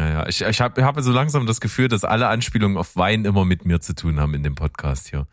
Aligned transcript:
Naja, 0.00 0.26
ich, 0.26 0.40
ich 0.40 0.60
habe 0.62 0.82
hab 0.82 0.98
so 1.00 1.12
langsam 1.12 1.44
das 1.44 1.60
Gefühl, 1.60 1.88
dass 1.88 2.04
alle 2.04 2.28
Anspielungen 2.28 2.78
auf 2.78 2.96
Wein 2.96 3.26
immer 3.26 3.44
mit 3.44 3.66
mir 3.66 3.80
zu 3.80 3.94
tun 3.94 4.18
haben 4.18 4.32
in 4.32 4.42
dem 4.42 4.54
Podcast 4.54 5.08
hier. 5.08 5.26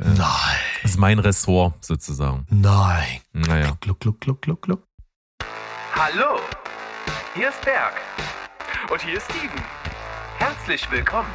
Äh, 0.00 0.08
Nein. 0.16 0.58
Das 0.80 0.92
ist 0.92 0.96
mein 0.98 1.18
Ressort 1.18 1.84
sozusagen. 1.84 2.46
Nein. 2.48 3.20
Naja. 3.34 3.76
Gluck, 3.80 4.00
gluck, 4.00 4.20
gluck, 4.20 4.40
gluck, 4.40 4.62
gluck. 4.62 4.88
Hallo, 5.94 6.40
hier 7.34 7.50
ist 7.50 7.60
Berg. 7.62 8.00
Und 8.90 9.02
hier 9.02 9.18
ist 9.18 9.24
Steven. 9.24 9.62
Herzlich 10.38 10.90
willkommen 10.90 11.28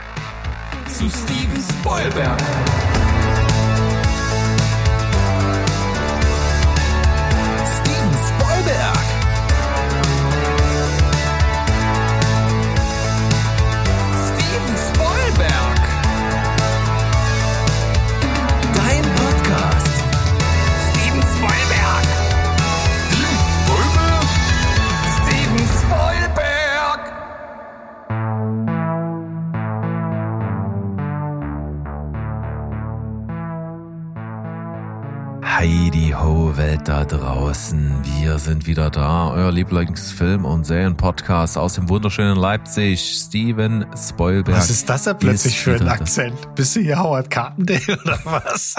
zu 0.87 1.07
Steven 1.09 1.61
Spoilberg. 1.61 2.41
Ho, 36.23 36.57
Welt 36.57 36.88
da 36.88 37.05
draußen. 37.05 38.02
Wir 38.03 38.39
sind 38.39 38.66
wieder 38.66 38.89
da. 38.89 39.30
Euer 39.31 39.52
Lieblingsfilm- 39.52 40.45
und 40.45 40.66
Serienpodcast 40.66 41.57
aus 41.57 41.75
dem 41.75 41.89
wunderschönen 41.89 42.38
Leipzig. 42.38 43.02
Steven 43.02 43.85
Spoilberg. 43.95 44.57
Was 44.57 44.69
ist 44.69 44.89
das 44.89 45.03
da 45.03 45.13
plötzlich 45.13 45.59
für 45.59 45.73
ein 45.73 45.81
wieder 45.81 45.85
da. 45.85 45.91
Akzent? 46.02 46.55
Bist 46.55 46.75
du 46.75 46.79
hier 46.79 46.97
Howard 46.97 47.29
Carpendale 47.29 47.99
oder 48.03 48.19
was? 48.23 48.75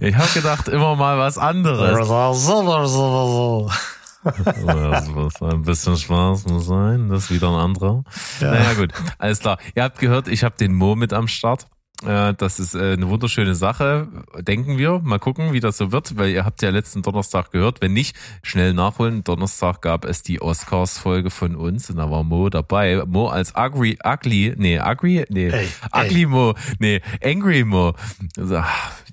Ich 0.00 0.16
habe 0.16 0.28
gedacht, 0.34 0.68
immer 0.68 0.96
mal 0.96 1.18
was 1.18 1.38
anderes. 1.38 2.08
Das 4.24 5.42
ein 5.42 5.62
bisschen 5.62 5.96
Spaß 5.96 6.46
muss 6.46 6.66
sein. 6.66 7.08
Das 7.08 7.24
ist 7.24 7.30
wieder 7.32 7.48
ein 7.48 7.58
anderer. 7.58 8.04
Ja. 8.40 8.52
Naja, 8.52 8.74
gut. 8.74 8.92
Alles 9.18 9.40
klar. 9.40 9.58
Ihr 9.74 9.82
habt 9.82 9.98
gehört, 9.98 10.28
ich 10.28 10.44
habe 10.44 10.56
den 10.56 10.74
Mo 10.74 10.94
mit 10.94 11.12
am 11.12 11.26
Start. 11.26 11.66
Äh, 12.06 12.34
Das 12.34 12.58
ist 12.58 12.74
äh, 12.74 12.92
eine 12.94 13.08
wunderschöne 13.08 13.54
Sache, 13.54 14.08
denken 14.40 14.78
wir. 14.78 15.00
Mal 15.00 15.18
gucken, 15.18 15.52
wie 15.52 15.60
das 15.60 15.76
so 15.76 15.92
wird, 15.92 16.16
weil 16.16 16.30
ihr 16.30 16.44
habt 16.44 16.62
ja 16.62 16.70
letzten 16.70 17.02
Donnerstag 17.02 17.50
gehört. 17.52 17.80
Wenn 17.80 17.92
nicht, 17.92 18.16
schnell 18.42 18.74
nachholen. 18.74 19.24
Donnerstag 19.24 19.82
gab 19.82 20.04
es 20.04 20.22
die 20.22 20.40
Oscars-Folge 20.40 21.30
von 21.30 21.56
uns 21.56 21.90
und 21.90 21.96
da 21.96 22.10
war 22.10 22.24
Mo 22.24 22.48
dabei. 22.48 23.02
Mo 23.06 23.28
als 23.28 23.54
Ugly, 23.56 23.98
Ugly, 24.04 24.54
nee, 24.56 24.80
Ugly, 24.80 25.26
nee, 25.28 25.48
Ey, 25.48 25.68
Ugly 25.94 26.26
Mo, 26.26 26.54
nee, 26.78 27.00
Angry 27.22 27.64
Mo. 27.64 27.94
Also, 28.36 28.56
ah, 28.56 28.66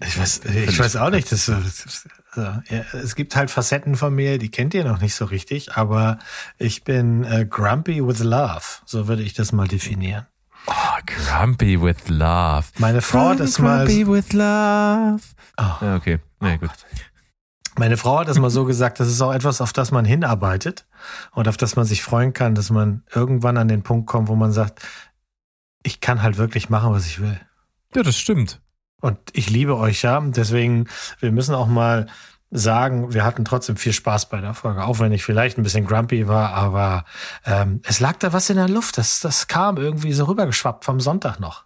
Ich 0.06 0.17
weiß, 0.20 0.42
ich 0.45 0.80
weiß 0.80 0.95
auch 0.98 1.10
nicht. 1.10 1.32
Das, 1.32 1.45
das, 1.45 2.08
ja, 2.36 2.62
es 2.94 3.16
gibt 3.16 3.36
halt 3.36 3.50
Facetten 3.52 3.95
von 3.95 4.14
mir, 4.14 4.38
die 4.38 4.50
kennt 4.50 4.73
ihr 4.73 4.84
noch 4.84 5.02
nicht 5.02 5.16
so 5.16 5.26
richtig, 5.26 5.76
aber 5.76 6.20
ich 6.58 6.84
bin 6.84 7.23
äh, 7.23 7.45
grumpy 7.50 8.06
with 8.06 8.20
love. 8.20 8.62
So 8.86 9.08
würde 9.08 9.23
ich 9.23 9.34
das 9.34 9.52
mal 9.52 9.67
definieren. 9.67 10.26
Oh, 10.67 10.99
grumpy 11.05 11.81
with 11.81 12.07
love. 12.07 12.67
Meine 12.77 13.02
Frau 13.02 13.29
hat 13.29 13.39
das 13.39 13.59
mal, 13.59 13.85
Grumpy 13.85 14.07
with 14.07 14.33
love. 14.33 15.21
Oh. 15.57 15.95
Okay. 15.95 16.19
Na 16.39 16.52
ja, 16.52 16.57
gut. 16.57 16.71
meine 17.77 17.97
Frau 17.97 18.19
hat 18.19 18.27
das 18.27 18.39
mal 18.39 18.49
so 18.49 18.65
gesagt, 18.65 18.99
das 18.99 19.07
ist 19.07 19.21
auch 19.21 19.33
etwas, 19.33 19.61
auf 19.61 19.73
das 19.73 19.91
man 19.91 20.05
hinarbeitet 20.05 20.85
und 21.31 21.47
auf 21.47 21.57
das 21.57 21.75
man 21.75 21.85
sich 21.85 22.03
freuen 22.03 22.33
kann, 22.33 22.55
dass 22.55 22.69
man 22.69 23.03
irgendwann 23.13 23.57
an 23.57 23.67
den 23.67 23.83
Punkt 23.83 24.07
kommt, 24.07 24.27
wo 24.27 24.35
man 24.35 24.52
sagt, 24.52 24.81
ich 25.83 26.02
kann 26.02 26.21
halt 26.21 26.37
wirklich 26.37 26.69
machen, 26.69 26.91
was 26.91 27.05
ich 27.05 27.21
will. 27.21 27.39
Ja, 27.95 28.03
das 28.03 28.17
stimmt. 28.17 28.61
Und 29.02 29.17
ich 29.33 29.49
liebe 29.49 29.77
euch 29.77 30.02
ja. 30.02 30.19
Deswegen, 30.21 30.87
wir 31.19 31.31
müssen 31.31 31.55
auch 31.55 31.67
mal 31.67 32.08
sagen, 32.52 33.14
wir 33.14 33.23
hatten 33.23 33.45
trotzdem 33.45 33.77
viel 33.77 33.93
Spaß 33.93 34.30
bei 34.30 34.42
der 34.42 34.54
Folge, 34.54 34.83
auch 34.83 34.99
wenn 34.99 35.11
ich 35.11 35.23
vielleicht 35.23 35.58
ein 35.58 35.64
bisschen 35.64 35.86
grumpy 35.86 36.27
war, 36.27 36.54
aber 36.54 37.05
ähm, 37.45 37.82
es 37.83 37.99
lag 37.99 38.17
da 38.17 38.33
was 38.33 38.49
in 38.49 38.58
der 38.58 38.67
Luft. 38.67 38.98
Das, 38.98 39.20
das 39.20 39.48
kam 39.48 39.77
irgendwie 39.77 40.14
so 40.14 40.26
rübergeschwappt 40.26 40.86
vom 40.86 40.99
Sonntag 40.99 41.39
noch. 41.39 41.65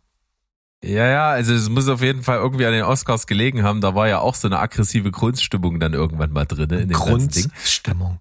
Ja, 0.84 1.08
ja, 1.08 1.30
also 1.30 1.54
es 1.54 1.70
muss 1.70 1.88
auf 1.88 2.02
jeden 2.02 2.24
Fall 2.24 2.38
irgendwie 2.38 2.66
an 2.66 2.74
den 2.74 2.84
Oscars 2.84 3.26
gelegen 3.26 3.64
haben. 3.64 3.80
Da 3.80 3.96
war 3.96 4.10
ja 4.10 4.20
auch 4.20 4.36
so 4.36 4.50
eine 4.50 4.60
aggressive 4.60 5.12
Grundstimmung 5.12 5.80
dann 5.80 5.94
irgendwann 5.94 6.32
mal 6.34 6.46
drin 6.46 6.70
in 6.72 6.90
dem 6.90 7.00
ganzen 7.00 7.30
Ding. 7.30 7.50
Grundstimmung. 7.50 8.20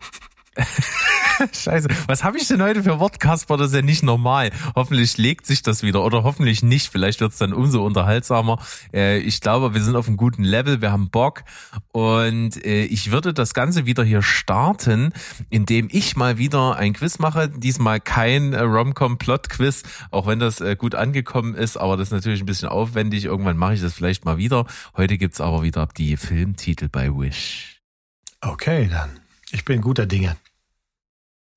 Scheiße, 1.53 1.89
was 2.07 2.25
habe 2.25 2.39
ich 2.39 2.49
denn 2.49 2.63
heute 2.63 2.83
für 2.83 2.99
Wort, 2.99 3.21
Kasper? 3.21 3.57
Das 3.57 3.69
ist 3.69 3.75
ja 3.75 3.83
nicht 3.83 4.03
normal. 4.03 4.51
Hoffentlich 4.75 5.17
legt 5.19 5.47
sich 5.47 5.63
das 5.63 5.83
wieder 5.83 6.05
oder 6.05 6.23
hoffentlich 6.23 6.63
nicht. 6.63 6.91
Vielleicht 6.91 7.21
wird 7.21 7.33
es 7.33 7.39
dann 7.39 7.53
umso 7.53 7.85
unterhaltsamer. 7.85 8.59
Äh, 8.93 9.19
ich 9.19 9.41
glaube, 9.41 9.75
wir 9.75 9.83
sind 9.83 9.97
auf 9.97 10.09
einem 10.09 10.17
guten 10.17 10.45
Level, 10.45 10.81
wir 10.81 10.93
haben 10.93 11.11
Bock 11.11 11.45
und 11.93 12.65
äh, 12.65 12.85
ich 12.85 13.11
würde 13.13 13.35
das 13.35 13.55
Ganze 13.55 13.87
wieder 13.87 14.05
hier 14.05 14.23
starten, 14.23 15.13
indem 15.51 15.89
ich 15.91 16.17
mal 16.17 16.39
wieder 16.39 16.77
ein 16.77 16.93
Quiz 16.93 17.19
mache. 17.19 17.49
Diesmal 17.49 18.01
kein 18.01 18.53
äh, 18.53 18.61
Rom-Com-Plot-Quiz, 18.61 19.83
auch 20.11 20.27
wenn 20.27 20.39
das 20.39 20.61
äh, 20.61 20.77
gut 20.77 20.95
angekommen 20.95 21.55
ist, 21.55 21.77
aber 21.77 21.97
das 21.97 22.09
ist 22.09 22.13
natürlich 22.13 22.41
ein 22.41 22.47
bisschen 22.47 22.69
aufwendig. 22.69 23.25
Irgendwann 23.25 23.57
mache 23.57 23.75
ich 23.75 23.81
das 23.81 23.95
vielleicht 23.95 24.25
mal 24.25 24.37
wieder. 24.37 24.67
Heute 24.97 25.19
gibt's 25.19 25.41
aber 25.41 25.63
wieder 25.63 25.89
die 25.97 26.17
Filmtitel 26.17 26.89
bei 26.89 27.09
Wish. 27.09 27.81
Okay, 28.41 28.89
dann. 28.91 29.21
Ich 29.51 29.65
bin 29.65 29.81
guter 29.81 30.07
Dinge. 30.07 30.37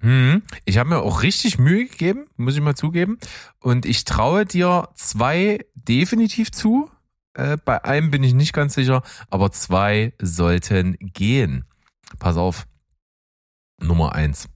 Hm, 0.06 0.44
ich 0.66 0.78
habe 0.78 0.90
mir 0.90 1.00
auch 1.00 1.24
richtig 1.24 1.58
Mühe 1.58 1.88
gegeben, 1.88 2.28
muss 2.38 2.54
ich 2.54 2.62
mal 2.62 2.76
zugeben. 2.76 3.18
Und 3.60 3.88
ich 3.88 4.06
traue 4.06 4.46
dir 4.46 4.90
zwei 4.94 5.66
definitiv 5.74 6.52
zu. 6.52 6.92
Äh, 7.34 7.58
bei 7.66 7.84
einem 7.84 8.12
bin 8.12 8.24
ich 8.24 8.36
nicht 8.36 8.54
ganz 8.54 8.76
sicher, 8.76 9.02
aber 9.32 9.52
zwei 9.52 10.14
sollten 10.22 10.96
gehen. 11.00 11.66
Pass 12.20 12.38
auf. 12.38 12.68
Nummer 13.82 14.14
eins. 14.14 14.48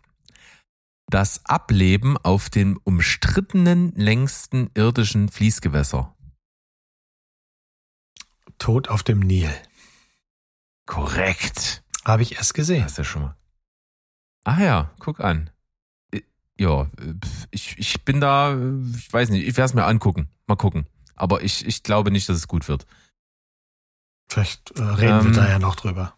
Das 1.08 1.44
Ableben 1.46 2.16
auf 2.18 2.52
dem 2.52 2.80
umstrittenen 2.84 3.92
längsten 3.96 4.70
irdischen 4.76 5.30
Fließgewässer. 5.30 6.16
Tod 8.60 8.90
auf 8.90 9.02
dem 9.02 9.22
Nil. 9.22 9.50
Korrekt. 10.86 11.84
Habe 12.06 12.22
ich 12.22 12.36
erst 12.36 12.54
gesehen. 12.54 12.84
Hast 12.84 13.00
du 13.00 13.04
schon 13.04 13.24
mal. 13.24 13.39
Ah 14.44 14.62
ja, 14.62 14.92
guck 15.00 15.20
an. 15.20 15.50
Ja, 16.58 16.88
ich, 17.52 17.78
ich 17.78 18.04
bin 18.04 18.20
da, 18.20 18.54
ich 18.96 19.12
weiß 19.14 19.30
nicht, 19.30 19.48
ich 19.48 19.56
werde 19.56 19.66
es 19.70 19.74
mir 19.74 19.86
angucken. 19.86 20.28
Mal 20.48 20.56
gucken. 20.58 20.86
Aber 21.16 21.42
ich, 21.42 21.66
ich 21.66 21.84
glaube 21.84 22.12
nicht, 22.12 22.28
dass 22.28 22.36
es 22.38 22.48
gut 22.50 22.68
wird. 22.68 22.86
Vielleicht 24.30 24.72
äh, 24.78 24.84
reden 24.84 25.22
wir 25.24 25.30
Ähm, 25.30 25.34
da 25.34 25.50
ja 25.50 25.60
noch 25.60 25.76
drüber. 25.76 26.14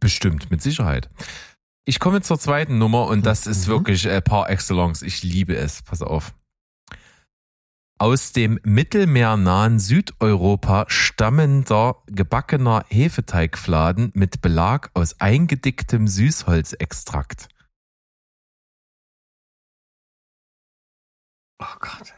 Bestimmt, 0.00 0.50
mit 0.50 0.62
Sicherheit. 0.62 1.08
Ich 1.84 2.00
komme 2.00 2.22
zur 2.22 2.38
zweiten 2.38 2.78
Nummer 2.78 3.06
und 3.06 3.26
das 3.26 3.46
ist 3.46 3.66
Mhm. 3.66 3.70
wirklich 3.70 4.06
äh, 4.06 4.20
par 4.22 4.48
excellence. 4.50 5.02
Ich 5.02 5.22
liebe 5.22 5.56
es. 5.56 5.82
Pass 5.82 6.02
auf. 6.02 6.34
Aus 8.00 8.32
dem 8.32 8.60
mittelmeernahen 8.62 9.80
Südeuropa 9.80 10.84
stammender 10.88 11.96
gebackener 12.06 12.84
Hefeteigfladen 12.88 14.12
mit 14.14 14.40
Belag 14.40 14.90
aus 14.94 15.20
eingedicktem 15.20 16.06
Süßholzextrakt. 16.06 17.48
Oh 21.60 21.66
Gott, 21.80 22.14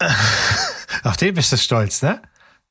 ey. 0.00 0.08
Auf 1.02 1.16
den 1.16 1.34
bist 1.34 1.50
du 1.50 1.56
stolz, 1.56 2.02
ne? 2.02 2.22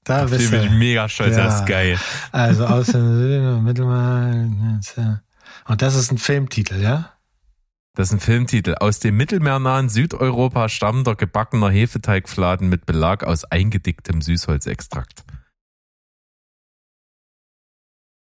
Da 0.06 0.24
Auf 0.24 0.30
bist 0.30 0.44
den 0.46 0.52
bin 0.52 0.62
ich 0.62 0.70
du. 0.70 0.76
mega 0.76 1.10
stolz. 1.10 1.36
Ja. 1.36 1.44
Das 1.44 1.60
ist 1.60 1.66
geil. 1.66 2.00
Also 2.32 2.66
aus 2.66 2.88
dem 2.88 3.64
Mittelmeer. 3.66 4.80
Und 5.66 5.82
das 5.82 5.96
ist 5.96 6.12
ein 6.12 6.18
Filmtitel, 6.18 6.82
ja? 6.82 7.17
Das 7.98 8.10
ist 8.10 8.14
ein 8.14 8.20
Filmtitel. 8.20 8.76
Aus 8.76 9.00
dem 9.00 9.18
mittelmeernahen 9.18 9.90
Südeuropa 9.90 10.70
stammender 10.70 11.16
gebackener 11.16 11.72
Hefeteigfladen 11.72 12.70
mit 12.70 12.86
Belag 12.86 13.24
aus 13.24 13.44
eingedicktem 13.44 14.22
Süßholzextrakt. 14.22 15.24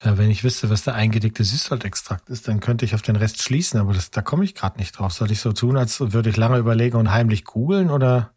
Ja, 0.05 0.19
wenn 0.19 0.31
ich 0.31 0.45
wüsste, 0.45 0.69
was 0.69 0.85
der 0.85 0.95
eingedickte 0.95 1.43
Süßholzextrakt 1.43 2.29
ist, 2.29 2.49
dann 2.49 2.61
könnte 2.61 2.85
ich 2.85 2.95
auf 2.95 3.01
den 3.01 3.17
Rest 3.17 3.41
schließen, 3.41 3.81
aber 3.81 3.95
das, 3.95 4.11
da 4.11 4.21
komme 4.21 4.45
ich 4.45 4.55
gerade 4.55 4.79
nicht 4.79 4.93
drauf. 4.93 5.15
Soll 5.15 5.31
ich 5.31 5.41
so 5.41 5.55
tun, 5.55 5.79
als 5.79 6.01
würde 6.01 6.29
ich 6.29 6.37
lange 6.37 6.59
überlegen 6.59 6.99
und 6.99 7.11
heimlich 7.11 7.47
googeln 7.47 7.89
oder? 7.89 8.35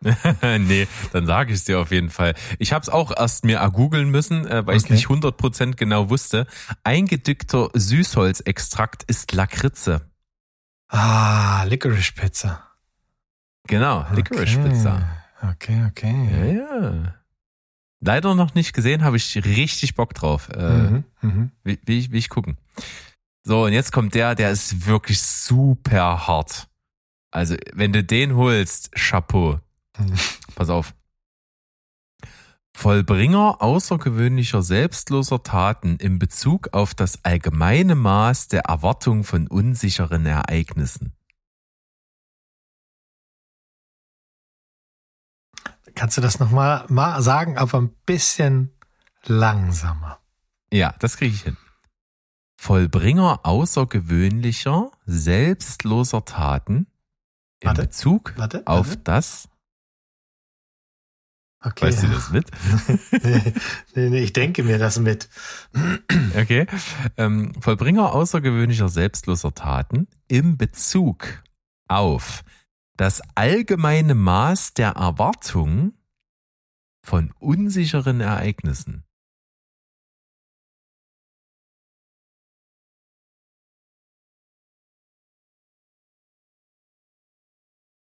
nee, 0.42 0.88
dann 1.12 1.26
sage 1.26 1.52
ich 1.52 1.58
es 1.58 1.64
dir 1.66 1.80
auf 1.80 1.90
jeden 1.90 2.08
Fall. 2.08 2.32
Ich 2.58 2.72
habe 2.72 2.80
es 2.82 2.88
auch 2.88 3.14
erst 3.14 3.44
mir 3.44 3.58
googeln 3.74 4.08
müssen, 4.08 4.46
äh, 4.46 4.66
weil 4.66 4.78
ich 4.78 4.84
Okay. 4.84 4.94
nicht 4.94 5.08
100% 5.08 5.76
genau 5.76 6.08
wusste. 6.08 6.46
Eingedickter 6.82 7.68
Süßholzextrakt 7.74 9.02
ist 9.02 9.32
Lakritze. 9.32 10.07
Ah, 10.88 11.64
Licorice 11.68 12.12
Pizza. 12.12 12.62
Genau, 13.66 14.06
Licorice 14.12 14.58
okay. 14.58 14.68
Pizza. 14.70 15.08
Okay, 15.42 15.78
Ja, 15.78 15.86
okay. 15.88 16.56
ja. 16.56 17.14
Leider 18.00 18.34
noch 18.34 18.54
nicht 18.54 18.72
gesehen, 18.74 19.02
habe 19.04 19.16
ich 19.16 19.36
richtig 19.44 19.94
Bock 19.94 20.14
drauf. 20.14 20.48
Äh, 20.50 20.68
Mhm, 20.68 21.04
mhm. 21.20 21.50
will, 21.64 21.78
will, 21.84 21.98
ich, 21.98 22.10
will 22.10 22.18
ich 22.18 22.28
gucken. 22.28 22.56
So, 23.42 23.64
und 23.64 23.72
jetzt 23.72 23.92
kommt 23.92 24.14
der, 24.14 24.34
der 24.34 24.50
ist 24.50 24.86
wirklich 24.86 25.20
super 25.20 26.26
hart. 26.26 26.68
Also, 27.30 27.56
wenn 27.74 27.92
du 27.92 28.02
den 28.04 28.36
holst, 28.36 28.92
Chapeau. 28.92 29.60
Hm. 29.96 30.14
Pass 30.54 30.70
auf. 30.70 30.94
Vollbringer 32.78 33.60
außergewöhnlicher 33.60 34.62
selbstloser 34.62 35.42
Taten 35.42 35.96
in 35.96 36.20
Bezug 36.20 36.74
auf 36.74 36.94
das 36.94 37.24
allgemeine 37.24 37.96
Maß 37.96 38.46
der 38.46 38.66
Erwartung 38.66 39.24
von 39.24 39.48
unsicheren 39.48 40.24
Ereignissen. 40.24 41.12
Kannst 45.96 46.18
du 46.18 46.20
das 46.20 46.38
nochmal 46.38 46.84
mal 46.88 47.20
sagen, 47.20 47.58
aber 47.58 47.78
ein 47.78 47.90
bisschen 48.06 48.70
langsamer? 49.24 50.20
Ja, 50.72 50.94
das 51.00 51.16
kriege 51.16 51.34
ich 51.34 51.42
hin. 51.42 51.56
Vollbringer 52.60 53.40
außergewöhnlicher 53.42 54.92
selbstloser 55.04 56.24
Taten 56.24 56.86
in 57.58 57.70
Warte, 57.70 57.82
Bezug 57.82 58.34
warte, 58.36 58.64
auf 58.68 58.90
warte. 58.90 59.02
das. 59.02 59.48
Okay. 61.60 61.86
Weißt 61.86 62.04
du 62.04 62.06
das 62.06 62.30
mit? 62.30 62.50
nee, 63.94 64.10
nee, 64.10 64.20
ich 64.20 64.32
denke 64.32 64.62
mir 64.62 64.78
das 64.78 64.98
mit. 64.98 65.28
Okay. 66.36 66.66
Ähm, 67.16 67.52
Vollbringer 67.60 68.12
außergewöhnlicher 68.12 68.88
selbstloser 68.88 69.54
Taten 69.54 70.06
im 70.28 70.56
Bezug 70.56 71.42
auf 71.88 72.44
das 72.96 73.22
allgemeine 73.34 74.14
Maß 74.14 74.74
der 74.74 74.90
Erwartung 74.90 75.94
von 77.04 77.32
unsicheren 77.38 78.20
Ereignissen. 78.20 79.07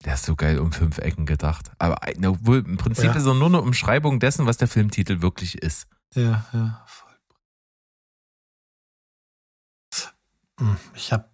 Der 0.08 0.14
ist 0.14 0.24
so 0.24 0.36
geil 0.36 0.58
um 0.58 0.72
fünf 0.72 0.96
Ecken 0.96 1.26
gedacht. 1.26 1.70
Aber 1.78 2.08
äh, 2.08 2.14
na, 2.16 2.32
wohl, 2.46 2.64
im 2.66 2.78
Prinzip 2.78 3.04
Ja. 3.04 3.12
ist 3.12 3.26
er 3.26 3.34
nur 3.34 3.48
eine 3.48 3.60
Umschreibung 3.60 4.20
dessen, 4.20 4.46
was 4.46 4.56
der 4.56 4.66
Filmtitel 4.66 5.20
wirklich 5.20 5.58
ist. 5.58 5.86
Ja, 6.14 6.46
ja. 6.54 6.82
voll. 6.86 7.12
Hm, 10.60 10.76
Ich 10.94 11.12
habe 11.12 11.28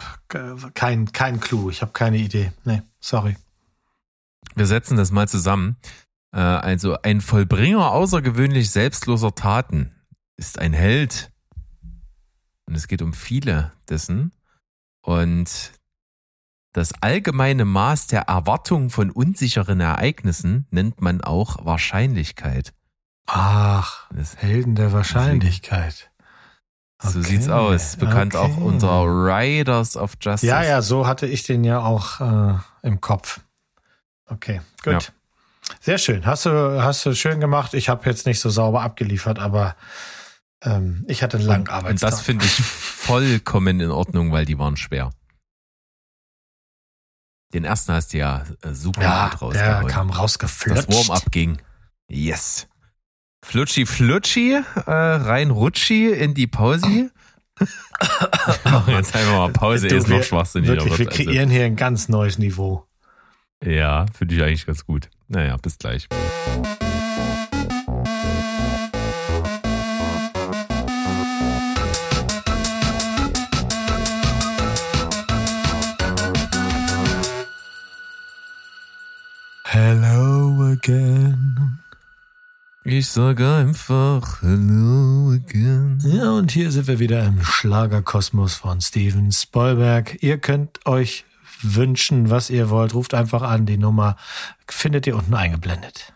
kein, 0.74 1.12
kein 1.12 1.38
Clou, 1.38 1.70
ich 1.70 1.82
habe 1.82 1.92
keine 1.92 2.16
Idee. 2.18 2.52
Nee, 2.64 2.82
sorry. 2.98 3.36
Wir 4.56 4.66
setzen 4.66 4.96
das 4.96 5.12
mal 5.12 5.28
zusammen. 5.28 5.76
Äh, 6.32 6.40
Also 6.40 7.00
ein 7.00 7.20
Vollbringer 7.20 7.92
außergewöhnlich 7.92 8.72
selbstloser 8.72 9.36
Taten 9.36 9.94
ist 10.36 10.58
ein 10.58 10.72
Held. 10.72 11.30
Und 12.66 12.74
es 12.74 12.88
geht 12.88 13.02
um 13.02 13.12
viele 13.12 13.70
dessen. 13.88 14.32
Und 15.00 15.70
das 16.74 16.92
allgemeine 17.00 17.64
Maß 17.64 18.08
der 18.08 18.22
Erwartung 18.22 18.90
von 18.90 19.10
unsicheren 19.10 19.78
Ereignissen 19.80 20.66
nennt 20.70 21.00
man 21.00 21.20
auch 21.22 21.64
Wahrscheinlichkeit. 21.64 22.72
Ach, 23.26 24.10
Das, 24.12 24.36
Helden 24.36 24.74
der 24.74 24.92
Wahrscheinlichkeit. 24.92 26.10
So 27.00 27.20
Okay, 27.20 27.28
sieht's 27.28 27.48
aus. 27.48 27.96
Bekannt 27.96 28.34
okay. 28.34 28.52
auch 28.52 28.56
unter 28.58 29.04
Riders 29.04 29.96
of 29.96 30.14
Justice. 30.20 30.46
Ja, 30.46 30.64
ja, 30.64 30.82
so 30.82 31.06
hatte 31.06 31.26
ich 31.26 31.44
den 31.44 31.62
ja 31.62 31.78
auch 31.80 32.20
äh, 32.20 32.58
im 32.82 33.00
Kopf. 33.00 33.40
Okay, 34.26 34.60
gut. 34.82 34.92
Ja. 34.92 35.00
Sehr 35.80 35.98
schön. 35.98 36.26
Hast 36.26 36.46
du, 36.46 36.82
hast 36.82 37.06
du 37.06 37.14
schön 37.14 37.38
gemacht. 37.38 37.74
Ich 37.74 37.88
habe 37.88 38.08
jetzt 38.10 38.26
nicht 38.26 38.40
so 38.40 38.50
sauber 38.50 38.82
abgeliefert, 38.82 39.38
aber 39.38 39.76
ähm, 40.62 41.04
ich 41.06 41.22
hatte 41.22 41.36
einen 41.36 41.46
langen 41.46 41.68
Und 41.68 41.70
Arbeitstag. 41.70 42.10
das 42.10 42.20
finde 42.20 42.44
ich 42.46 42.52
vollkommen 42.62 43.78
in 43.80 43.90
Ordnung, 43.92 44.32
weil 44.32 44.44
die 44.44 44.58
waren 44.58 44.76
schwer. 44.76 45.10
Den 47.54 47.64
ersten 47.64 47.92
hast 47.92 48.12
du 48.12 48.18
ja 48.18 48.44
äh, 48.62 48.72
super 48.74 49.00
ja, 49.02 49.28
gut 49.28 49.54
der 49.54 49.68
rausgehauen. 49.68 49.86
kam 49.86 50.08
das 50.08 50.18
rausgeflutscht. 50.18 50.88
Warm-up 50.92 51.30
ging. 51.30 51.58
Yes. 52.08 52.66
Flutschi 53.44 53.86
Flutschi, 53.86 54.54
äh, 54.54 54.90
rein 54.90 55.50
Rutschi 55.50 56.10
in 56.10 56.34
die 56.34 56.46
Pause. 56.46 57.10
Jetzt 58.88 59.14
einfach 59.14 59.32
mal 59.32 59.52
Pause, 59.52 59.88
Du, 59.88 59.96
ist 59.96 60.08
wir- 60.08 60.16
noch 60.18 60.24
schwachsinniger. 60.24 60.74
Wirklich, 60.74 60.98
wir 60.98 61.08
also. 61.08 61.22
kreieren 61.24 61.48
hier 61.50 61.64
ein 61.64 61.76
ganz 61.76 62.08
neues 62.08 62.38
Niveau. 62.38 62.86
Ja, 63.64 64.06
finde 64.12 64.34
ich 64.34 64.42
eigentlich 64.42 64.66
ganz 64.66 64.84
gut. 64.84 65.08
Naja, 65.28 65.56
bis 65.56 65.78
gleich. 65.78 66.08
Again. 80.74 81.78
Ich 82.84 83.08
sage 83.08 83.48
einfach 83.48 84.42
Hello 84.42 85.32
again. 85.32 85.98
Ja, 86.04 86.32
und 86.32 86.50
hier 86.50 86.70
sind 86.70 86.86
wir 86.86 86.98
wieder 86.98 87.24
im 87.24 87.42
Schlagerkosmos 87.42 88.56
von 88.56 88.80
Steven 88.80 89.32
Spielberg. 89.32 90.22
Ihr 90.22 90.38
könnt 90.38 90.84
euch 90.86 91.24
wünschen, 91.62 92.28
was 92.30 92.50
ihr 92.50 92.68
wollt. 92.70 92.94
Ruft 92.94 93.14
einfach 93.14 93.42
an. 93.42 93.66
Die 93.66 93.78
Nummer 93.78 94.16
findet 94.68 95.06
ihr 95.06 95.16
unten 95.16 95.34
eingeblendet. 95.34 96.12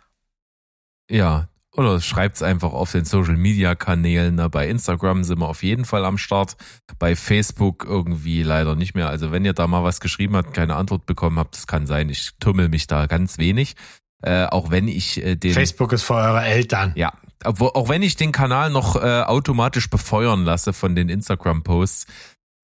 Ja, 1.09 1.49
oder 1.73 2.01
schreibt's 2.01 2.43
einfach 2.43 2.73
auf 2.73 2.91
den 2.93 3.05
Social 3.05 3.37
Media 3.37 3.75
Kanälen. 3.75 4.37
Bei 4.51 4.69
Instagram 4.69 5.25
sind 5.25 5.39
wir 5.39 5.49
auf 5.49 5.63
jeden 5.63 5.85
Fall 5.85 6.05
am 6.05 6.19
Start. 6.19 6.57
Bei 6.99 7.15
Facebook 7.15 7.87
irgendwie 7.89 8.43
leider 8.43 8.75
nicht 8.75 8.95
mehr. 8.95 9.09
Also 9.09 9.31
wenn 9.31 9.45
ihr 9.45 9.53
da 9.53 9.67
mal 9.69 9.85
was 9.85 10.01
geschrieben 10.01 10.37
habt, 10.37 10.53
keine 10.53 10.75
Antwort 10.75 11.07
bekommen 11.07 11.39
habt, 11.39 11.55
das 11.55 11.67
kann 11.67 11.87
sein. 11.87 12.09
Ich 12.11 12.33
tummel 12.41 12.69
mich 12.69 12.89
da 12.89 13.07
ganz 13.07 13.39
wenig. 13.39 13.77
Äh, 14.23 14.47
auch 14.47 14.71
wenn 14.71 14.89
ich 14.89 15.25
äh, 15.25 15.37
den 15.37 15.55
Facebook 15.55 15.93
ist 15.93 16.03
für 16.03 16.15
eure 16.15 16.43
Eltern. 16.43 16.93
ja, 16.97 17.13
obwohl, 17.45 17.71
auch 17.75 17.89
wenn 17.89 18.03
ich 18.03 18.17
den 18.17 18.33
Kanal 18.33 18.71
noch 18.71 18.97
äh, 18.97 19.23
automatisch 19.23 19.89
befeuern 19.89 20.45
lasse 20.45 20.73
von 20.73 20.97
den 20.97 21.09
Instagram-Posts. 21.09 22.07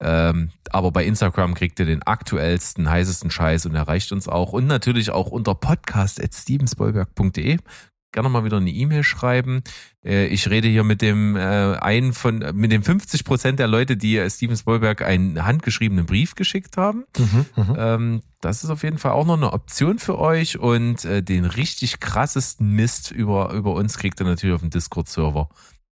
Ähm, 0.01 0.49
aber 0.71 0.91
bei 0.91 1.05
Instagram 1.05 1.53
kriegt 1.53 1.79
ihr 1.79 1.85
den 1.85 2.03
aktuellsten, 2.03 2.89
heißesten 2.89 3.31
Scheiß 3.31 3.65
und 3.65 3.75
erreicht 3.75 4.11
uns 4.11 4.27
auch. 4.27 4.51
Und 4.51 4.67
natürlich 4.67 5.11
auch 5.11 5.27
unter 5.27 5.55
podcast.stevensbollberg.de. 5.55 7.59
Gerne 8.15 8.29
mal 8.29 8.45
wieder 8.45 8.55
eine 8.55 8.69
E-Mail 8.69 9.03
schreiben. 9.03 9.61
Äh, 10.01 10.27
ich 10.27 10.49
rede 10.49 10.69
hier 10.69 10.85
mit 10.85 11.01
dem 11.01 11.35
äh, 11.35 11.41
einen 11.41 12.13
von, 12.13 12.39
mit 12.53 12.71
den 12.71 12.81
50 12.81 13.25
Prozent 13.25 13.59
der 13.59 13.67
Leute, 13.67 13.97
die 13.97 14.15
äh, 14.15 14.29
Steven 14.29 14.55
Spielberg 14.55 15.01
einen 15.01 15.45
handgeschriebenen 15.45 16.05
Brief 16.05 16.33
geschickt 16.35 16.77
haben. 16.77 17.03
Mhm, 17.17 17.45
mhm. 17.57 17.75
Ähm, 17.77 18.21
das 18.39 18.63
ist 18.63 18.69
auf 18.69 18.83
jeden 18.83 18.99
Fall 18.99 19.11
auch 19.11 19.25
noch 19.25 19.35
eine 19.35 19.51
Option 19.51 19.99
für 19.99 20.17
euch 20.17 20.57
und 20.57 21.03
äh, 21.03 21.23
den 21.23 21.43
richtig 21.43 21.99
krassesten 21.99 22.71
Mist 22.71 23.11
über, 23.11 23.51
über 23.51 23.73
uns 23.73 23.97
kriegt 23.97 24.21
ihr 24.21 24.25
natürlich 24.25 24.55
auf 24.55 24.61
dem 24.61 24.69
Discord-Server. 24.69 25.49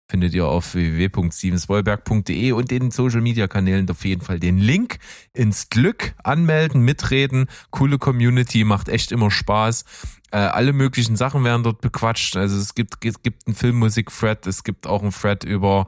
Findet 0.10 0.34
ihr 0.34 0.48
auf 0.48 0.74
www.stevenswollberg.de 0.74 2.52
und 2.54 2.72
den 2.72 2.90
Social 2.90 3.22
Media 3.22 3.48
Kanälen 3.48 3.90
auf 3.92 4.04
jeden 4.06 4.22
Fall 4.24 4.40
den 4.40 4.58
Link 4.58 4.98
ins 5.34 5.70
Glück 5.70 6.16
anmelden, 6.24 6.82
mitreden. 6.82 7.46
Coole 7.70 8.00
Community, 8.00 8.64
macht 8.64 8.90
echt 8.90 9.12
immer 9.12 9.30
Spaß. 9.30 9.86
Äh, 10.32 10.38
alle 10.38 10.74
möglichen 10.74 11.16
Sachen 11.16 11.44
werden 11.44 11.62
dort 11.64 11.82
bequatscht. 11.82 12.36
Also 12.38 12.58
es 12.58 12.74
gibt, 12.74 13.06
es 13.06 13.22
gibt 13.22 13.46
einen 13.48 13.56
Filmmusik-Thread, 13.56 14.48
es 14.48 14.64
gibt 14.64 14.88
auch 14.88 15.04
einen 15.04 15.12
Thread 15.12 15.44
über 15.44 15.86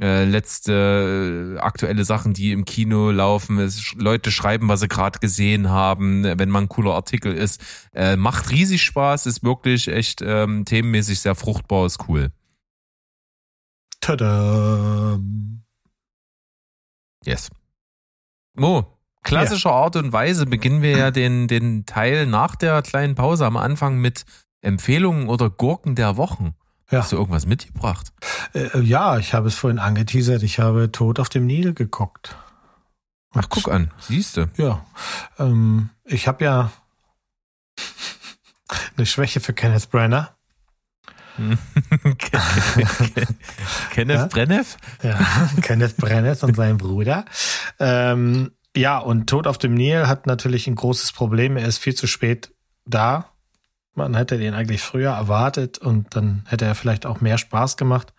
äh, 0.00 0.24
letzte 0.24 1.56
äh, 1.56 1.60
aktuelle 1.60 2.04
Sachen, 2.04 2.32
die 2.32 2.52
im 2.52 2.64
Kino 2.64 3.10
laufen. 3.10 3.58
Es, 3.58 3.80
sch- 3.80 4.00
Leute 4.00 4.30
schreiben, 4.30 4.68
was 4.68 4.80
sie 4.80 4.88
gerade 4.88 5.18
gesehen 5.18 5.68
haben, 5.68 6.24
wenn 6.24 6.48
man 6.48 6.64
ein 6.64 6.68
cooler 6.68 6.94
Artikel 6.94 7.34
ist. 7.34 7.60
Äh, 7.92 8.16
macht 8.16 8.50
riesig 8.50 8.82
Spaß, 8.82 9.26
ist 9.26 9.42
wirklich 9.42 9.88
echt 9.88 10.22
ähm, 10.22 10.64
themenmäßig 10.64 11.20
sehr 11.20 11.34
fruchtbar, 11.34 11.84
ist 11.84 12.08
cool. 12.08 12.30
Tada. 14.00 15.18
Yes. 17.24 17.50
Mo, 18.54 18.98
klassischer 19.22 19.72
Art 19.72 19.96
und 19.96 20.12
Weise 20.12 20.46
beginnen 20.46 20.82
wir 20.82 20.96
ja 20.96 21.10
den, 21.10 21.48
den 21.48 21.86
Teil 21.86 22.26
nach 22.26 22.56
der 22.56 22.82
kleinen 22.82 23.14
Pause 23.14 23.46
am 23.46 23.56
Anfang 23.56 23.98
mit 23.98 24.24
Empfehlungen 24.60 25.28
oder 25.28 25.50
Gurken 25.50 25.94
der 25.94 26.16
Wochen. 26.16 26.54
Ja. 26.90 27.00
Hast 27.00 27.12
du 27.12 27.16
irgendwas 27.16 27.46
mitgebracht? 27.46 28.12
Äh, 28.54 28.80
ja, 28.80 29.18
ich 29.18 29.34
habe 29.34 29.48
es 29.48 29.54
vorhin 29.54 29.78
angeteasert. 29.78 30.42
Ich 30.42 30.58
habe 30.58 30.90
Tod 30.90 31.20
auf 31.20 31.28
dem 31.28 31.46
Nil 31.46 31.74
geguckt. 31.74 32.34
Ach, 33.34 33.48
guck 33.50 33.68
an, 33.68 33.92
siehst 33.98 34.38
du. 34.38 34.50
Ja, 34.56 34.86
ähm, 35.38 35.90
ich 36.04 36.26
habe 36.26 36.44
ja 36.44 36.72
eine 38.96 39.04
Schwäche 39.04 39.40
für 39.40 39.52
Kenneth 39.52 39.90
Branagh. 39.90 40.34
Kenneth 43.90 44.16
Ja? 44.16 44.26
Brennev? 44.26 44.76
Ja, 45.02 45.18
Kenneth 45.62 45.96
Branagh 45.96 46.42
und 46.44 46.56
sein 46.56 46.78
Bruder. 46.78 47.24
Ähm, 47.78 48.52
ja, 48.76 48.98
und 48.98 49.28
Tod 49.28 49.46
auf 49.46 49.58
dem 49.58 49.74
Nil 49.74 50.06
hat 50.06 50.26
natürlich 50.26 50.66
ein 50.66 50.74
großes 50.74 51.12
Problem. 51.12 51.56
Er 51.56 51.66
ist 51.66 51.78
viel 51.78 51.94
zu 51.94 52.06
spät 52.06 52.52
da. 52.84 53.32
Man 53.94 54.14
hätte 54.14 54.38
den 54.38 54.54
eigentlich 54.54 54.82
früher 54.82 55.10
erwartet 55.12 55.78
und 55.78 56.14
dann 56.14 56.44
hätte 56.46 56.64
er 56.64 56.74
vielleicht 56.74 57.04
auch 57.06 57.20
mehr 57.20 57.38
Spaß 57.38 57.76
gemacht. 57.76 58.12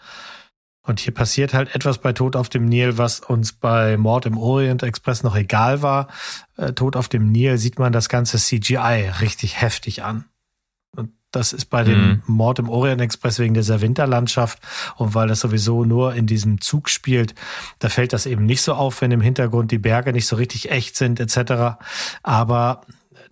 Und 0.82 1.00
hier 1.00 1.14
passiert 1.14 1.54
halt 1.54 1.76
etwas 1.76 2.00
bei 2.00 2.14
Tod 2.14 2.36
auf 2.36 2.50
dem 2.50 2.66
Nil, 2.66 2.98
was 2.98 3.20
uns 3.20 3.54
bei 3.54 3.96
Mord 3.96 4.26
im 4.26 4.38
Orient 4.38 4.82
Express 4.82 5.24
noch 5.24 5.36
egal 5.36 5.82
war. 5.82 6.08
Äh, 6.58 6.74
Tod 6.74 6.96
auf 6.96 7.08
dem 7.08 7.32
Nil 7.32 7.58
sieht 7.58 7.80
man 7.80 7.94
das 7.94 8.10
ganze 8.10 8.38
CGI 8.38 9.12
richtig 9.22 9.62
heftig 9.62 10.04
an. 10.04 10.26
Das 11.32 11.54
ist 11.54 11.66
bei 11.66 11.84
dem 11.84 12.00
Mhm. 12.00 12.22
Mord 12.26 12.60
im 12.60 12.70
Orient 12.70 13.02
Express 13.02 13.40
wegen 13.40 13.54
dieser 13.54 13.82
Winterlandschaft 13.82 14.60
und 14.98 15.14
weil 15.14 15.28
das 15.28 15.42
sowieso 15.42 15.86
nur 15.86 16.16
in 16.16 16.26
diesem 16.26 16.60
Zug 16.62 16.90
spielt, 16.90 17.36
da 17.80 17.90
fällt 17.90 18.14
das 18.14 18.26
eben 18.26 18.46
nicht 18.46 18.62
so 18.62 18.74
auf, 18.74 19.02
wenn 19.02 19.12
im 19.12 19.22
Hintergrund 19.22 19.72
die 19.72 19.78
Berge 19.78 20.12
nicht 20.12 20.26
so 20.28 20.36
richtig 20.36 20.72
echt 20.72 20.96
sind 20.96 21.20
etc. 21.20 21.78
Aber 22.24 22.82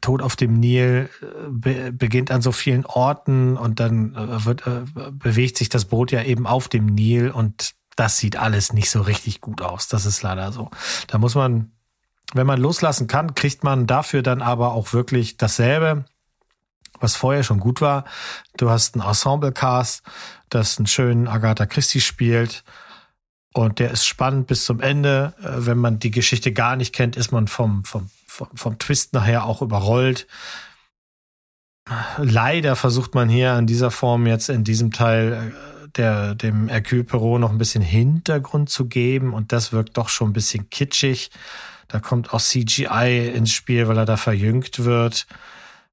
Tod 0.02 0.22
auf 0.22 0.36
dem 0.36 0.60
Nil 0.60 1.10
äh, 1.22 1.26
be 1.50 1.92
beginnt 1.92 2.30
an 2.32 2.42
so 2.42 2.52
vielen 2.52 2.86
Orten 2.86 3.58
und 3.58 3.80
dann 3.80 4.14
äh, 4.16 4.46
wird, 4.46 4.68
äh, 4.68 4.82
bewegt 5.12 5.58
sich 5.58 5.70
das 5.70 5.86
Boot 5.86 6.12
ja 6.12 6.22
eben 6.24 6.46
auf 6.46 6.68
dem 6.68 6.86
Nil 6.86 7.32
und 7.32 7.74
das 7.96 8.18
sieht 8.18 8.36
alles 8.38 8.74
nicht 8.74 8.92
so 8.92 9.02
richtig 9.02 9.42
gut 9.42 9.62
aus. 9.62 9.88
Das 9.88 10.06
ist 10.06 10.22
leider 10.22 10.52
so. 10.52 10.70
Da 11.08 11.18
muss 11.18 11.34
man, 11.34 11.72
wenn 12.34 12.46
man 12.46 12.60
loslassen 12.62 13.08
kann, 13.08 13.34
kriegt 13.34 13.64
man 13.64 13.88
dafür 13.88 14.22
dann 14.22 14.44
aber 14.44 14.74
auch 14.74 14.94
wirklich 14.94 15.38
dasselbe, 15.38 16.06
was 17.00 17.16
vorher 17.16 17.44
schon 17.44 17.60
gut 17.60 17.82
war. 17.82 18.06
Du 18.58 18.70
hast 18.70 18.96
einen 18.96 19.08
Ensemble-Cast, 19.08 20.04
das 20.50 20.78
einen 20.78 20.88
schönen 20.88 21.28
Agatha 21.28 21.66
Christie 21.66 22.02
spielt. 22.02 22.64
Und 23.54 23.80
der 23.80 23.92
ist 23.92 24.06
spannend 24.06 24.48
bis 24.48 24.66
zum 24.66 24.82
Ende. 24.82 25.34
Äh, 25.42 25.66
Wenn 25.66 25.78
man 25.78 26.00
die 26.00 26.12
Geschichte 26.12 26.52
gar 26.52 26.76
nicht 26.76 26.94
kennt, 26.94 27.16
ist 27.16 27.32
man 27.32 27.48
vom, 27.48 27.84
vom, 27.86 28.10
vom, 28.28 28.50
vom 28.54 28.78
Twist 28.78 29.14
nachher 29.14 29.46
auch 29.46 29.62
überrollt. 29.62 30.28
Leider 32.18 32.76
versucht 32.76 33.16
man 33.16 33.30
hier 33.30 33.54
an 33.54 33.66
dieser 33.66 33.92
Form 33.92 34.28
jetzt 34.28 34.50
in 34.50 34.64
diesem 34.64 34.92
Teil 34.92 35.54
äh, 35.54 35.88
der, 35.96 36.36
dem 36.36 36.68
Hercule 36.68 37.04
Perot 37.04 37.40
noch 37.40 37.50
ein 37.50 37.58
bisschen 37.58 37.82
Hintergrund 37.82 38.70
zu 38.70 38.86
geben. 38.86 39.34
Und 39.34 39.52
das 39.52 39.74
wirkt 39.74 39.98
doch 39.98 40.10
schon 40.10 40.30
ein 40.30 40.34
bisschen 40.34 40.70
kitschig. 40.70 41.32
Da 41.88 42.00
kommt 42.00 42.34
auch 42.34 42.42
CGI 42.42 43.32
ins 43.34 43.52
Spiel, 43.52 43.88
weil 43.88 43.98
er 43.98 44.06
da 44.06 44.18
verjüngt 44.18 44.84
wird. 44.84 45.26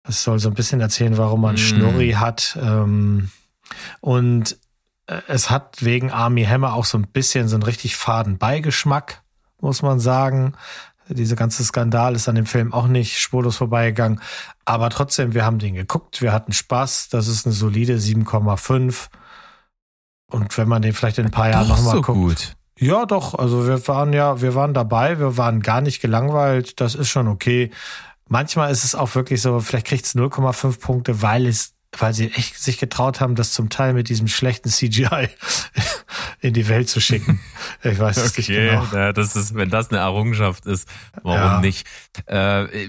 Das 0.05 0.23
soll 0.23 0.39
so 0.39 0.49
ein 0.49 0.55
bisschen 0.55 0.81
erzählen, 0.81 1.17
warum 1.17 1.41
man 1.41 1.55
Mm. 1.55 1.59
Schnurri 1.59 2.13
hat. 2.13 2.59
Ähm, 2.61 3.31
und 4.01 4.59
äh, 5.07 5.21
es 5.29 5.51
hat 5.51 5.83
wegen 5.85 6.11
Army 6.11 6.45
Hammer 6.45 6.75
auch 6.75 6.85
so 6.85 6.99
ein 6.99 7.07
bisschen 7.09 7.49
so 7.49 7.57
einen 7.57 7.63
richtig 7.63 7.97
faden 7.97 8.39
Beigeschmack, 8.39 9.23
muss 9.61 9.83
man 9.83 9.99
sagen. 10.01 10.55
Dieser 11.09 11.37
ganze 11.37 11.63
Skandal 11.65 12.15
ist 12.15 12.29
an 12.29 12.35
dem 12.35 12.47
Film 12.47 12.73
auch 12.73 12.87
nicht 12.87 13.19
spurlos 13.19 13.57
vorbeigegangen. 13.57 14.21
Aber 14.65 14.89
trotzdem, 14.91 15.35
wir 15.35 15.45
haben 15.45 15.59
den 15.59 15.75
geguckt, 15.75 16.23
wir 16.23 16.33
hatten 16.33 16.53
Spaß. 16.53 17.09
Das 17.11 17.27
ist 17.27 17.45
eine 17.47 17.55
solide 17.55 17.97
7,5. 17.97 19.09
Und 20.31 20.57
wenn 20.57 20.69
man 20.69 20.81
den 20.83 20.95
vielleicht 20.95 21.19
in 21.19 21.27
ein 21.27 21.31
paar 21.31 21.51
Jahren 21.51 21.69
nochmal 21.69 21.97
so 21.97 22.03
guckt. 22.03 22.19
gut. 22.19 22.57
Ja, 22.79 23.05
doch. 23.07 23.35
Also 23.35 23.67
wir 23.69 23.87
waren 23.87 24.13
ja, 24.13 24.41
wir 24.41 24.55
waren 24.55 24.75
dabei, 24.75 25.19
wir 25.19 25.37
waren 25.37 25.61
gar 25.61 25.81
nicht 25.81 26.01
gelangweilt. 26.01 26.81
Das 26.81 26.95
ist 26.95 27.09
schon 27.09 27.29
okay. 27.29 27.71
Manchmal 28.35 28.73
ist 28.73 28.83
es 28.83 28.97
auch 28.97 29.15
wirklich 29.15 29.41
so, 29.41 29.61
vielleicht 29.61 29.87
kriegt 29.87 30.05
es 30.07 30.17
0,5 30.17 30.81
Punkte, 30.81 31.23
weil 31.23 31.47
es, 31.47 31.73
weil 31.97 32.13
sie 32.13 32.33
echt 32.33 32.59
sich 32.59 32.79
getraut 32.79 33.21
haben, 33.21 33.37
das 33.37 33.53
zum 33.53 33.69
Teil 33.69 33.93
mit 33.95 34.09
diesem 34.09 34.27
schlechten 34.27 34.71
CGI 34.71 35.29
in 36.41 36.53
die 36.53 36.67
Welt 36.67 36.89
zu 36.89 37.01
schicken. 37.01 37.39
Ich 37.85 37.97
weiß 37.99 38.17
es 38.17 38.37
nicht 38.37 38.49
Okay, 38.49 38.71
genau. 38.71 38.87
ja, 38.93 39.13
das 39.13 39.37
ist, 39.37 39.55
wenn 39.55 39.71
das 39.71 39.91
eine 39.91 39.99
Errungenschaft 40.01 40.67
ist, 40.67 40.89
warum 41.23 41.39
Ja. 41.39 41.61
nicht? 41.61 41.87
Äh, 42.27 42.89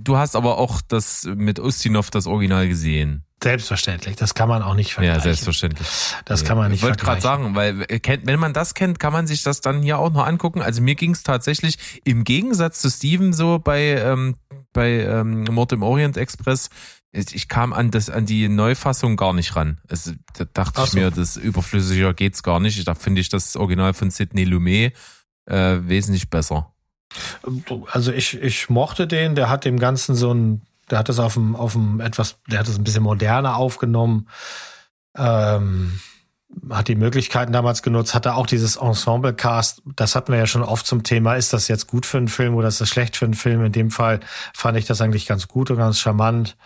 du 0.00 0.16
hast 0.16 0.34
aber 0.34 0.58
auch 0.58 0.80
das 0.80 1.28
mit 1.36 1.60
Ustinov 1.60 2.10
das 2.10 2.26
Original 2.26 2.66
gesehen. 2.66 3.22
Selbstverständlich. 3.42 4.16
Das 4.16 4.34
kann 4.34 4.48
man 4.48 4.62
auch 4.62 4.74
nicht 4.74 4.94
vergleichen. 4.94 5.18
Ja, 5.18 5.22
selbstverständlich. 5.22 5.86
Das 6.24 6.44
kann 6.44 6.56
man 6.56 6.70
nicht 6.70 6.80
Ich 6.80 6.82
wollte 6.82 7.04
gerade 7.04 7.20
sagen, 7.20 7.54
weil 7.54 7.82
äh, 7.88 8.00
wenn 8.24 8.40
man 8.40 8.54
das 8.54 8.72
kennt, 8.72 8.98
kann 8.98 9.12
man 9.12 9.26
sich 9.26 9.42
das 9.42 9.60
dann 9.60 9.82
hier 9.82 9.98
auch 9.98 10.10
noch 10.10 10.26
angucken. 10.26 10.62
Also 10.62 10.80
mir 10.80 10.94
ging 10.94 11.10
es 11.12 11.22
tatsächlich 11.22 12.00
im 12.04 12.24
Gegensatz 12.24 12.80
zu 12.80 12.88
Steven 12.90 13.34
so 13.34 13.58
bei 13.58 14.00
ähm, 14.00 14.36
bei 14.76 15.00
ähm, 15.00 15.44
Mord 15.44 15.72
im 15.72 15.82
Orient 15.82 16.16
Express. 16.16 16.68
Ich 17.10 17.34
ich 17.34 17.48
kam 17.48 17.72
an 17.72 17.90
das 17.90 18.10
an 18.10 18.26
die 18.26 18.48
Neufassung 18.48 19.16
gar 19.16 19.32
nicht 19.32 19.56
ran. 19.56 19.78
Also, 19.88 20.12
da 20.34 20.44
dachte 20.44 20.80
Ach 20.80 20.84
ich 20.84 20.90
so. 20.90 20.98
mir, 20.98 21.10
das 21.10 21.36
überflüssiger 21.36 22.14
geht's 22.14 22.42
gar 22.42 22.60
nicht. 22.60 22.86
Da 22.86 22.94
finde 22.94 23.22
ich 23.22 23.30
das 23.30 23.56
Original 23.56 23.94
von 23.94 24.10
Sidney 24.10 24.44
Lumet 24.44 24.92
äh, 25.46 25.78
wesentlich 25.80 26.28
besser. 26.30 26.72
Also 27.90 28.12
ich, 28.12 28.40
ich 28.40 28.68
mochte 28.68 29.06
den, 29.06 29.34
der 29.34 29.48
hat 29.48 29.64
dem 29.64 29.78
Ganzen 29.78 30.14
so 30.14 30.34
ein, 30.34 30.62
der 30.90 30.98
hat 30.98 31.08
das 31.08 31.18
auf 31.18 31.34
dem, 31.34 31.56
auf 31.56 31.72
dem 31.72 32.00
etwas, 32.00 32.36
der 32.50 32.58
hat 32.58 32.68
das 32.68 32.76
ein 32.76 32.84
bisschen 32.84 33.02
moderner 33.02 33.56
aufgenommen, 33.56 34.28
ähm, 35.16 35.98
hat 36.70 36.88
die 36.88 36.94
Möglichkeiten 36.94 37.52
damals 37.52 37.82
genutzt, 37.82 38.14
hatte 38.14 38.34
auch 38.34 38.46
dieses 38.46 38.76
Ensemble-Cast, 38.76 39.82
das 39.96 40.14
hatten 40.14 40.32
wir 40.32 40.38
ja 40.38 40.46
schon 40.46 40.62
oft 40.62 40.86
zum 40.86 41.02
Thema, 41.02 41.34
ist 41.34 41.52
das 41.52 41.68
jetzt 41.68 41.86
gut 41.86 42.06
für 42.06 42.18
einen 42.18 42.28
Film 42.28 42.54
oder 42.54 42.68
ist 42.68 42.80
das 42.80 42.88
schlecht 42.88 43.16
für 43.16 43.24
einen 43.24 43.34
Film? 43.34 43.64
In 43.64 43.72
dem 43.72 43.90
Fall 43.90 44.20
fand 44.54 44.78
ich 44.78 44.86
das 44.86 45.00
eigentlich 45.00 45.26
ganz 45.26 45.48
gut 45.48 45.70
und 45.70 45.76
ganz 45.76 45.98
charmant. 45.98 46.56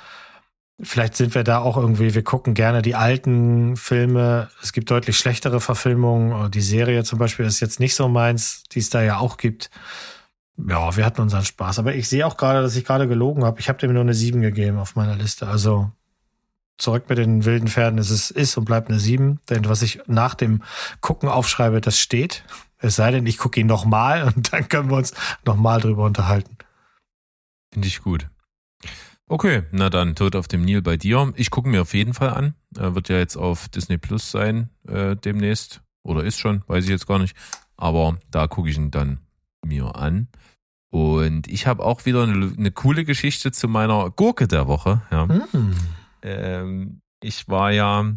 Vielleicht 0.83 1.17
sind 1.17 1.35
wir 1.35 1.45
da 1.45 1.59
auch 1.59 1.77
irgendwie, 1.77 2.15
wir 2.15 2.25
gucken 2.25 2.55
gerne 2.55 2.81
die 2.81 2.95
alten 2.95 3.77
Filme. 3.77 4.49
Es 4.63 4.73
gibt 4.73 4.91
deutlich 4.91 5.19
schlechtere 5.19 5.61
Verfilmungen. 5.61 6.51
Die 6.51 6.63
Serie 6.63 7.05
zum 7.05 7.19
Beispiel 7.19 7.45
ist 7.45 7.61
jetzt 7.61 7.81
nicht 7.81 7.95
so 7.95 8.09
meins, 8.09 8.63
die 8.73 8.79
es 8.79 8.89
da 8.89 9.03
ja 9.03 9.19
auch 9.19 9.37
gibt. 9.37 9.71
Ja, 10.57 10.97
wir 10.97 11.05
hatten 11.05 11.21
unseren 11.21 11.45
Spaß. 11.45 11.79
Aber 11.81 11.95
ich 11.95 12.09
sehe 12.09 12.27
auch 12.27 12.39
gerade, 12.39 12.63
dass 12.63 12.77
ich 12.77 12.87
gerade 12.87 13.09
gelogen 13.09 13.45
habe. 13.45 13.61
Ich 13.61 13.69
habe 13.69 13.79
dem 13.79 13.93
nur 13.93 14.03
eine 14.03 14.15
7 14.15 14.41
gegeben 14.41 14.79
auf 14.79 14.97
meiner 14.97 15.17
Liste. 15.17 15.49
Also 15.49 15.91
zurück 16.81 17.05
mit 17.09 17.19
den 17.19 17.45
wilden 17.45 17.69
Pferden. 17.69 17.99
Es 17.99 18.11
ist, 18.11 18.31
ist 18.31 18.57
und 18.57 18.65
bleibt 18.65 18.89
eine 18.89 18.99
7. 18.99 19.41
Denn 19.49 19.69
was 19.69 19.83
ich 19.83 20.01
nach 20.07 20.35
dem 20.35 20.63
Gucken 21.01 21.29
aufschreibe, 21.29 21.81
das 21.81 21.99
steht. 21.99 22.45
Es 22.79 22.97
sei 22.97 23.11
denn, 23.11 23.27
ich 23.27 23.39
gucke 23.39 23.61
ihn 23.61 23.67
nochmal 23.67 24.25
und 24.35 24.53
dann 24.53 24.69
können 24.69 24.91
wir 24.91 24.97
uns 24.97 25.15
nochmal 25.45 25.81
drüber 25.81 26.05
unterhalten. 26.05 26.57
Finde 27.73 27.89
ich 27.89 28.03
gut. 28.03 28.29
Okay, 29.27 29.63
na 29.71 29.91
dann, 29.91 30.17
Tod 30.17 30.35
auf 30.35 30.49
dem 30.49 30.65
Nil 30.65 30.83
bei 30.83 30.97
dir. 30.97 31.33
Ich 31.37 31.51
gucke 31.51 31.69
mir 31.69 31.83
auf 31.83 31.95
jeden 31.95 32.15
Fall 32.15 32.31
an. 32.31 32.55
Er 32.77 32.97
wird 32.97 33.09
ja 33.09 33.19
jetzt 33.19 33.37
auf 33.37 33.69
Disney 33.69 33.97
Plus 33.97 34.31
sein 34.31 34.71
äh, 34.89 35.15
demnächst. 35.15 35.83
Oder 36.03 36.25
ist 36.25 36.41
schon, 36.41 36.65
weiß 36.67 36.85
ich 36.85 36.91
jetzt 36.91 37.07
gar 37.07 37.21
nicht. 37.21 37.37
Aber 37.77 38.19
da 38.31 38.49
gucke 38.49 38.71
ich 38.71 38.77
ihn 38.77 38.91
dann 38.91 39.21
mir 39.65 39.95
an. 39.95 40.29
Und 40.91 41.47
ich 41.47 41.69
habe 41.69 41.85
auch 41.85 42.07
wieder 42.07 42.25
eine, 42.25 42.53
eine 42.57 42.73
coole 42.73 43.05
Geschichte 43.05 43.53
zu 43.53 43.69
meiner 43.69 44.11
Gurke 44.11 44.49
der 44.49 44.67
Woche. 44.67 45.03
Ja. 45.13 45.29
Hm. 45.29 45.77
Ähm, 46.23 47.00
ich 47.23 47.49
war 47.49 47.71
ja 47.73 48.15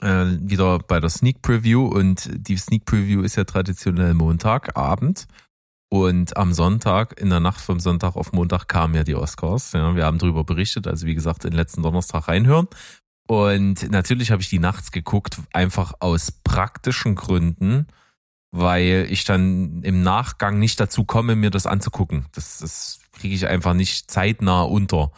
äh, 0.00 0.26
wieder 0.40 0.78
bei 0.80 1.00
der 1.00 1.10
Sneak 1.10 1.42
Preview 1.42 1.86
und 1.86 2.28
die 2.32 2.56
Sneak 2.56 2.84
Preview 2.84 3.22
ist 3.22 3.36
ja 3.36 3.44
traditionell 3.44 4.14
Montagabend. 4.14 5.26
Und 5.88 6.38
am 6.38 6.54
Sonntag, 6.54 7.20
in 7.20 7.28
der 7.28 7.40
Nacht 7.40 7.60
vom 7.60 7.78
Sonntag 7.78 8.16
auf 8.16 8.32
Montag 8.32 8.66
kamen 8.66 8.94
ja 8.94 9.04
die 9.04 9.14
Oscars. 9.14 9.72
Ja, 9.72 9.94
wir 9.94 10.06
haben 10.06 10.16
darüber 10.16 10.42
berichtet, 10.42 10.86
also 10.86 11.06
wie 11.06 11.14
gesagt, 11.14 11.44
den 11.44 11.52
letzten 11.52 11.82
Donnerstag 11.82 12.28
reinhören. 12.28 12.66
Und 13.28 13.90
natürlich 13.90 14.30
habe 14.30 14.40
ich 14.40 14.48
die 14.48 14.58
nachts 14.58 14.90
geguckt, 14.90 15.38
einfach 15.52 15.92
aus 16.00 16.32
praktischen 16.32 17.14
Gründen, 17.14 17.86
weil 18.52 19.06
ich 19.10 19.24
dann 19.24 19.82
im 19.82 20.02
Nachgang 20.02 20.58
nicht 20.58 20.80
dazu 20.80 21.04
komme, 21.04 21.36
mir 21.36 21.50
das 21.50 21.66
anzugucken. 21.66 22.24
Das, 22.32 22.58
das 22.58 23.00
kriege 23.12 23.34
ich 23.34 23.46
einfach 23.46 23.74
nicht 23.74 24.10
zeitnah 24.10 24.62
unter. 24.62 25.12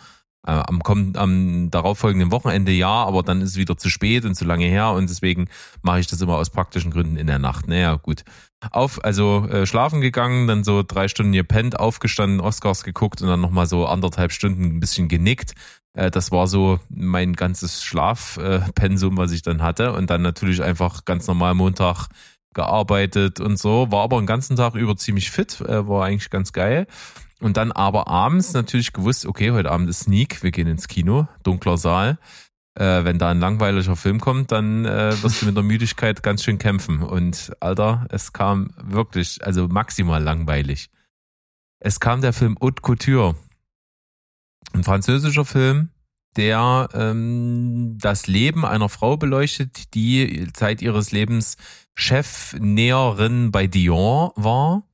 Äh, 0.47 0.51
am, 0.51 0.83
kommenden, 0.83 1.17
am 1.17 1.71
darauffolgenden 1.71 2.31
Wochenende 2.31 2.71
ja, 2.71 3.05
aber 3.05 3.23
dann 3.23 3.41
ist 3.41 3.51
es 3.51 3.57
wieder 3.57 3.79
zu 3.79 3.89
spät 3.89 4.27
und 4.27 4.35
zu 4.35 4.45
lange 4.45 4.67
her 4.67 4.91
und 4.91 5.09
deswegen 5.09 5.49
mache 5.81 6.01
ich 6.01 6.07
das 6.07 6.21
immer 6.21 6.37
aus 6.37 6.51
praktischen 6.51 6.91
Gründen 6.91 7.17
in 7.17 7.27
der 7.27 7.39
Nacht. 7.39 7.67
Naja, 7.67 7.95
gut. 7.95 8.25
Auf, 8.71 9.03
also 9.05 9.47
äh, 9.49 9.67
schlafen 9.67 10.01
gegangen, 10.01 10.47
dann 10.47 10.63
so 10.63 10.83
drei 10.83 11.09
Stunden 11.09 11.33
gepennt, 11.33 11.79
aufgestanden, 11.79 12.41
Oscars 12.41 12.85
geguckt 12.85 13.23
und 13.23 13.29
dann 13.29 13.41
nochmal 13.41 13.67
so 13.67 13.87
anderthalb 13.87 14.33
Stunden 14.33 14.65
ein 14.65 14.81
bisschen 14.81 15.09
genickt. 15.09 15.55
Äh, 15.95 16.11
das 16.11 16.31
war 16.31 16.47
so 16.47 16.79
mein 16.91 17.33
ganzes 17.33 17.83
Schlafpensum, 17.83 19.17
was 19.17 19.33
ich 19.33 19.43
dann 19.43 19.63
hatte. 19.63 19.93
Und 19.93 20.11
dann 20.11 20.23
natürlich 20.23 20.63
einfach 20.63 21.05
ganz 21.05 21.27
normal 21.27 21.55
Montag 21.55 22.09
gearbeitet 22.55 23.41
und 23.41 23.59
so. 23.59 23.91
War 23.91 24.05
aber 24.05 24.19
den 24.19 24.27
ganzen 24.27 24.57
Tag 24.57 24.75
über 24.75 24.97
ziemlich 24.97 25.31
fit, 25.31 25.61
äh, 25.61 25.89
war 25.89 26.05
eigentlich 26.05 26.31
ganz 26.31 26.53
geil. 26.53 26.87
Und 27.45 27.59
dann 27.59 27.73
aber 27.73 28.09
abends 28.09 28.55
natürlich 28.55 28.95
gewusst, 28.95 29.27
okay, 29.27 29.51
heute 29.51 29.71
Abend 29.71 29.91
ist 29.91 30.05
Sneak, 30.05 30.43
wir 30.43 30.51
gehen 30.51 30.67
ins 30.67 30.89
Kino, 30.89 31.29
dunkler 31.43 31.77
Saal. 31.77 32.17
Äh, 32.75 33.05
wenn 33.05 33.19
da 33.19 33.33
ein 33.33 33.39
langweiliger 33.39 33.97
Film 33.97 34.19
kommt, 34.19 34.51
dann 34.51 34.87
äh, 34.87 35.15
wirst 35.23 35.43
du 35.43 35.47
mit 35.47 35.55
der 35.55 35.63
Müdigkeit 35.63 36.23
ganz 36.23 36.43
schön 36.43 36.57
kämpfen. 36.57 37.03
Und 37.03 37.53
Alter, 37.61 38.07
es 38.09 38.33
kam 38.33 38.71
wirklich, 38.83 39.45
also 39.45 39.69
maximal 39.69 40.23
langweilig. 40.23 40.89
Es 41.81 42.01
kam 42.01 42.23
der 42.23 42.33
Film 42.33 42.57
Haute 42.63 42.81
Couture. 42.81 43.37
Ein 44.73 44.83
französischer 44.83 45.45
Film, 45.45 45.91
der 46.39 46.89
ähm, 46.95 47.99
das 48.01 48.27
Leben 48.27 48.65
einer 48.65 48.89
Frau 48.89 49.19
beleuchtet, 49.19 49.93
die 49.93 50.49
Zeit 50.55 50.81
ihres 50.81 51.13
Lebens 51.13 51.59
Chefnäherin 51.95 53.51
bei 53.51 53.67
Dior 53.67 54.33
war 54.35 54.85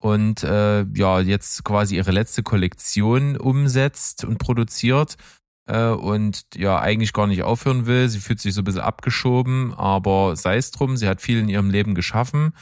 und 0.00 0.42
äh, 0.44 0.84
ja 0.94 1.20
jetzt 1.20 1.64
quasi 1.64 1.96
ihre 1.96 2.10
letzte 2.12 2.42
Kollektion 2.42 3.36
umsetzt 3.36 4.24
und 4.24 4.38
produziert. 4.38 5.16
äh, 5.66 5.88
und 5.90 6.44
ja 6.54 6.80
eigentlich 6.80 7.12
gar 7.12 7.26
nicht 7.26 7.42
aufhören 7.42 7.86
will. 7.86 8.08
Sie 8.08 8.20
fühlt 8.20 8.40
sich 8.40 8.54
so 8.54 8.62
ein 8.62 8.64
bisschen 8.64 8.80
abgeschoben, 8.80 9.74
aber 9.74 10.36
sei 10.36 10.56
es 10.56 10.70
drum, 10.72 10.96
sie 10.96 11.08
hat 11.08 11.20
viel 11.22 11.38
in 11.38 11.48
ihrem 11.48 11.70
Leben 11.70 11.94
geschaffen. 11.94 12.52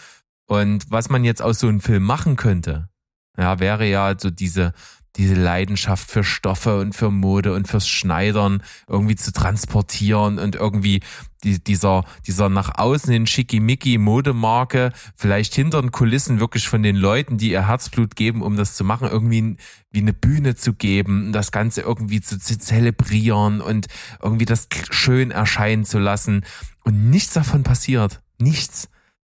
Und 0.46 0.90
was 0.90 1.08
man 1.10 1.24
jetzt 1.24 1.42
aus 1.42 1.58
so 1.60 1.68
einem 1.68 1.80
Film 1.80 2.04
machen 2.04 2.36
könnte, 2.36 2.88
ja, 3.36 3.60
wäre 3.60 3.86
ja 3.86 4.14
so 4.18 4.30
diese, 4.30 4.72
diese 5.16 5.34
Leidenschaft 5.34 6.10
für 6.10 6.24
Stoffe 6.24 6.78
und 6.80 6.94
für 6.94 7.10
Mode 7.10 7.54
und 7.54 7.68
fürs 7.68 7.88
Schneidern 7.88 8.62
irgendwie 8.88 9.16
zu 9.16 9.32
transportieren 9.32 10.38
und 10.38 10.56
irgendwie 10.56 11.00
die, 11.44 11.62
dieser, 11.62 12.04
dieser 12.26 12.48
nach 12.48 12.78
außen 12.78 13.12
hin 13.12 13.26
schickimicki 13.26 13.98
Modemarke 13.98 14.92
vielleicht 15.14 15.54
hinter 15.54 15.80
den 15.80 15.92
Kulissen 15.92 16.40
wirklich 16.40 16.68
von 16.68 16.82
den 16.82 16.96
Leuten, 16.96 17.38
die 17.38 17.50
ihr 17.50 17.68
Herzblut 17.68 18.16
geben, 18.16 18.42
um 18.42 18.56
das 18.56 18.74
zu 18.74 18.84
machen, 18.84 19.08
irgendwie 19.08 19.56
wie 19.90 20.00
eine 20.00 20.12
Bühne 20.12 20.54
zu 20.54 20.74
geben 20.74 21.32
das 21.32 21.52
Ganze 21.52 21.82
irgendwie 21.82 22.20
zu, 22.20 22.38
zu 22.38 22.58
zelebrieren 22.58 23.60
und 23.60 23.86
irgendwie 24.22 24.44
das 24.44 24.68
schön 24.90 25.30
erscheinen 25.30 25.84
zu 25.84 25.98
lassen. 25.98 26.44
Und 26.84 27.10
nichts 27.10 27.34
davon 27.34 27.62
passiert. 27.62 28.20
Nichts. 28.38 28.88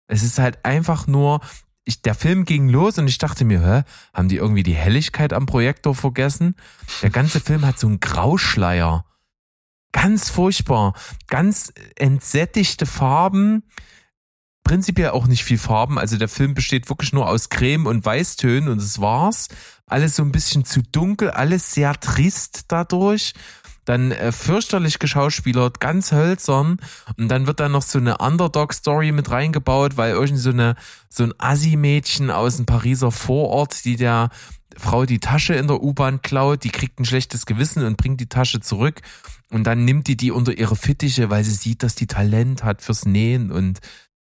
Es 0.08 0.24
ist 0.24 0.39
halt 0.39 0.65
einfach 0.65 1.08
nur 1.08 1.41
ich, 1.84 2.01
der 2.01 2.15
Film 2.15 2.46
ging 2.46 2.70
los 2.70 2.98
und 2.98 3.08
ich 3.08 3.17
dachte 3.17 3.43
mir, 3.43 3.62
hä, 3.62 3.84
haben 4.13 4.29
die 4.29 4.38
irgendwie 4.38 4.63
die 4.63 4.75
Helligkeit 4.75 5.34
am 5.34 5.46
Projektor 5.46 5.96
vergessen? 5.96 6.55
Der 7.01 7.10
ganze 7.10 7.39
Film 7.39 7.65
hat 7.65 7.79
so 7.79 7.88
einen 7.88 8.00
Grauschleier. 8.00 9.05
Ganz 9.91 10.29
furchtbar. 10.29 10.93
Ganz 11.27 11.74
entsättigte 11.95 12.86
Farben. 12.86 13.63
Prinzipiell 14.63 15.10
auch 15.10 15.27
nicht 15.27 15.43
viel 15.43 15.57
Farben. 15.57 15.98
Also 15.98 16.17
der 16.17 16.29
Film 16.29 16.53
besteht 16.53 16.89
wirklich 16.89 17.13
nur 17.13 17.27
aus 17.27 17.50
Creme 17.50 17.88
und 17.88 18.05
Weißtönen 18.05 18.69
und 18.69 18.79
das 18.79 19.01
war's. 19.01 19.48
Alles 19.88 20.15
so 20.15 20.24
ein 20.24 20.31
bisschen 20.31 20.63
zu 20.63 20.81
dunkel, 20.81 21.31
alles 21.31 21.74
sehr 21.74 21.93
trist 22.00 22.65
dadurch 22.69 23.33
dann 23.86 24.12
äh, 24.12 24.31
fürchterlich 24.31 25.00
geschauspielert, 25.00 25.79
ganz 25.79 26.12
hölzern 26.12 26.77
und 27.17 27.29
dann 27.29 27.48
wird 27.48 27.60
da 27.60 27.67
noch 27.67 27.81
so 27.81 27.98
eine 27.98 28.19
Underdog-Story 28.19 29.12
mit 29.12 29.31
reingebaut, 29.31 29.98
weil 29.98 30.13
irgendwie 30.13 30.41
so 30.41 30.51
eine 30.51 30.75
so 31.10 31.24
ein 31.24 31.33
Assi-Mädchen 31.38 32.29
aus 32.29 32.57
dem 32.57 32.65
Pariser 32.65 33.12
Vorort, 33.12 33.83
die 33.86 33.95
der 33.95 34.29
Frau 34.77 35.05
die 35.05 35.19
Tasche 35.19 35.55
in 35.55 35.67
der 35.67 35.81
U-Bahn 35.81 36.21
klaut, 36.21 36.63
die 36.63 36.69
kriegt 36.69 37.00
ein 37.00 37.05
schlechtes 37.05 37.45
Gewissen 37.45 37.83
und 37.83 37.98
bringt 37.98 38.21
die 38.21 38.29
Tasche 38.29 38.62
zurück 38.62 39.01
und 39.51 39.65
dann 39.65 39.86
nimmt 39.86 40.08
die 40.08 40.17
die 40.17 40.31
unter 40.31 40.58
ihre 40.58 40.75
Fittiche, 40.75 41.29
weil 41.29 41.43
sie 41.43 41.51
sieht, 41.51 41.84
dass 41.84 41.96
die 41.96 42.08
Talent 42.08 42.63
hat 42.63 42.81
fürs 42.81 43.05
Nähen 43.05 43.51
und 43.51 43.79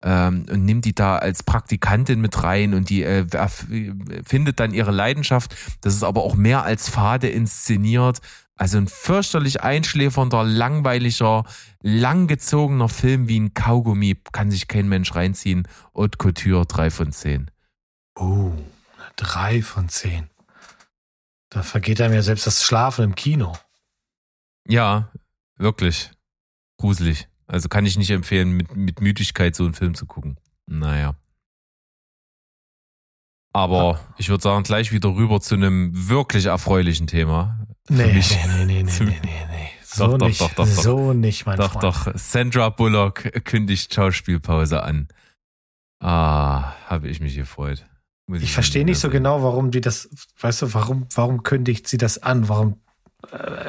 ähm, 0.02 0.44
und 0.50 0.64
nimmt 0.64 0.84
die 0.84 0.94
da 0.94 1.16
als 1.16 1.42
Praktikantin 1.42 2.20
mit 2.20 2.42
rein 2.42 2.74
und 2.74 2.90
die 2.90 3.02
äh, 3.02 3.26
findet 4.24 4.60
dann 4.60 4.74
ihre 4.74 4.90
Leidenschaft. 4.90 5.56
Das 5.80 5.94
ist 5.94 6.02
aber 6.02 6.22
auch 6.22 6.34
mehr 6.34 6.62
als 6.62 6.90
fade 6.90 7.28
inszeniert 7.28 8.20
also 8.56 8.78
ein 8.78 8.88
fürchterlich 8.88 9.62
einschläfernder, 9.62 10.44
langweiliger, 10.44 11.44
langgezogener 11.82 12.88
Film 12.88 13.26
wie 13.28 13.40
ein 13.40 13.54
Kaugummi 13.54 14.16
kann 14.32 14.50
sich 14.50 14.68
kein 14.68 14.88
Mensch 14.88 15.14
reinziehen. 15.14 15.66
Haute 15.94 16.18
Couture, 16.18 16.64
drei 16.64 16.90
von 16.90 17.10
zehn. 17.10 17.50
Oh, 18.14 18.52
drei 19.16 19.60
von 19.62 19.88
zehn. 19.88 20.30
Da 21.50 21.62
vergeht 21.62 22.00
einem 22.00 22.14
ja 22.14 22.22
selbst 22.22 22.46
das 22.46 22.62
Schlafen 22.62 23.04
im 23.04 23.14
Kino. 23.14 23.56
Ja, 24.68 25.10
wirklich. 25.56 26.10
Gruselig. 26.78 27.28
Also 27.46 27.68
kann 27.68 27.86
ich 27.86 27.96
nicht 27.96 28.10
empfehlen, 28.10 28.50
mit, 28.50 28.74
mit 28.74 29.00
Müdigkeit 29.00 29.54
so 29.54 29.64
einen 29.64 29.74
Film 29.74 29.94
zu 29.94 30.06
gucken. 30.06 30.38
Naja. 30.66 31.14
Aber 33.52 34.00
ich 34.18 34.28
würde 34.30 34.42
sagen, 34.42 34.64
gleich 34.64 34.90
wieder 34.90 35.14
rüber 35.14 35.40
zu 35.40 35.54
einem 35.54 36.08
wirklich 36.08 36.46
erfreulichen 36.46 37.06
Thema. 37.06 37.66
Nee, 37.88 38.06
nee, 38.12 38.64
nee, 38.64 38.64
nee, 38.64 38.82
nee, 38.82 39.04
nee, 39.04 39.18
nee. 39.22 39.70
So 39.84 40.08
doch, 40.08 40.18
doch, 40.18 40.26
nicht, 40.26 40.40
doch, 40.40 40.54
doch, 40.54 40.66
doch. 40.66 40.66
so 40.66 41.12
nicht, 41.12 41.46
mein 41.46 41.56
Doch, 41.56 41.72
Freund. 41.72 41.84
doch. 41.84 42.08
Sandra 42.16 42.70
Bullock 42.70 43.44
kündigt 43.44 43.94
Schauspielpause 43.94 44.82
an. 44.82 45.06
Ah, 46.00 46.72
habe 46.86 47.08
ich 47.08 47.20
mich 47.20 47.36
gefreut. 47.36 47.86
Muss 48.26 48.42
Ich 48.42 48.52
verstehe 48.52 48.84
nicht 48.84 48.98
so 48.98 49.08
genau, 49.08 49.42
warum 49.44 49.70
die 49.70 49.80
das, 49.80 50.08
weißt 50.40 50.62
du, 50.62 50.74
warum, 50.74 51.06
warum 51.14 51.44
kündigt 51.44 51.86
sie 51.86 51.98
das 51.98 52.18
an? 52.18 52.48
Warum 52.48 52.80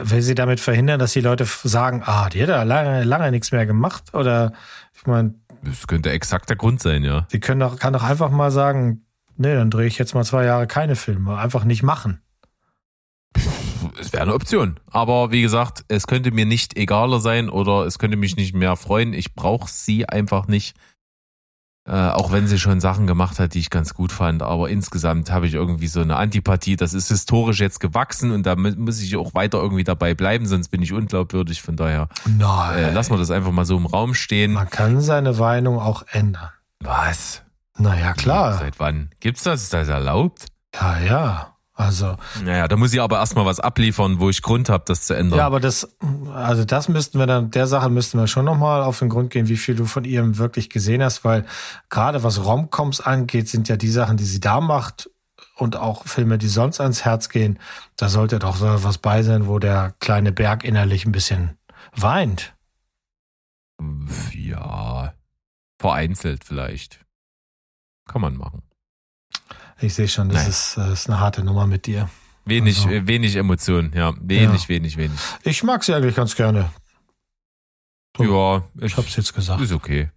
will 0.02 0.22
sie 0.22 0.36
damit 0.36 0.60
verhindern, 0.60 1.00
dass 1.00 1.14
die 1.14 1.22
Leute 1.22 1.46
sagen, 1.46 2.04
ah, 2.06 2.30
die 2.30 2.42
hat 2.42 2.50
ja 2.50 2.64
lange, 2.64 3.04
lange 3.04 3.32
nichts 3.32 3.52
mehr 3.52 3.66
gemacht? 3.66 4.14
Oder 4.14 4.54
ich 4.94 5.06
meine, 5.08 5.36
Das 5.64 5.88
könnte 5.88 6.12
exakt 6.12 6.50
der 6.50 6.56
Grund 6.58 6.82
sein, 6.82 7.04
ja. 7.04 7.26
sie 7.32 7.40
können 7.40 7.60
doch, 7.60 7.80
kann 7.80 7.94
doch 7.94 8.04
einfach 8.04 8.30
mal 8.30 8.52
sagen, 8.52 9.06
nee, 9.38 9.54
dann 9.54 9.72
drehe 9.72 9.88
ich 9.88 9.98
jetzt 9.98 10.14
mal 10.14 10.24
zwei 10.24 10.46
Jahre 10.46 10.68
keine 10.68 10.96
Filme. 10.96 11.38
Einfach 11.38 11.64
nicht 11.64 11.84
machen. 11.84 12.22
Es 14.00 14.14
wäre 14.14 14.24
eine 14.24 14.34
Option. 14.34 14.80
Aber 14.90 15.32
wie 15.32 15.42
gesagt, 15.42 15.86
es 15.88 16.08
könnte 16.08 16.32
mir 16.32 16.46
nicht 16.46 16.78
egaler 16.78 17.20
sein 17.20 17.50
oder 17.50 17.86
es 17.86 18.00
könnte 18.00 18.18
mich 18.18 18.36
nicht 18.36 18.54
mehr 18.56 18.76
freuen. 18.76 19.14
Ich 19.14 19.36
brauche 19.36 19.70
sie 19.70 20.08
einfach 20.08 20.48
nicht. 20.48 20.76
Äh, 21.88 21.92
auch 22.10 22.32
wenn 22.32 22.48
sie 22.48 22.58
schon 22.58 22.80
Sachen 22.80 23.06
gemacht 23.06 23.38
hat, 23.38 23.54
die 23.54 23.60
ich 23.60 23.70
ganz 23.70 23.94
gut 23.94 24.12
fand. 24.12 24.42
Aber 24.42 24.70
insgesamt 24.70 25.30
habe 25.32 25.46
ich 25.46 25.54
irgendwie 25.54 25.86
so 25.88 26.02
eine 26.02 26.16
Antipathie. 26.16 26.76
Das 26.76 26.96
ist 26.96 27.10
historisch 27.10 27.60
jetzt 27.60 27.80
gewachsen 27.80 28.32
und 28.32 28.46
da 28.48 28.56
mu- 28.56 28.74
muss 28.76 29.00
ich 29.02 29.16
auch 29.18 29.36
weiter 29.36 29.60
irgendwie 29.60 29.84
dabei 29.84 30.16
bleiben, 30.16 30.48
sonst 30.48 30.70
bin 30.70 30.82
ich 30.82 30.94
unglaubwürdig. 30.94 31.62
Von 31.62 31.76
daher 31.76 32.10
Nein. 32.26 32.78
äh, 32.78 32.92
lassen 32.92 33.12
wir 33.14 33.18
das 33.20 33.30
einfach 33.30 33.52
mal 33.52 33.66
so 33.66 33.78
im 33.78 33.86
Raum 33.86 34.16
stehen. 34.16 34.54
Man 34.54 34.70
kann 34.70 35.00
seine 35.00 35.34
Meinung 35.34 35.78
auch 35.80 36.04
ändern. 36.12 36.50
Was? 36.80 37.44
Naja, 37.78 38.14
klar. 38.14 38.58
Seit 38.58 38.80
wann? 38.80 39.10
Gibt's 39.20 39.44
das? 39.44 39.62
Ist 39.64 39.74
das 39.74 39.88
erlaubt? 39.88 40.46
Ja, 40.74 40.98
ja. 41.00 41.55
Also, 41.78 42.16
Naja, 42.42 42.70
da 42.70 42.78
muss 42.78 42.94
ich 42.94 43.02
aber 43.02 43.18
erstmal 43.20 43.46
was 43.46 43.60
abliefern, 43.60 44.20
wo 44.20 44.30
ich 44.30 44.42
Grund 44.42 44.70
habe, 44.70 44.86
das 44.88 45.04
zu 45.04 45.14
ändern. 45.14 45.40
ja, 45.40 45.46
aber 45.46 45.60
das, 45.60 45.98
also 46.34 46.64
das 46.64 46.88
müssten 46.88 47.20
wir 47.20 47.28
dann, 47.28 47.52
der 47.52 47.68
Sache 47.68 47.90
müssten 47.90 48.18
wir 48.18 48.28
schon 48.28 48.46
nochmal 48.46 48.82
auf 48.82 49.00
den 49.00 49.10
Grund 49.10 49.30
gehen, 49.30 49.50
wie 49.50 49.58
viel 49.58 49.76
du 49.76 49.86
von 49.86 50.06
ihr 50.06 50.38
wirklich 50.38 50.70
gesehen 50.70 51.04
hast, 51.04 51.26
weil 51.26 51.46
gerade 51.90 52.24
was 52.24 52.46
Romcoms 52.46 53.02
angeht, 53.02 53.50
sind 53.50 53.68
ja 53.68 53.76
die 53.76 53.90
Sachen, 53.90 54.16
die 54.16 54.24
sie 54.24 54.40
da 54.40 54.62
macht 54.62 55.10
und 55.58 55.76
auch 55.76 56.08
Filme, 56.08 56.38
die 56.38 56.48
sonst 56.48 56.80
ans 56.80 57.04
Herz 57.04 57.28
gehen, 57.28 57.60
da 57.98 58.08
sollte 58.08 58.40
doch 58.40 58.56
so 58.56 58.84
was 58.86 58.98
bei 58.98 59.22
sein, 59.22 59.48
wo 59.48 59.60
der 59.60 59.96
kleine 60.00 60.32
Berg 60.32 60.64
innerlich 60.64 61.06
ein 61.06 61.12
bisschen 61.12 61.58
weint. 61.94 62.56
Ja, 64.34 65.14
vereinzelt 65.78 66.46
vielleicht. 66.46 67.06
Kann 68.08 68.22
man 68.22 68.38
machen. 68.38 68.62
Ich 69.82 69.94
sehe 69.94 70.08
schon, 70.08 70.30
das 70.30 70.48
ist, 70.48 70.78
das 70.78 71.02
ist 71.02 71.10
eine 71.10 71.20
harte 71.20 71.44
Nummer 71.44 71.68
mit 71.68 71.86
dir. 71.86 72.10
Wenig, 72.46 72.78
Also. 72.78 72.90
äh, 72.90 73.08
wenig 73.08 73.36
Emotionen, 73.36 73.92
ja. 73.94 74.14
Wenig, 74.22 74.64
Ja. 74.64 74.70
wenig, 74.70 74.98
wenig. 74.98 75.20
Ich 75.44 75.64
mag 75.64 75.84
sie 75.84 75.94
eigentlich 75.94 76.16
ganz 76.16 76.36
gerne. 76.36 76.72
So, 78.18 78.24
Ja, 78.24 78.64
Ich 78.86 78.96
hab's 78.96 79.16
jetzt 79.16 79.34
gesagt. 79.34 79.62
ist 79.62 79.72
okay. 79.74 80.10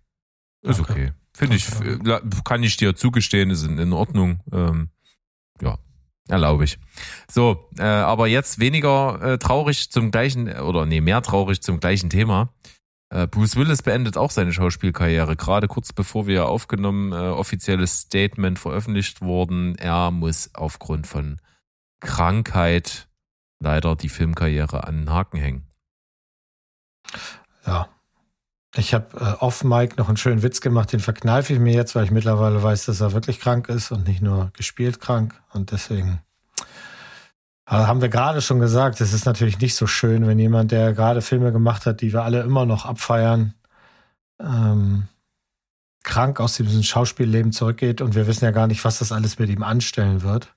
Ist 0.63 0.81
Okay. 0.81 0.93
okay. 0.93 1.13
Finde 1.35 1.57
ich, 1.57 1.69
äh, 1.81 2.21
kann 2.45 2.63
ich 2.63 2.77
dir 2.77 2.95
zugestehen, 2.97 3.51
ist 3.51 3.63
in, 3.65 3.79
in 3.79 3.93
Ordnung. 3.93 4.41
Ähm, 4.53 4.91
ja, 5.61 5.79
erlaube 6.29 6.65
ich. 6.65 6.79
So, 7.31 7.69
äh, 7.79 7.83
aber 7.83 8.27
jetzt 8.27 8.59
weniger 8.59 9.21
äh, 9.23 9.39
traurig 9.39 9.91
zum 9.91 10.11
gleichen, 10.11 10.49
oder 10.61 10.85
nee, 10.85 11.01
mehr 11.01 11.23
traurig 11.23 11.61
zum 11.63 11.81
gleichen 11.81 12.11
Thema. 12.11 12.53
Äh, 13.11 13.27
Bruce 13.27 13.57
Willis 13.57 13.83
beendet 13.83 14.17
auch 14.17 14.31
seine 14.31 14.53
Schauspielkarriere. 14.53 15.37
Gerade 15.37 15.69
kurz 15.69 15.93
bevor 15.93 16.27
wir 16.27 16.47
aufgenommen, 16.47 17.13
äh, 17.13 17.17
offizielles 17.17 18.01
Statement 18.01 18.59
veröffentlicht 18.59 19.23
wurden. 19.23 19.77
Er 19.77 20.11
muss 20.11 20.51
aufgrund 20.55 21.07
von 21.07 21.41
Krankheit 22.01 23.09
leider 23.61 23.97
die 23.97 24.09
Filmkarriere 24.09 24.87
an 24.87 24.99
den 24.99 25.11
Haken 25.11 25.39
hängen. 25.39 25.67
Ja. 27.67 27.89
Ich 28.77 28.93
habe 28.93 29.17
äh, 29.19 29.43
off-Mike 29.43 29.97
noch 29.97 30.09
einen 30.09 30.19
schönen 30.19 30.43
Witz 30.43 30.61
gemacht, 30.61 30.93
den 30.93 31.01
verkneife 31.01 31.55
ich 31.55 31.59
mir 31.59 31.73
jetzt, 31.73 31.95
weil 31.95 32.05
ich 32.05 32.11
mittlerweile 32.11 32.63
weiß, 32.63 32.85
dass 32.85 33.01
er 33.01 33.13
wirklich 33.13 33.41
krank 33.41 33.69
ist 33.71 33.91
und 33.91 34.07
nicht 34.07 34.21
nur 34.21 34.53
gespielt 34.55 35.01
krank. 35.01 35.41
Und 35.53 35.73
deswegen 35.73 36.21
Aber 37.71 37.87
haben 37.87 38.01
wir 38.01 38.09
gerade 38.09 38.41
schon 38.41 38.61
gesagt, 38.61 38.99
es 39.03 39.13
ist 39.13 39.27
natürlich 39.27 39.61
nicht 39.61 39.75
so 39.75 39.87
schön, 39.87 40.27
wenn 40.27 40.39
jemand, 40.39 40.73
der 40.73 40.95
gerade 40.95 41.21
Filme 41.21 41.53
gemacht 41.53 41.85
hat, 41.85 42.01
die 42.01 42.15
wir 42.15 42.23
alle 42.23 42.41
immer 42.41 42.65
noch 42.65 42.87
abfeiern, 42.87 43.53
ähm, 44.41 45.07
krank 46.03 46.41
aus 46.41 46.57
diesem 46.57 46.83
Schauspielleben 46.83 47.53
zurückgeht 47.53 48.01
und 48.01 48.15
wir 48.15 48.27
wissen 48.27 48.47
ja 48.47 48.53
gar 48.53 48.69
nicht, 48.69 48.87
was 48.87 49.01
das 49.01 49.13
alles 49.13 49.39
mit 49.39 49.51
ihm 49.51 49.63
anstellen 49.63 50.23
wird. 50.23 50.55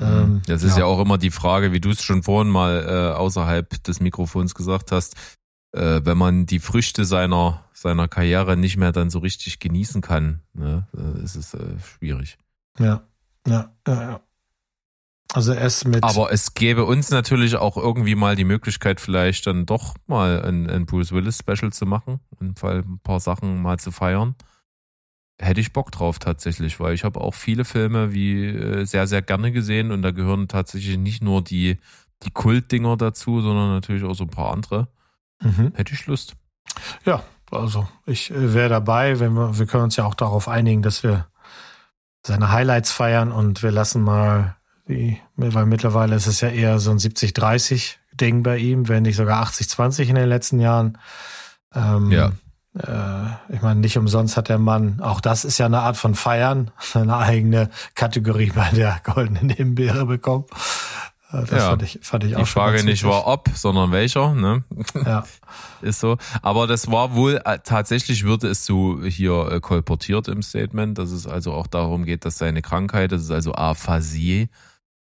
Ähm, 0.00 0.40
Das 0.46 0.62
ist 0.62 0.78
ja. 0.78 0.86
auch 0.86 1.00
immer 1.00 1.18
die 1.18 1.30
Frage, 1.30 1.70
wie 1.70 1.80
du 1.80 1.90
es 1.90 2.02
schon 2.02 2.22
vorhin 2.22 2.50
mal 2.50 2.86
äh, 2.88 3.14
außerhalb 3.18 3.82
des 3.84 4.00
Mikrofons 4.00 4.54
gesagt 4.54 4.90
hast, 4.90 5.16
äh, 5.72 6.00
wenn 6.02 6.16
man 6.16 6.46
die 6.46 6.60
Früchte 6.60 7.04
seiner 7.04 7.62
seiner 7.74 8.08
Karriere 8.08 8.56
nicht 8.56 8.78
mehr 8.78 8.92
dann 8.92 9.10
so 9.10 9.18
richtig 9.18 9.60
genießen 9.60 10.00
kann, 10.00 10.40
ne, 10.54 10.88
äh, 10.96 11.22
ist 11.22 11.36
es 11.36 11.52
äh, 11.52 11.78
schwierig. 11.78 12.38
Ja, 12.78 13.02
ja, 13.46 13.70
ja, 13.86 14.02
ja. 14.02 14.20
Also 15.34 15.52
ist 15.52 15.86
mit. 15.86 16.02
Aber 16.04 16.32
es 16.32 16.54
gäbe 16.54 16.84
uns 16.84 17.10
natürlich 17.10 17.56
auch 17.56 17.76
irgendwie 17.76 18.14
mal 18.14 18.34
die 18.34 18.44
Möglichkeit, 18.44 19.00
vielleicht 19.00 19.46
dann 19.46 19.66
doch 19.66 19.94
mal 20.06 20.42
ein, 20.42 20.68
ein 20.68 20.86
Bruce 20.86 21.12
Willis 21.12 21.38
Special 21.38 21.72
zu 21.72 21.84
machen 21.84 22.20
und 22.38 22.62
mal 22.62 22.78
ein 22.78 22.98
paar 23.02 23.20
Sachen 23.20 23.60
mal 23.60 23.78
zu 23.78 23.90
feiern. 23.90 24.34
Hätte 25.40 25.60
ich 25.60 25.72
Bock 25.72 25.92
drauf 25.92 26.18
tatsächlich, 26.18 26.80
weil 26.80 26.94
ich 26.94 27.04
habe 27.04 27.20
auch 27.20 27.34
viele 27.34 27.64
Filme 27.64 28.12
wie 28.12 28.46
äh, 28.46 28.84
sehr, 28.86 29.06
sehr 29.06 29.22
gerne 29.22 29.52
gesehen 29.52 29.92
und 29.92 30.02
da 30.02 30.10
gehören 30.10 30.48
tatsächlich 30.48 30.96
nicht 30.96 31.22
nur 31.22 31.42
die 31.42 31.78
die 32.24 32.30
Kultdinger 32.30 32.96
dazu, 32.96 33.40
sondern 33.40 33.70
natürlich 33.70 34.04
auch 34.04 34.14
so 34.14 34.24
ein 34.24 34.30
paar 34.30 34.52
andere. 34.52 34.88
Mhm. 35.40 35.72
Hätte 35.74 35.94
ich 35.94 36.06
Lust. 36.06 36.34
Ja, 37.04 37.22
also 37.50 37.88
ich 38.06 38.30
äh, 38.30 38.54
wäre 38.54 38.68
dabei, 38.68 39.20
wenn 39.20 39.34
wir, 39.34 39.58
wir 39.58 39.66
können 39.66 39.84
uns 39.84 39.96
ja 39.96 40.04
auch 40.04 40.14
darauf 40.14 40.48
einigen, 40.48 40.82
dass 40.82 41.02
wir 41.02 41.26
seine 42.26 42.50
Highlights 42.50 42.90
feiern 42.90 43.30
und 43.30 43.62
wir 43.62 43.70
lassen 43.70 44.02
mal 44.02 44.56
die, 44.88 45.18
weil 45.36 45.66
mittlerweile 45.66 46.16
ist 46.16 46.26
es 46.26 46.40
ja 46.40 46.48
eher 46.48 46.78
so 46.78 46.90
ein 46.90 46.98
70-30-Ding 46.98 48.42
bei 48.42 48.56
ihm, 48.58 48.88
wenn 48.88 49.02
nicht 49.02 49.16
sogar 49.16 49.42
80-20 49.44 50.08
in 50.08 50.14
den 50.14 50.28
letzten 50.28 50.60
Jahren. 50.60 50.98
Ähm, 51.74 52.10
Ja. 52.10 52.32
Äh, 52.78 53.54
ich 53.54 53.62
meine, 53.62 53.80
nicht 53.80 53.96
umsonst 53.98 54.36
hat 54.36 54.48
der 54.48 54.58
Mann, 54.58 55.00
auch 55.00 55.20
das 55.20 55.44
ist 55.44 55.58
ja 55.58 55.66
eine 55.66 55.80
Art 55.80 55.96
von 55.96 56.14
Feiern, 56.14 56.70
eine 56.94 57.16
eigene 57.16 57.70
Kategorie 57.94 58.52
bei 58.54 58.68
der 58.70 59.00
goldenen 59.04 59.50
Himbeere 59.50 60.06
bekommen. 60.06 60.44
Äh, 61.32 61.40
Das 61.44 61.50
Ja. 61.50 61.70
fand 61.70 61.82
ich, 61.82 61.98
fand 62.02 62.24
ich 62.24 62.36
auch 62.36 62.40
Die 62.40 62.46
Frage 62.46 62.84
nicht 62.84 63.04
war 63.04 63.26
ob, 63.26 63.48
sondern 63.54 63.90
welcher, 63.90 64.34
ne? 64.34 64.64
Ja. 65.04 65.24
Ist 65.82 66.00
so. 66.00 66.16
Aber 66.42 66.66
das 66.66 66.90
war 66.90 67.14
wohl, 67.14 67.40
äh, 67.44 67.58
tatsächlich 67.64 68.24
würde 68.24 68.48
es 68.48 68.64
so 68.64 69.02
hier 69.04 69.50
äh, 69.52 69.60
kolportiert 69.60 70.28
im 70.28 70.42
Statement, 70.42 70.98
dass 70.98 71.10
es 71.10 71.26
also 71.26 71.52
auch 71.52 71.66
darum 71.66 72.04
geht, 72.04 72.24
dass 72.24 72.38
seine 72.38 72.62
Krankheit, 72.62 73.12
das 73.12 73.22
ist 73.22 73.30
also 73.30 73.54
Aphasie, 73.54 74.48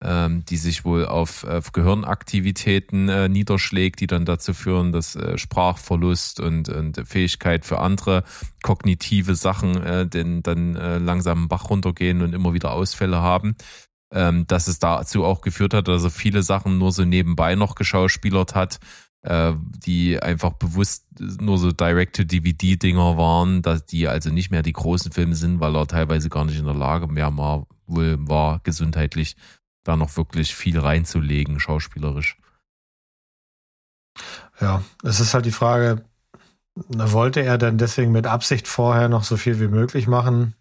ähm, 0.04 0.44
die 0.46 0.58
sich 0.58 0.84
wohl 0.84 1.06
auf, 1.06 1.46
auf 1.46 1.72
Gehirnaktivitäten 1.72 3.08
äh, 3.08 3.30
niederschlägt, 3.30 4.02
die 4.02 4.08
dann 4.08 4.26
dazu 4.26 4.54
führen, 4.54 4.92
dass 4.92 5.16
äh, 5.16 5.38
Sprachverlust 5.38 6.40
und, 6.40 6.70
und 6.70 7.02
Fähigkeit 7.08 7.66
für 7.66 7.80
andere 7.80 8.24
kognitive 8.62 9.36
Sachen 9.36 9.82
äh, 9.82 10.06
den, 10.06 10.44
dann 10.44 10.76
äh, 10.76 10.98
langsam 10.98 11.48
Bach 11.48 11.70
runtergehen 11.70 12.22
und 12.22 12.34
immer 12.34 12.54
wieder 12.54 12.72
Ausfälle 12.72 13.22
haben. 13.22 13.56
Ähm, 14.12 14.46
dass 14.46 14.68
es 14.68 14.78
dazu 14.78 15.24
auch 15.24 15.42
geführt 15.42 15.74
hat, 15.74 15.88
dass 15.88 16.04
er 16.04 16.12
viele 16.12 16.44
Sachen 16.44 16.78
nur 16.78 16.92
so 16.92 17.04
nebenbei 17.04 17.56
noch 17.56 17.74
geschauspielert 17.74 18.54
hat, 18.54 18.80
äh, 19.24 19.54
die 19.58 20.22
einfach 20.22 20.52
bewusst 20.52 21.08
nur 21.20 21.58
so 21.58 21.72
Direct-to-DVD-Dinger 21.72 23.18
waren, 23.18 23.62
dass 23.62 23.86
die 23.86 24.08
also 24.08 24.30
nicht 24.30 24.52
mehr 24.52 24.62
die 24.62 24.74
großen 24.74 25.12
Filme 25.12 25.34
sind, 25.34 25.62
weil 25.62 25.76
er 25.76 25.88
teilweise 25.88 26.30
gar 26.30 26.46
nicht 26.46 26.60
in 26.60 26.66
der 26.66 26.76
Lage 26.76 27.08
mehr 27.08 27.36
war, 27.38 27.66
wohl 27.88 28.18
war 28.20 28.60
gesundheitlich 28.64 29.36
da 29.84 29.96
noch 29.96 30.16
wirklich 30.18 30.56
viel 30.56 30.80
reinzulegen, 30.80 31.60
schauspielerisch. 31.60 32.38
Ja, 34.60 34.84
es 35.04 35.20
ist 35.20 35.34
halt 35.34 35.46
die 35.46 35.52
Frage, 35.52 36.04
wollte 36.76 37.42
er 37.42 37.58
denn 37.58 37.78
deswegen 37.78 38.12
mit 38.12 38.28
Absicht 38.28 38.68
vorher 38.68 39.10
noch 39.10 39.24
so 39.24 39.38
viel 39.38 39.60
wie 39.60 39.68
möglich 39.68 40.08
machen? 40.08 40.56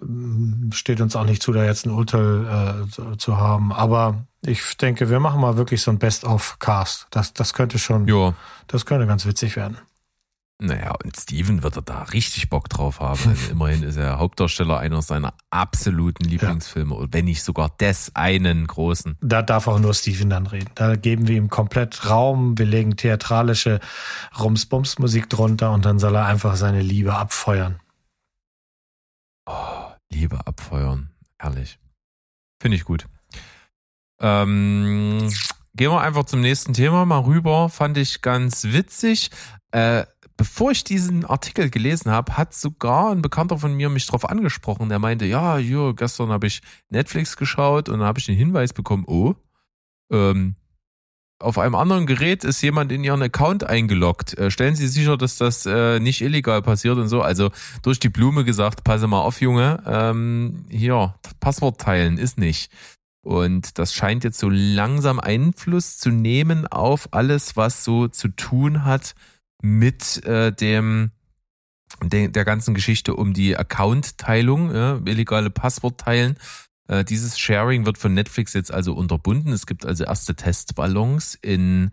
Ähm, 0.00 0.70
Steht 0.72 1.00
uns 1.00 1.16
auch 1.16 1.24
nicht 1.24 1.42
zu, 1.42 1.52
da 1.52 1.64
jetzt 1.64 1.86
ein 1.86 1.90
Urteil 1.90 2.84
äh, 2.86 2.90
zu- 2.90 3.16
zu 3.16 3.36
haben. 3.36 3.72
Aber 3.72 4.24
ich 4.42 4.76
denke, 4.76 5.10
wir 5.10 5.20
machen 5.20 5.40
mal 5.40 5.56
wirklich 5.56 5.82
so 5.82 5.90
ein 5.90 5.98
Best-of-Cast. 5.98 7.08
Das, 7.10 7.32
das 7.32 7.54
könnte 7.54 7.78
schon, 7.78 8.06
Ja, 8.06 8.34
das 8.66 8.86
könnte 8.86 9.06
ganz 9.06 9.26
witzig 9.26 9.56
werden. 9.56 9.78
Naja, 10.60 10.92
und 11.04 11.16
Steven 11.16 11.62
wird 11.62 11.76
er 11.76 11.82
da 11.82 12.02
richtig 12.02 12.50
Bock 12.50 12.68
drauf 12.68 12.98
haben. 12.98 13.20
Also 13.28 13.32
immerhin 13.50 13.84
ist 13.84 13.96
er 13.96 14.18
Hauptdarsteller 14.18 14.78
einer 14.78 15.02
seiner 15.02 15.34
absoluten 15.50 16.24
Lieblingsfilme, 16.24 16.94
und 16.94 17.12
wenn 17.12 17.26
nicht 17.26 17.44
sogar 17.44 17.70
des 17.78 18.16
einen 18.16 18.66
großen. 18.66 19.16
Da 19.20 19.42
darf 19.42 19.68
auch 19.68 19.78
nur 19.78 19.94
Steven 19.94 20.28
dann 20.30 20.46
reden. 20.48 20.70
Da 20.74 20.96
geben 20.96 21.28
wir 21.28 21.36
ihm 21.36 21.48
komplett 21.48 22.10
Raum. 22.10 22.58
Wir 22.58 22.66
legen 22.66 22.96
theatralische 22.96 23.78
Rums-Bums-Musik 24.38 25.30
drunter 25.30 25.72
und 25.72 25.84
dann 25.84 26.00
soll 26.00 26.16
er 26.16 26.26
einfach 26.26 26.56
seine 26.56 26.82
Liebe 26.82 27.14
abfeuern. 27.14 27.78
Oh, 29.46 29.92
Liebe 30.10 30.44
abfeuern. 30.44 31.10
Herrlich. 31.38 31.78
Finde 32.60 32.76
ich 32.76 32.84
gut. 32.84 33.06
Ähm, 34.20 35.30
gehen 35.74 35.92
wir 35.92 36.00
einfach 36.00 36.24
zum 36.24 36.40
nächsten 36.40 36.72
Thema 36.72 37.06
mal 37.06 37.20
rüber. 37.20 37.68
Fand 37.68 37.96
ich 37.96 38.22
ganz 38.22 38.64
witzig. 38.64 39.30
Äh, 39.70 40.04
bevor 40.38 40.70
ich 40.70 40.84
diesen 40.84 41.26
Artikel 41.26 41.68
gelesen 41.68 42.10
habe, 42.10 42.38
hat 42.38 42.54
sogar 42.54 43.10
ein 43.10 43.20
Bekannter 43.20 43.58
von 43.58 43.74
mir 43.74 43.90
mich 43.90 44.06
drauf 44.06 44.26
angesprochen. 44.26 44.88
Der 44.88 45.00
meinte, 45.00 45.26
ja, 45.26 45.58
hier, 45.58 45.92
gestern 45.94 46.30
habe 46.30 46.46
ich 46.46 46.62
Netflix 46.88 47.36
geschaut 47.36 47.90
und 47.90 47.98
da 47.98 48.06
habe 48.06 48.20
ich 48.20 48.26
den 48.26 48.36
Hinweis 48.36 48.72
bekommen, 48.72 49.04
oh, 49.06 49.34
ähm, 50.10 50.54
auf 51.40 51.58
einem 51.58 51.74
anderen 51.74 52.06
Gerät 52.06 52.44
ist 52.44 52.62
jemand 52.62 52.90
in 52.90 53.04
ihren 53.04 53.22
Account 53.22 53.64
eingeloggt. 53.64 54.36
Äh, 54.38 54.50
stellen 54.50 54.74
Sie 54.74 54.88
sicher, 54.88 55.16
dass 55.16 55.36
das 55.36 55.66
äh, 55.66 56.00
nicht 56.00 56.20
illegal 56.20 56.62
passiert 56.62 56.98
und 56.98 57.08
so. 57.08 57.20
Also 57.20 57.50
durch 57.82 58.00
die 58.00 58.08
Blume 58.08 58.44
gesagt, 58.44 58.84
passe 58.84 59.06
mal 59.06 59.20
auf, 59.20 59.40
Junge, 59.40 59.82
ähm, 59.86 60.66
hier, 60.68 61.14
Passwort 61.40 61.80
teilen 61.80 62.16
ist 62.16 62.38
nicht. 62.38 62.72
Und 63.22 63.78
das 63.78 63.92
scheint 63.92 64.24
jetzt 64.24 64.38
so 64.38 64.48
langsam 64.48 65.20
Einfluss 65.20 65.98
zu 65.98 66.10
nehmen 66.10 66.66
auf 66.66 67.08
alles, 67.12 67.56
was 67.56 67.84
so 67.84 68.08
zu 68.08 68.28
tun 68.28 68.84
hat 68.84 69.14
mit 69.62 70.24
äh, 70.24 70.52
dem 70.52 71.10
de, 72.02 72.28
der 72.28 72.44
ganzen 72.44 72.74
Geschichte 72.74 73.14
um 73.14 73.32
die 73.32 73.56
Account-Teilung, 73.56 74.74
ja, 74.74 75.00
illegale 75.04 75.50
Passwort 75.50 76.00
teilen. 76.00 76.36
Äh, 76.88 77.04
dieses 77.04 77.38
Sharing 77.38 77.86
wird 77.86 77.98
von 77.98 78.14
Netflix 78.14 78.52
jetzt 78.54 78.72
also 78.72 78.94
unterbunden. 78.94 79.52
Es 79.52 79.66
gibt 79.66 79.84
also 79.84 80.04
erste 80.04 80.34
Testballons 80.34 81.34
in, 81.34 81.90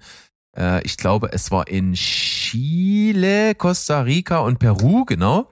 äh, 0.58 0.84
ich 0.84 0.98
glaube, 0.98 1.32
es 1.32 1.52
war 1.52 1.68
in 1.68 1.94
Chile, 1.94 3.56
Costa 3.56 4.02
Rica 4.02 4.40
und 4.40 4.60
Peru, 4.60 5.06
genau. 5.06 5.50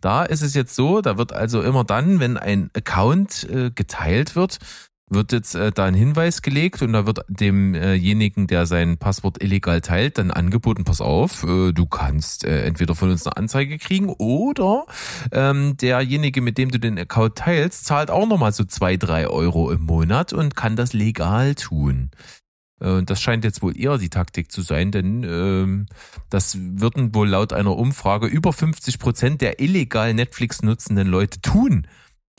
Da 0.00 0.24
ist 0.24 0.42
es 0.42 0.54
jetzt 0.54 0.74
so, 0.74 1.00
da 1.00 1.18
wird 1.18 1.32
also 1.32 1.62
immer 1.62 1.84
dann, 1.84 2.20
wenn 2.20 2.36
ein 2.36 2.70
Account 2.74 3.48
äh, 3.50 3.70
geteilt 3.70 4.36
wird, 4.36 4.58
wird 5.08 5.32
jetzt 5.32 5.54
äh, 5.54 5.70
da 5.70 5.84
ein 5.84 5.94
Hinweis 5.94 6.42
gelegt 6.42 6.82
und 6.82 6.92
da 6.92 7.06
wird 7.06 7.20
demjenigen, 7.28 8.46
der 8.46 8.66
sein 8.66 8.98
Passwort 8.98 9.42
illegal 9.42 9.80
teilt, 9.80 10.18
dann 10.18 10.30
angeboten, 10.30 10.84
pass 10.84 11.00
auf, 11.00 11.44
äh, 11.44 11.72
du 11.72 11.86
kannst 11.86 12.44
äh, 12.44 12.64
entweder 12.64 12.94
von 12.94 13.10
uns 13.10 13.26
eine 13.26 13.36
Anzeige 13.36 13.78
kriegen 13.78 14.08
oder 14.08 14.86
ähm, 15.30 15.76
derjenige, 15.76 16.40
mit 16.40 16.58
dem 16.58 16.70
du 16.70 16.80
den 16.80 16.98
Account 16.98 17.36
teilst, 17.36 17.84
zahlt 17.84 18.10
auch 18.10 18.26
nochmal 18.26 18.52
so 18.52 18.64
zwei, 18.64 18.96
drei 18.96 19.28
Euro 19.28 19.70
im 19.70 19.82
Monat 19.84 20.32
und 20.32 20.56
kann 20.56 20.74
das 20.74 20.92
legal 20.92 21.54
tun. 21.54 22.10
Äh, 22.80 22.90
Und 22.90 23.08
das 23.08 23.20
scheint 23.20 23.44
jetzt 23.44 23.62
wohl 23.62 23.78
eher 23.78 23.98
die 23.98 24.10
Taktik 24.10 24.50
zu 24.50 24.62
sein, 24.62 24.90
denn 24.90 25.22
ähm, 25.22 25.86
das 26.30 26.58
würden 26.58 27.14
wohl 27.14 27.28
laut 27.28 27.52
einer 27.52 27.76
Umfrage 27.76 28.26
über 28.26 28.52
50 28.52 28.98
Prozent 28.98 29.40
der 29.40 29.60
illegal 29.60 30.14
Netflix 30.14 30.62
nutzenden 30.62 31.06
Leute 31.06 31.40
tun, 31.40 31.86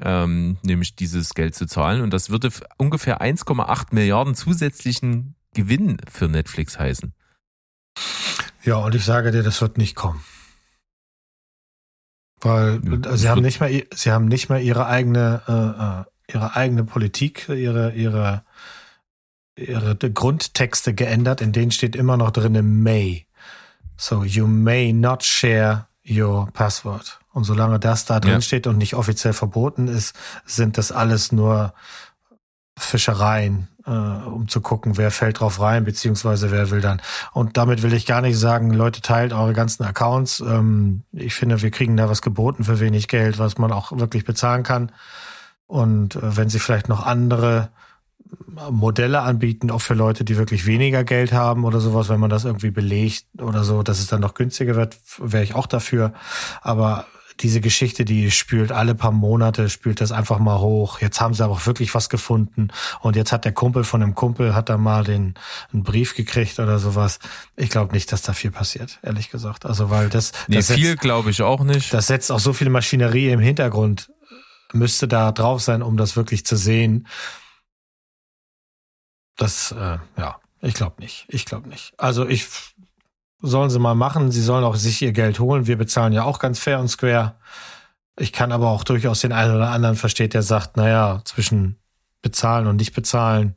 ähm, 0.01 0.57
nämlich 0.63 0.95
dieses 0.95 1.33
Geld 1.33 1.55
zu 1.55 1.65
zahlen. 1.67 2.01
Und 2.01 2.11
das 2.11 2.29
würde 2.29 2.49
ungefähr 2.77 3.21
1,8 3.21 3.87
Milliarden 3.91 4.35
zusätzlichen 4.35 5.35
Gewinn 5.53 5.97
für 6.11 6.27
Netflix 6.27 6.77
heißen. 6.77 7.13
Ja, 8.63 8.75
und 8.77 8.93
ich 8.95 9.05
sage 9.05 9.31
dir, 9.31 9.43
das 9.43 9.61
wird 9.61 9.77
nicht 9.77 9.95
kommen. 9.95 10.23
Weil 12.41 12.79
Ja, 12.83 13.11
äh, 13.11 13.17
sie 13.17 13.29
haben 13.29 13.41
nicht 13.41 13.59
mehr, 13.59 13.71
i- 13.71 13.87
sie 13.93 14.11
haben 14.11 14.25
nicht 14.27 14.49
mehr 14.49 14.61
ihre 14.61 14.85
eigene, 14.87 15.41
äh, 15.47 16.01
äh, 16.31 16.35
ihre 16.35 16.55
eigene 16.55 16.83
Politik, 16.83 17.49
ihre, 17.49 17.93
ihre, 17.93 18.43
ihre 19.55 19.95
Grundtexte 19.97 20.93
geändert. 20.93 21.41
In 21.41 21.51
denen 21.53 21.71
steht 21.71 21.95
immer 21.95 22.17
noch 22.17 22.31
drin 22.31 22.83
may. 22.83 23.25
So, 23.95 24.23
you 24.23 24.45
may 24.45 24.93
not 24.93 25.23
share 25.23 25.87
your 26.07 26.51
password. 26.51 27.16
Und 27.37 27.43
solange 27.43 27.77
das 27.77 28.05
da 28.05 28.19
drin 28.19 28.31
Ja. 28.31 28.41
steht 28.41 28.65
und 28.65 28.79
nicht 28.79 28.95
offiziell 28.95 29.31
verboten 29.31 29.87
ist, 29.87 30.15
sind 30.47 30.75
das 30.79 30.91
alles 30.91 31.31
nur 31.31 31.71
Fischereien, 32.75 33.67
äh, 33.85 33.91
um 33.91 34.47
zu 34.47 34.59
gucken, 34.59 34.97
wer 34.97 35.11
fällt 35.11 35.39
drauf 35.39 35.59
rein, 35.59 35.83
beziehungsweise 35.83 36.49
wer 36.49 36.71
will 36.71 36.81
dann. 36.81 36.99
Und 37.33 37.55
damit 37.55 37.83
will 37.83 37.93
ich 37.93 38.07
gar 38.07 38.21
nicht 38.21 38.39
sagen, 38.39 38.73
Leute, 38.73 39.01
teilt 39.01 39.33
eure 39.33 39.53
ganzen 39.53 39.83
Accounts. 39.83 40.39
Ähm, 40.39 41.03
ich 41.11 41.35
finde, 41.35 41.61
wir 41.61 41.69
kriegen 41.69 41.95
da 41.95 42.09
was 42.09 42.23
geboten 42.23 42.63
für 42.63 42.79
wenig 42.79 43.07
Geld, 43.07 43.37
was 43.37 43.59
man 43.59 43.71
auch 43.71 43.91
wirklich 43.91 44.25
bezahlen 44.25 44.63
kann. 44.63 44.91
Und 45.67 46.15
äh, 46.15 46.37
wenn 46.37 46.49
sie 46.49 46.57
vielleicht 46.57 46.89
noch 46.89 47.05
andere 47.05 47.69
Modelle 48.71 49.21
anbieten, 49.21 49.69
auch 49.69 49.81
für 49.81 49.93
Leute, 49.93 50.25
die 50.25 50.37
wirklich 50.37 50.65
weniger 50.65 51.03
Geld 51.03 51.33
haben 51.33 51.65
oder 51.65 51.79
sowas, 51.81 52.09
wenn 52.09 52.19
man 52.19 52.31
das 52.31 52.45
irgendwie 52.45 52.71
belegt 52.71 53.25
oder 53.39 53.63
so, 53.63 53.83
dass 53.83 53.99
es 53.99 54.07
dann 54.07 54.21
noch 54.21 54.33
günstiger 54.33 54.75
wird, 54.75 54.97
wäre 55.19 55.43
ich 55.43 55.53
auch 55.53 55.67
dafür. 55.67 56.13
Aber 56.63 57.05
diese 57.39 57.61
Geschichte, 57.61 58.05
die 58.05 58.31
spült 58.31 58.71
alle 58.71 58.95
paar 58.95 59.11
Monate, 59.11 59.69
spült 59.69 60.01
das 60.01 60.11
einfach 60.11 60.39
mal 60.39 60.59
hoch. 60.59 60.99
Jetzt 61.01 61.21
haben 61.21 61.33
sie 61.33 61.43
aber 61.43 61.53
auch 61.53 61.65
wirklich 61.65 61.93
was 61.93 62.09
gefunden. 62.09 62.69
Und 63.01 63.15
jetzt 63.15 63.31
hat 63.31 63.45
der 63.45 63.51
Kumpel 63.51 63.83
von 63.83 64.01
dem 64.01 64.15
Kumpel, 64.15 64.55
hat 64.55 64.69
da 64.69 64.77
mal 64.77 65.03
den, 65.03 65.35
einen 65.71 65.83
Brief 65.83 66.15
gekriegt 66.15 66.59
oder 66.59 66.79
sowas. 66.79 67.19
Ich 67.55 67.69
glaube 67.69 67.93
nicht, 67.93 68.11
dass 68.11 68.21
da 68.23 68.33
viel 68.33 68.51
passiert, 68.51 68.99
ehrlich 69.03 69.29
gesagt. 69.29 69.65
Also, 69.65 69.89
weil 69.89 70.09
das, 70.09 70.31
Nee, 70.47 70.57
das 70.57 70.71
viel 70.71 70.95
glaube 70.95 71.29
ich 71.29 71.41
auch 71.41 71.63
nicht. 71.63 71.93
das 71.93 72.07
setzt 72.07 72.31
auch 72.31 72.39
so 72.39 72.53
viel 72.53 72.69
Maschinerie 72.69 73.29
im 73.29 73.39
Hintergrund, 73.39 74.11
müsste 74.73 75.07
da 75.07 75.31
drauf 75.31 75.61
sein, 75.61 75.81
um 75.81 75.97
das 75.97 76.15
wirklich 76.15 76.45
zu 76.45 76.55
sehen. 76.55 77.07
Das, 79.37 79.71
äh, 79.71 79.97
ja, 80.17 80.39
ich 80.61 80.73
glaube 80.73 80.99
nicht. 80.99 81.25
Ich 81.29 81.45
glaube 81.45 81.69
nicht. 81.69 81.93
Also 81.97 82.27
ich 82.27 82.47
sollen 83.41 83.69
sie 83.69 83.79
mal 83.79 83.95
machen. 83.95 84.31
Sie 84.31 84.41
sollen 84.41 84.63
auch 84.63 84.75
sich 84.75 85.01
ihr 85.01 85.11
Geld 85.11 85.39
holen. 85.39 85.67
Wir 85.67 85.77
bezahlen 85.77 86.13
ja 86.13 86.23
auch 86.23 86.39
ganz 86.39 86.59
fair 86.59 86.79
und 86.79 86.87
square. 86.87 87.35
Ich 88.19 88.33
kann 88.33 88.51
aber 88.51 88.69
auch 88.69 88.83
durchaus 88.83 89.21
den 89.21 89.31
einen 89.31 89.55
oder 89.55 89.69
anderen 89.69 89.95
versteht, 89.95 90.33
der 90.33 90.41
sagt, 90.41 90.75
naja, 90.77 91.21
zwischen 91.23 91.77
bezahlen 92.21 92.67
und 92.67 92.77
nicht 92.77 92.93
bezahlen 92.93 93.55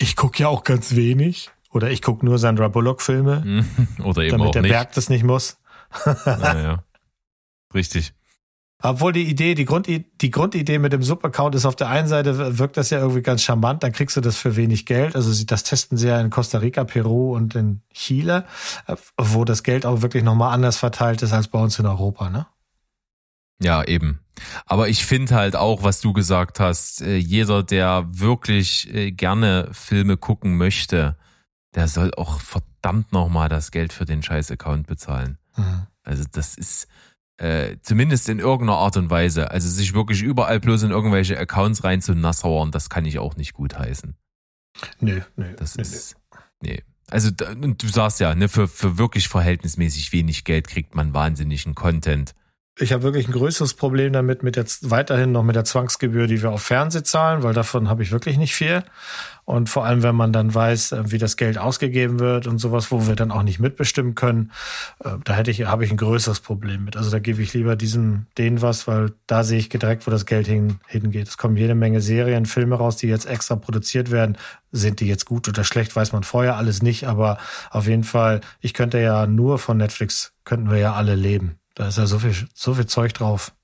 ich 0.00 0.16
gucke 0.16 0.42
ja 0.42 0.48
auch 0.48 0.64
ganz 0.64 0.96
wenig. 0.96 1.50
Oder 1.72 1.90
ich 1.90 2.02
gucke 2.02 2.26
nur 2.26 2.38
Sandra 2.38 2.66
Bullock-Filme, 2.66 3.66
Oder 4.02 4.22
eben 4.22 4.32
damit 4.32 4.48
auch 4.48 4.52
der 4.52 4.62
nicht. 4.62 4.72
Berg 4.72 4.92
das 4.94 5.08
nicht 5.08 5.22
muss. 5.22 5.58
Naja. 6.26 6.82
Richtig. 7.72 8.12
Obwohl 8.82 9.12
die 9.12 9.28
Idee, 9.28 9.54
die, 9.54 9.64
Grundi 9.66 10.06
die 10.20 10.30
Grundidee 10.30 10.78
mit 10.78 10.92
dem 10.92 11.02
Subaccount 11.02 11.54
ist 11.54 11.66
auf 11.66 11.76
der 11.76 11.88
einen 11.88 12.08
Seite 12.08 12.58
wirkt 12.58 12.76
das 12.76 12.90
ja 12.90 12.98
irgendwie 12.98 13.22
ganz 13.22 13.42
charmant, 13.42 13.82
dann 13.82 13.92
kriegst 13.92 14.16
du 14.16 14.20
das 14.20 14.36
für 14.36 14.56
wenig 14.56 14.86
Geld. 14.86 15.14
Also 15.16 15.32
sie- 15.32 15.46
das 15.46 15.64
testen 15.64 15.98
sie 15.98 16.08
ja 16.08 16.20
in 16.20 16.30
Costa 16.30 16.58
Rica, 16.58 16.84
Peru 16.84 17.34
und 17.36 17.54
in 17.54 17.82
Chile, 17.92 18.46
wo 19.18 19.44
das 19.44 19.62
Geld 19.62 19.84
auch 19.84 20.02
wirklich 20.02 20.22
nochmal 20.24 20.54
anders 20.54 20.76
verteilt 20.78 21.22
ist 21.22 21.32
als 21.32 21.48
bei 21.48 21.58
uns 21.58 21.78
in 21.78 21.86
Europa, 21.86 22.30
ne? 22.30 22.46
Ja, 23.62 23.84
eben. 23.84 24.20
Aber 24.64 24.88
ich 24.88 25.04
finde 25.04 25.34
halt 25.34 25.54
auch, 25.54 25.82
was 25.82 26.00
du 26.00 26.14
gesagt 26.14 26.60
hast, 26.60 27.02
äh, 27.02 27.16
jeder, 27.16 27.62
der 27.62 28.06
wirklich 28.08 28.92
äh, 28.94 29.12
gerne 29.12 29.68
Filme 29.72 30.16
gucken 30.16 30.56
möchte, 30.56 31.18
der 31.74 31.86
soll 31.86 32.12
auch 32.16 32.40
verdammt 32.40 33.12
nochmal 33.12 33.50
das 33.50 33.70
Geld 33.70 33.92
für 33.92 34.06
den 34.06 34.22
Scheiß-Account 34.22 34.86
bezahlen. 34.86 35.36
Mhm. 35.56 35.86
Also 36.02 36.24
das 36.32 36.54
ist 36.56 36.88
äh, 37.40 37.78
zumindest 37.80 38.28
in 38.28 38.38
irgendeiner 38.38 38.78
Art 38.78 38.98
und 38.98 39.08
Weise. 39.08 39.50
Also 39.50 39.68
sich 39.68 39.94
wirklich 39.94 40.22
überall 40.22 40.60
bloß 40.60 40.82
in 40.82 40.90
irgendwelche 40.90 41.38
Accounts 41.38 41.84
rein 41.84 42.02
zu 42.02 42.14
nassauern, 42.14 42.70
das 42.70 42.90
kann 42.90 43.06
ich 43.06 43.18
auch 43.18 43.36
nicht 43.36 43.54
gut 43.54 43.78
heißen. 43.78 44.14
Nö, 45.00 45.20
nö. 45.36 45.54
Das 45.56 45.76
nö, 45.76 45.82
ist, 45.82 46.16
nee. 46.60 46.82
Also 47.08 47.30
du 47.30 47.88
sagst 47.88 48.20
ja, 48.20 48.34
ne, 48.34 48.48
für, 48.48 48.68
für 48.68 48.98
wirklich 48.98 49.28
verhältnismäßig 49.28 50.12
wenig 50.12 50.44
Geld 50.44 50.68
kriegt 50.68 50.94
man 50.94 51.14
wahnsinnigen 51.14 51.74
Content. 51.74 52.34
Ich 52.82 52.94
habe 52.94 53.02
wirklich 53.02 53.28
ein 53.28 53.32
größeres 53.32 53.74
Problem 53.74 54.14
damit, 54.14 54.42
mit 54.42 54.56
jetzt 54.56 54.90
weiterhin 54.90 55.32
noch 55.32 55.42
mit 55.42 55.54
der 55.54 55.64
Zwangsgebühr, 55.64 56.26
die 56.26 56.40
wir 56.40 56.50
auf 56.50 56.62
Fernseh 56.62 57.02
zahlen, 57.02 57.42
weil 57.42 57.52
davon 57.52 57.90
habe 57.90 58.02
ich 58.02 58.10
wirklich 58.10 58.38
nicht 58.38 58.54
viel. 58.54 58.82
Und 59.44 59.68
vor 59.68 59.84
allem, 59.84 60.02
wenn 60.02 60.14
man 60.14 60.32
dann 60.32 60.54
weiß, 60.54 60.92
äh, 60.92 61.12
wie 61.12 61.18
das 61.18 61.36
Geld 61.36 61.58
ausgegeben 61.58 62.20
wird 62.20 62.46
und 62.46 62.56
sowas, 62.56 62.90
wo 62.90 63.06
wir 63.06 63.16
dann 63.16 63.32
auch 63.32 63.42
nicht 63.42 63.58
mitbestimmen 63.58 64.14
können, 64.14 64.50
äh, 65.04 65.10
da 65.24 65.34
hätte 65.34 65.50
ich, 65.50 65.66
habe 65.66 65.84
ich 65.84 65.90
ein 65.90 65.98
größeres 65.98 66.40
Problem 66.40 66.86
mit. 66.86 66.96
Also 66.96 67.10
da 67.10 67.18
gebe 67.18 67.42
ich 67.42 67.52
lieber 67.52 67.76
diesem, 67.76 68.24
denen 68.38 68.62
was, 68.62 68.88
weil 68.88 69.12
da 69.26 69.44
sehe 69.44 69.58
ich 69.58 69.68
direkt, 69.68 70.06
wo 70.06 70.10
das 70.10 70.24
Geld 70.24 70.46
hin, 70.46 70.78
hingeht. 70.86 71.28
Es 71.28 71.36
kommen 71.36 71.58
jede 71.58 71.74
Menge 71.74 72.00
Serien, 72.00 72.46
Filme 72.46 72.76
raus, 72.76 72.96
die 72.96 73.08
jetzt 73.08 73.26
extra 73.26 73.56
produziert 73.56 74.10
werden. 74.10 74.38
Sind 74.72 75.00
die 75.00 75.06
jetzt 75.06 75.26
gut 75.26 75.48
oder 75.48 75.64
schlecht, 75.64 75.94
weiß 75.94 76.12
man 76.12 76.22
vorher 76.22 76.56
alles 76.56 76.80
nicht, 76.80 77.06
aber 77.06 77.36
auf 77.70 77.86
jeden 77.86 78.04
Fall, 78.04 78.40
ich 78.60 78.72
könnte 78.72 79.00
ja 79.00 79.26
nur 79.26 79.58
von 79.58 79.76
Netflix, 79.76 80.32
könnten 80.44 80.70
wir 80.70 80.78
ja 80.78 80.94
alle 80.94 81.14
leben. 81.14 81.59
Da 81.80 81.88
ist 81.88 81.96
ja 81.96 82.04
so 82.04 82.18
viel, 82.18 82.34
so 82.52 82.74
viel 82.74 82.84
Zeug 82.84 83.14
drauf. 83.14 83.54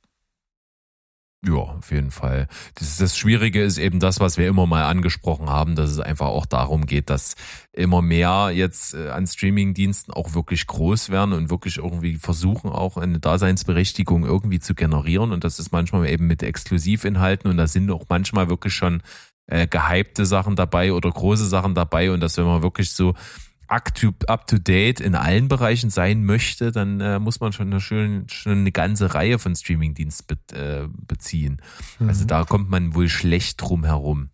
Ja, 1.47 1.53
auf 1.53 1.91
jeden 1.91 2.11
Fall. 2.11 2.49
Das, 2.75 2.97
das 2.97 3.19
Schwierige 3.19 3.63
ist 3.63 3.77
eben 3.77 4.01
das, 4.01 4.21
was 4.21 4.39
wir 4.39 4.49
immer 4.49 4.65
mal 4.65 4.85
angesprochen 4.85 5.51
haben, 5.51 5.75
dass 5.77 5.91
es 5.91 6.01
einfach 6.01 6.29
auch 6.29 6.47
darum 6.47 6.87
geht, 6.87 7.11
dass 7.11 7.35
immer 7.75 8.01
mehr 8.01 8.53
jetzt 8.55 8.95
äh, 8.95 9.11
an 9.11 9.27
Streamingdiensten 9.27 10.15
auch 10.15 10.33
wirklich 10.33 10.67
groß 10.67 11.11
werden 11.11 11.35
und 11.35 11.51
wirklich 11.51 11.77
irgendwie 11.77 12.17
versuchen, 12.17 12.71
auch 12.71 12.97
eine 12.97 13.21
Daseinsberechtigung 13.21 14.25
irgendwie 14.25 14.61
zu 14.61 14.75
generieren. 14.75 15.31
Und 15.31 15.45
das 15.45 15.59
ist 15.59 15.71
manchmal 15.71 16.09
eben 16.09 16.27
mit 16.27 16.43
Exklusivinhalten 16.43 17.51
und 17.51 17.59
da 17.59 17.67
sind 17.67 17.91
auch 17.91 18.07
manchmal 18.09 18.49
wirklich 18.49 18.73
schon 18.73 19.03
äh, 19.47 19.67
gehypte 19.67 20.25
Sachen 20.25 20.57
dabei 20.57 20.95
oder 20.95 21.11
große 21.11 21.45
Sachen 21.45 21.75
dabei. 21.75 22.11
Und 22.11 22.21
dass 22.21 22.39
wenn 22.39 22.47
man 22.47 22.63
wirklich 22.63 22.93
so 22.93 23.13
up-to-date 23.69 25.01
in 25.01 25.15
allen 25.15 25.49
Bereichen 25.49 25.91
sein 25.91 26.25
möchte, 26.25 26.73
dann 26.73 27.01
äh, 27.01 27.19
muss 27.19 27.41
man 27.41 27.53
schon 27.53 27.69
eine, 27.69 27.81
schön, 27.81 28.29
schon 28.29 28.53
eine 28.59 28.73
ganze 28.73 29.15
Reihe 29.15 29.39
von 29.39 29.55
Streamingdiensten 29.55 30.27
be 30.27 30.57
äh, 30.57 30.89
beziehen. 31.07 31.61
Also 32.01 32.25
Mhm. 32.25 32.29
da 32.29 32.45
kommt 32.45 32.71
man 32.71 32.95
wohl 32.95 33.09
schlecht 33.09 33.61
drum 33.61 33.85
herum. 33.85 34.31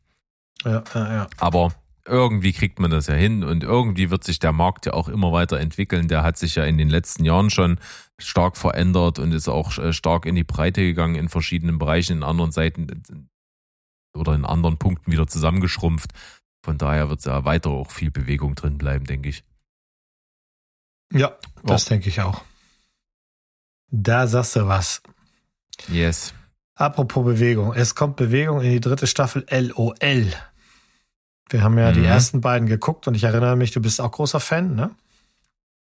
Ja, 0.64 0.84
ja, 0.94 1.12
ja. 1.14 1.26
Aber 1.38 1.72
irgendwie 2.06 2.52
kriegt 2.52 2.80
man 2.80 2.90
das 2.90 3.06
ja 3.06 3.14
hin 3.14 3.44
und 3.44 3.62
irgendwie 3.62 4.10
wird 4.10 4.24
sich 4.24 4.38
der 4.38 4.52
Markt 4.52 4.86
ja 4.86 4.92
auch 4.92 5.08
immer 5.08 5.32
weiter 5.32 5.60
entwickeln. 5.60 6.08
Der 6.08 6.22
hat 6.22 6.36
sich 6.36 6.56
ja 6.56 6.64
in 6.64 6.76
den 6.78 6.88
letzten 6.88 7.24
Jahren 7.24 7.48
schon 7.50 7.78
stark 8.18 8.56
verändert 8.56 9.18
und 9.18 9.32
ist 9.32 9.48
auch 9.48 9.78
äh, 9.78 9.92
stark 9.92 10.26
in 10.26 10.34
die 10.34 10.44
Breite 10.44 10.82
gegangen 10.82 11.14
in 11.14 11.28
verschiedenen 11.28 11.78
Bereichen, 11.78 12.18
in 12.18 12.22
anderen 12.22 12.52
Seiten 12.52 12.88
äh, 12.88 14.18
oder 14.18 14.34
in 14.34 14.44
anderen 14.44 14.78
Punkten 14.78 15.12
wieder 15.12 15.26
zusammengeschrumpft. 15.26 16.10
Von 16.62 16.78
daher 16.78 17.10
wird 17.10 17.24
ja 17.24 17.44
weiter 17.44 17.70
auch 17.70 17.90
viel 17.90 18.10
Bewegung 18.10 18.54
drin 18.54 18.78
bleiben, 18.78 19.04
denke 19.04 19.28
ich. 19.28 19.44
Ja, 21.12 21.36
das 21.64 21.84
denke 21.86 22.08
ich 22.08 22.20
auch. 22.20 22.42
Da 23.90 24.26
sagst 24.26 24.56
du 24.56 24.66
was. 24.66 25.02
Yes. 25.88 26.32
Apropos 26.74 27.24
Bewegung. 27.24 27.74
Es 27.74 27.94
kommt 27.94 28.16
Bewegung 28.16 28.60
in 28.60 28.70
die 28.70 28.80
dritte 28.80 29.06
Staffel 29.06 29.44
LOL. 29.50 30.32
Wir 31.50 31.62
haben 31.62 31.76
ja 31.78 31.92
die 31.92 32.00
Mhm. 32.00 32.06
ersten 32.06 32.40
beiden 32.40 32.66
geguckt 32.66 33.06
und 33.08 33.14
ich 33.14 33.24
erinnere 33.24 33.56
mich, 33.56 33.72
du 33.72 33.82
bist 33.82 34.00
auch 34.00 34.10
großer 34.12 34.40
Fan, 34.40 34.74
ne? 34.74 34.90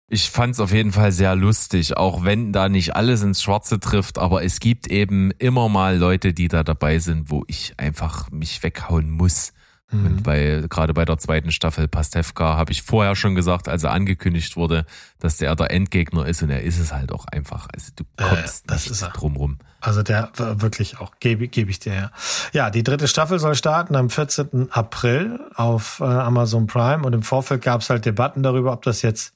Ich 0.09 0.31
fand's 0.31 0.61
auf 0.61 0.71
jeden 0.73 0.93
Fall 0.93 1.11
sehr 1.11 1.35
lustig, 1.35 1.97
auch 1.97 2.23
wenn 2.25 2.53
da 2.53 2.69
nicht 2.69 2.95
alles 2.95 3.23
ins 3.23 3.43
Schwarze 3.43 3.81
trifft, 3.81 4.19
aber 4.19 4.45
es 4.45 4.61
gibt 4.61 4.87
eben 4.89 5.31
immer 5.33 5.69
mal 5.69 5.97
Leute, 5.97 6.33
die 6.33 6.47
da 6.49 6.63
dabei 6.63 6.99
sind, 6.99 7.31
wo 7.31 7.43
ich 7.49 7.75
einfach 7.79 8.31
mich 8.31 8.63
weghauen 8.63 9.11
muss. 9.11 9.53
Mhm. 9.91 10.07
Und 10.07 10.23
bei, 10.25 10.65
gerade 10.69 10.93
bei 10.95 11.05
der 11.05 11.17
zweiten 11.19 11.53
Staffel 11.53 11.87
Pastewka 11.89 12.57
habe 12.57 12.73
ich 12.73 12.83
vorher 12.83 13.15
schon 13.15 13.35
gebe 13.35 13.69
als 13.69 13.85
er 13.85 13.93
angekündigt 13.93 14.57
wurde, 14.57 14.85
dass 15.21 15.37
der 15.37 15.55
der 15.55 15.71
Endgegner 15.71 16.27
ist 16.27 16.43
und 16.43 16.51
er 16.51 16.63
ist 16.63 16.79
es 16.79 16.93
halt 16.93 17.13
auch 17.13 17.27
einfach. 17.27 17.69
Also 17.73 17.93
du 17.95 18.05
Äh, 18.17 18.23
kommst 18.29 18.69
das 18.71 18.83
nicht 18.85 18.91
ist 18.93 19.03
er. 19.03 19.11
drum 19.11 19.37
rum. 19.37 19.59
Also 19.81 20.03
der 20.03 20.31
wirklich 20.37 20.99
auch, 20.99 21.13
gebe 21.21 21.47
geb 21.47 21.69
ich 21.69 21.79
dir 21.79 21.95
ja. 21.95 22.11
Ja, 22.53 22.71
die 22.71 22.83
dritte 22.83 23.07
Staffel 23.07 23.39
soll 23.39 23.55
starten 23.55 23.95
am 23.95 24.11
14. 24.11 24.73
April 24.73 25.39
auf 25.55 26.01
äh, 26.01 26.05
Amazon 26.05 26.67
Prime 26.67 27.05
und 27.07 27.13
im 27.13 27.23
Vorfeld 27.23 27.63
gab 27.63 27.83
es 27.83 27.91
halt 27.91 28.05
Debatten 28.05 28.43
darüber, 28.43 28.73
ob 28.73 28.83
das 28.83 29.03
jetzt 29.03 29.35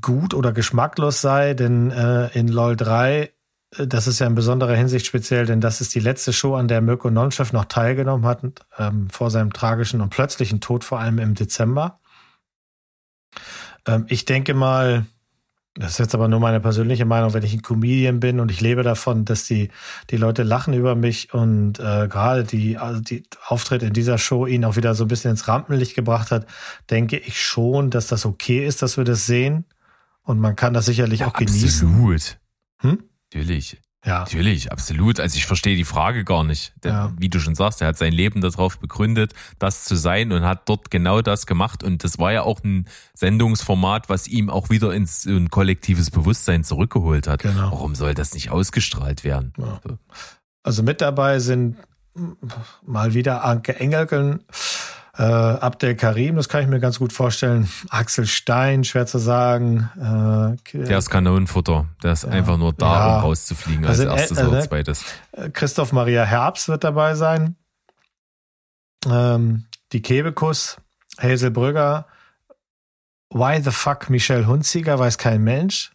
gut 0.00 0.34
oder 0.34 0.52
geschmacklos 0.52 1.20
sei, 1.20 1.54
denn 1.54 1.90
äh, 1.90 2.28
in 2.38 2.46
LOL 2.46 2.76
3, 2.76 3.22
äh, 3.22 3.28
das 3.76 4.06
ist 4.06 4.18
ja 4.18 4.26
in 4.26 4.34
besonderer 4.34 4.74
Hinsicht 4.74 5.06
speziell, 5.06 5.46
denn 5.46 5.60
das 5.60 5.80
ist 5.80 5.94
die 5.94 6.00
letzte 6.00 6.32
Show, 6.32 6.54
an 6.56 6.68
der 6.68 6.82
Mirko 6.82 7.10
Nonchef 7.10 7.52
noch 7.52 7.64
teilgenommen 7.64 8.26
hat, 8.26 8.42
ähm, 8.78 9.08
vor 9.08 9.30
seinem 9.30 9.52
tragischen 9.52 10.00
und 10.00 10.10
plötzlichen 10.10 10.60
Tod, 10.60 10.84
vor 10.84 11.00
allem 11.00 11.18
im 11.18 11.34
Dezember. 11.34 11.98
Ähm, 13.86 14.04
ich 14.08 14.26
denke 14.26 14.52
mal, 14.52 15.06
das 15.74 15.92
ist 15.92 15.98
jetzt 15.98 16.14
aber 16.14 16.28
nur 16.28 16.38
meine 16.38 16.60
persönliche 16.60 17.06
Meinung, 17.06 17.32
wenn 17.32 17.44
ich 17.44 17.54
ein 17.54 17.62
Comedian 17.62 18.20
bin 18.20 18.40
und 18.40 18.50
ich 18.50 18.60
lebe 18.60 18.82
davon, 18.82 19.24
dass 19.24 19.44
die, 19.44 19.70
die 20.10 20.18
Leute 20.18 20.42
lachen 20.42 20.74
über 20.74 20.94
mich 20.94 21.32
und 21.32 21.80
äh, 21.80 22.08
gerade 22.08 22.44
die, 22.44 22.76
also 22.76 23.00
die 23.00 23.22
Auftritt 23.46 23.82
in 23.82 23.94
dieser 23.94 24.18
Show 24.18 24.44
ihn 24.44 24.66
auch 24.66 24.76
wieder 24.76 24.94
so 24.94 25.04
ein 25.04 25.08
bisschen 25.08 25.30
ins 25.30 25.48
Rampenlicht 25.48 25.94
gebracht 25.94 26.30
hat, 26.30 26.46
denke 26.90 27.16
ich 27.16 27.40
schon, 27.40 27.88
dass 27.88 28.06
das 28.06 28.26
okay 28.26 28.66
ist, 28.66 28.82
dass 28.82 28.98
wir 28.98 29.04
das 29.04 29.24
sehen. 29.24 29.64
Und 30.24 30.38
man 30.38 30.56
kann 30.56 30.74
das 30.74 30.84
sicherlich 30.84 31.24
auch 31.24 31.32
genießen. 31.32 31.88
Absolut. 31.88 32.38
Hm? 32.80 33.02
Natürlich. 33.32 33.80
Ja. 34.04 34.20
Natürlich, 34.20 34.72
absolut. 34.72 35.20
Also 35.20 35.36
ich 35.36 35.46
verstehe 35.46 35.76
die 35.76 35.84
Frage 35.84 36.24
gar 36.24 36.42
nicht. 36.42 36.72
Denn, 36.82 36.92
Ja. 36.92 37.12
Wie 37.18 37.28
du 37.28 37.38
schon 37.38 37.54
sagst, 37.54 37.80
er 37.80 37.88
hat 37.88 37.96
sein 37.96 38.12
Leben 38.12 38.40
darauf 38.40 38.78
begründet, 38.80 39.32
das 39.60 39.84
zu 39.84 39.94
sein 39.94 40.32
und 40.32 40.42
hat 40.42 40.68
dort 40.68 40.90
genau 40.90 41.22
das 41.22 41.46
gemacht. 41.46 41.84
Und 41.84 42.02
das 42.02 42.18
war 42.18 42.32
ja 42.32 42.42
auch 42.42 42.64
ein 42.64 42.88
Sendungsformat, 43.14 44.08
was 44.08 44.26
ihm 44.26 44.50
auch 44.50 44.70
wieder 44.70 44.92
ins 44.92 45.24
ein 45.24 45.50
kollektives 45.50 46.10
Bewusstsein 46.10 46.64
zurückgeholt 46.64 47.28
hat. 47.28 47.42
Genau. 47.42 47.70
Warum 47.70 47.94
soll 47.94 48.14
das 48.14 48.34
nicht 48.34 48.50
ausgestrahlt 48.50 49.22
werden? 49.22 49.52
Ja. 49.56 49.80
Also 50.64 50.82
mit 50.82 51.00
dabei 51.00 51.38
sind 51.38 51.76
mal 52.84 53.14
wieder 53.14 53.44
Anke 53.44 53.76
Engelken, 53.78 54.44
äh, 55.18 55.22
Abdel 55.22 55.94
Karim, 55.94 56.36
das 56.36 56.48
kann 56.48 56.62
ich 56.62 56.68
mir 56.68 56.80
ganz 56.80 56.98
gut 56.98 57.12
vorstellen. 57.12 57.68
Axel 57.90 58.26
Stein, 58.26 58.82
schwer 58.84 59.06
zu 59.06 59.18
sagen. 59.18 59.90
Äh, 60.72 60.78
Der 60.86 60.98
ist 60.98 61.10
Kanonenfutter. 61.10 61.86
Der 62.02 62.12
ist 62.12 62.24
einfach 62.24 62.56
nur 62.56 62.72
da, 62.72 62.86
Ja. 63.08 63.16
um 63.16 63.22
rauszufliegen 63.24 63.84
Also, 63.84 64.08
als 64.08 64.20
erstes 64.22 64.38
äh, 64.38 64.44
oder 64.46 64.58
äh, 64.60 64.68
zweites. 64.68 65.04
Äh, 65.32 65.50
Christoph 65.50 65.92
Maria 65.92 66.24
Herbst 66.24 66.68
wird 66.68 66.82
dabei 66.84 67.14
sein. 67.14 67.56
Ähm, 69.06 69.66
die 69.92 70.00
Kebekus, 70.02 70.78
Hazel 71.20 71.50
Brügger. 71.50 72.06
Why 73.30 73.60
the 73.62 73.70
fuck 73.70 74.08
Michelle 74.10 74.46
Hunziger, 74.46 74.98
weiß 74.98 75.18
kein 75.18 75.42
Mensch. 75.42 75.92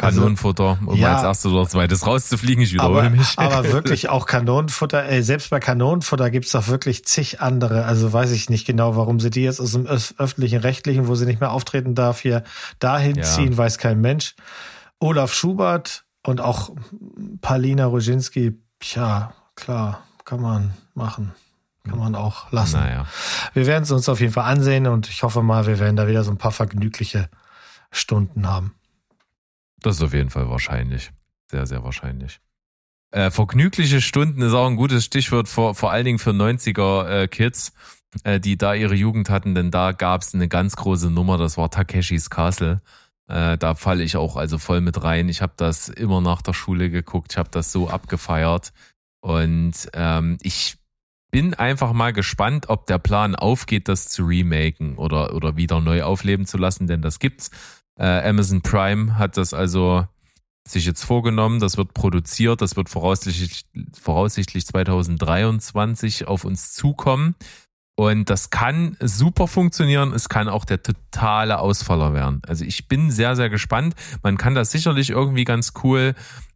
Kanonenfutter, 0.00 0.78
um 0.84 0.96
ja. 0.96 1.14
als 1.14 1.22
erstes 1.24 1.52
oder 1.52 1.68
zweites 1.68 2.06
rauszufliegen. 2.06 2.62
Ich 2.64 2.72
wiederhole 2.72 3.00
Aber, 3.00 3.10
mich. 3.10 3.38
aber 3.38 3.72
wirklich 3.72 4.08
auch 4.08 4.26
Kanonenfutter, 4.26 5.04
ey, 5.04 5.22
selbst 5.22 5.50
bei 5.50 5.60
Kanonenfutter 5.60 6.30
gibt's 6.30 6.52
doch 6.52 6.68
wirklich 6.68 7.04
zig 7.04 7.40
andere. 7.40 7.84
Also 7.84 8.12
weiß 8.12 8.30
ich 8.32 8.50
nicht 8.50 8.66
genau, 8.66 8.96
warum 8.96 9.20
sie 9.20 9.30
die 9.30 9.42
jetzt 9.42 9.60
aus 9.60 9.72
dem 9.72 9.86
öf- 9.86 10.14
öffentlichen 10.18 10.60
Rechtlichen, 10.60 11.06
wo 11.08 11.14
sie 11.14 11.26
nicht 11.26 11.40
mehr 11.40 11.52
auftreten 11.52 11.94
darf, 11.94 12.20
hier 12.20 12.42
dahin 12.78 13.16
Ja. 13.16 13.22
ziehen, 13.22 13.56
weiß 13.56 13.78
kein 13.78 14.00
Mensch. 14.00 14.34
Olaf 14.98 15.32
Schubert 15.32 16.04
und 16.26 16.40
auch 16.40 16.70
Palina 17.40 17.86
Roginski, 17.86 18.58
tja, 18.80 19.32
klar, 19.54 20.02
kann 20.24 20.40
man 20.40 20.74
machen. 20.94 21.32
Kann 21.88 21.98
man 21.98 22.14
auch 22.14 22.52
lassen. 22.52 22.78
Naja. 22.78 23.06
Wir 23.54 23.66
werden 23.66 23.84
es 23.84 23.90
uns 23.90 24.08
auf 24.10 24.20
jeden 24.20 24.34
Fall 24.34 24.44
ansehen 24.44 24.86
und 24.86 25.08
ich 25.08 25.22
hoffe 25.22 25.42
mal, 25.42 25.66
wir 25.66 25.78
werden 25.78 25.96
da 25.96 26.06
wieder 26.06 26.24
so 26.24 26.30
ein 26.30 26.36
paar 26.36 26.52
vergnügliche 26.52 27.30
Stunden 27.90 28.46
haben. 28.46 28.74
Das 29.82 29.96
ist 29.96 30.02
auf 30.02 30.14
jeden 30.14 30.30
Fall 30.30 30.48
wahrscheinlich. 30.50 31.10
Sehr, 31.50 31.66
sehr 31.66 31.82
wahrscheinlich. 31.84 32.40
Äh, 33.12 33.30
vergnügliche 33.30 34.00
Stunden 34.00 34.40
ist 34.42 34.52
auch 34.52 34.66
ein 34.66 34.76
gutes 34.76 35.04
Stichwort, 35.04 35.48
vor, 35.48 35.74
vor 35.74 35.90
allen 35.90 36.04
Dingen 36.04 36.18
für 36.18 36.30
90er 36.30 37.08
äh, 37.22 37.28
Kids. 37.28 37.72
äh, 38.24 38.40
die 38.40 38.58
da 38.58 38.74
ihre 38.74 38.94
Jugend 38.94 39.30
hatten, 39.30 39.54
denn 39.54 39.70
da 39.70 39.92
gab 39.92 40.22
es 40.22 40.34
eine 40.34 40.48
ganz 40.48 40.76
große 40.76 41.10
Nummer, 41.10 41.38
das 41.38 41.56
war 41.56 41.70
Takeshis 41.70 42.30
Castle. 42.30 42.80
Äh, 43.28 43.56
da 43.58 43.74
falle 43.74 44.02
ich 44.02 44.16
auch 44.16 44.36
also 44.36 44.58
voll 44.58 44.80
mit 44.80 45.02
rein. 45.02 45.28
Ich 45.28 45.42
habe 45.42 45.52
das 45.56 45.88
immer 45.88 46.20
nach 46.20 46.42
der 46.42 46.52
Schule 46.52 46.90
geguckt, 46.90 47.32
ich 47.32 47.38
habe 47.38 47.50
das 47.50 47.72
so 47.72 47.88
abgefeiert. 47.88 48.72
Und 49.20 49.74
ähm, 49.94 50.38
ich 50.42 50.76
bin 51.30 51.54
einfach 51.54 51.92
mal 51.92 52.12
gespannt, 52.12 52.68
ob 52.68 52.86
der 52.86 52.98
Plan 52.98 53.36
aufgeht, 53.36 53.86
das 53.88 54.08
zu 54.08 54.24
remaken 54.24 54.96
oder, 54.96 55.34
oder 55.34 55.56
wieder 55.56 55.80
neu 55.80 56.02
aufleben 56.02 56.46
zu 56.46 56.58
lassen, 56.58 56.88
denn 56.88 57.02
das 57.02 57.20
gibt's. 57.20 57.50
Äh, 57.98 58.28
Amazon 58.28 58.62
Prime 58.62 59.18
hat 59.18 59.36
das 59.36 59.54
also 59.54 60.06
sich 60.66 60.86
jetzt 60.86 61.04
vorgenommen, 61.04 61.60
das 61.60 61.76
wird 61.76 61.94
produziert, 61.94 62.60
das 62.60 62.76
wird 62.76 62.88
voraussichtlich, 62.88 63.64
voraussichtlich 63.98 64.66
2023 64.66 66.28
auf 66.28 66.44
uns 66.44 66.72
zukommen. 66.74 67.34
Und 67.96 68.30
das 68.30 68.48
kann 68.48 68.96
super 69.00 69.46
funktionieren, 69.46 70.14
es 70.14 70.30
kann 70.30 70.48
auch 70.48 70.64
der 70.64 70.82
totale 70.82 71.58
Ausfaller 71.58 72.14
werden. 72.14 72.40
Also 72.46 72.64
ich 72.64 72.88
bin 72.88 73.10
sehr, 73.10 73.36
sehr 73.36 73.50
gespannt. 73.50 73.94
Man 74.22 74.38
kann 74.38 74.54
das 74.54 74.70
sicherlich 74.70 75.10
irgendwie 75.10 75.44
ganz 75.44 75.74
cool 75.84 76.14